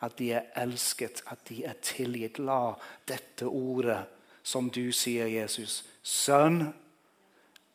at 0.01 0.15
de 0.19 0.31
er 0.33 0.47
elsket, 0.57 1.25
at 1.27 1.43
de 1.49 1.65
er 1.67 1.77
tilgitt. 1.83 2.39
La 2.39 2.73
dette 3.09 3.45
ordet, 3.45 4.05
som 4.49 4.71
du 4.73 4.93
sier, 4.97 5.27
Jesus, 5.29 5.83
sønn, 6.01 6.71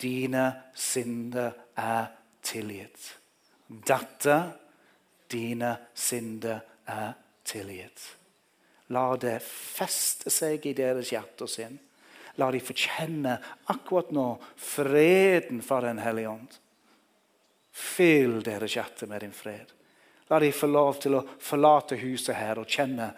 dine 0.02 0.46
synder 0.74 1.52
er 1.78 2.08
tilgitt. 2.42 3.12
Datter, 3.68 4.48
dine 5.30 5.76
synder 5.94 6.64
er 6.90 7.12
tilgitt. 7.46 8.02
La 8.90 9.04
det 9.22 9.36
feste 9.46 10.32
seg 10.34 10.66
i 10.66 10.72
deres 10.74 11.12
hjerte 11.14 11.46
og 11.46 11.52
sinn. 11.52 11.76
La 12.42 12.48
de 12.50 12.58
få 12.58 12.74
akkurat 13.70 14.10
nå 14.10 14.26
freden 14.58 15.62
fra 15.62 15.80
Den 15.80 16.02
hellige 16.02 16.32
ånd. 16.32 16.56
Fyll 17.70 18.42
deres 18.42 18.74
hjerte 18.74 19.06
med 19.06 19.22
din 19.22 19.32
fred. 19.32 19.70
La 20.26 20.40
de 20.42 20.50
få 20.50 20.66
lov 20.66 20.98
til 20.98 21.14
å 21.14 21.22
forlate 21.38 22.00
huset 22.02 22.34
her 22.34 22.58
og 22.58 22.66
kjenne 22.66 23.12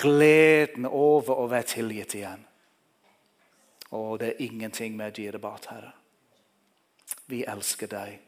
gleden 0.00 0.88
over 0.88 1.44
å 1.44 1.46
være 1.52 1.68
tilgitt 1.76 2.16
igjen. 2.16 2.48
Og 3.92 4.20
det 4.20 4.28
er 4.28 4.44
ingenting 4.44 4.96
mer 4.96 5.10
dyrebart, 5.10 5.66
Herre. 5.70 5.92
Vi 7.26 7.44
elsker 7.48 7.86
deg, 7.86 8.20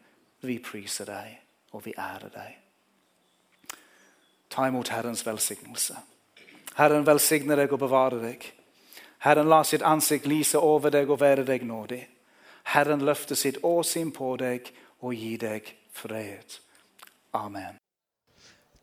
vi 0.44 0.58
priser 0.58 1.08
deg, 1.08 1.38
og 1.72 1.84
vi 1.86 1.94
ærer 1.98 2.32
deg. 2.34 2.58
Ta 4.50 4.68
imot 4.68 4.88
Herrens 4.92 5.24
velsignelse. 5.26 5.96
Herren 6.76 7.06
velsigne 7.06 7.56
deg 7.56 7.72
og 7.72 7.80
bevare 7.80 8.20
deg. 8.22 8.44
Herren 9.24 9.48
la 9.48 9.62
sitt 9.64 9.82
ansikt 9.82 10.26
lyse 10.28 10.58
over 10.58 10.92
deg 10.92 11.10
og 11.10 11.20
være 11.20 11.46
deg 11.48 11.64
nådig. 11.64 12.02
Herren 12.74 13.04
løfter 13.04 13.34
sitt 13.34 13.62
åsyn 13.64 14.12
på 14.12 14.36
deg 14.36 14.68
og 15.00 15.14
gi 15.14 15.36
deg 15.40 15.70
fred. 15.92 16.60
Amen. 17.32 17.83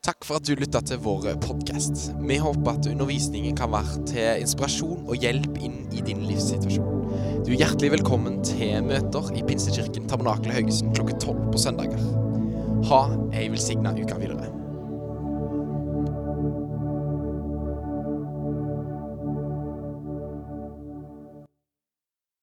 Takk 0.01 0.25
for 0.25 0.39
at 0.39 0.47
du 0.49 0.55
lytta 0.57 0.79
til 0.81 0.97
vår 0.97 1.27
podkast. 1.43 2.07
Vi 2.25 2.39
håper 2.41 2.71
at 2.71 2.87
undervisningen 2.89 3.53
kan 3.53 3.69
være 3.69 3.99
til 4.09 4.39
inspirasjon 4.41 5.03
og 5.03 5.21
hjelp 5.21 5.59
inn 5.61 5.75
i 5.93 6.01
din 6.01 6.23
livssituasjon. 6.25 7.03
Du 7.45 7.51
er 7.51 7.59
hjertelig 7.59 7.91
velkommen 7.99 8.39
til 8.41 8.81
møter 8.87 9.29
i 9.37 9.43
Pinsekirken 9.45 10.09
Tabernakel 10.09 10.55
Haugesund 10.55 10.95
klokka 10.97 11.19
tolv 11.21 11.43
på 11.53 11.61
søndager. 11.61 12.01
Ha 12.89 13.03
ei 13.37 13.45
velsigna 13.53 13.93
uke 13.93 14.17
videre. 14.23 14.49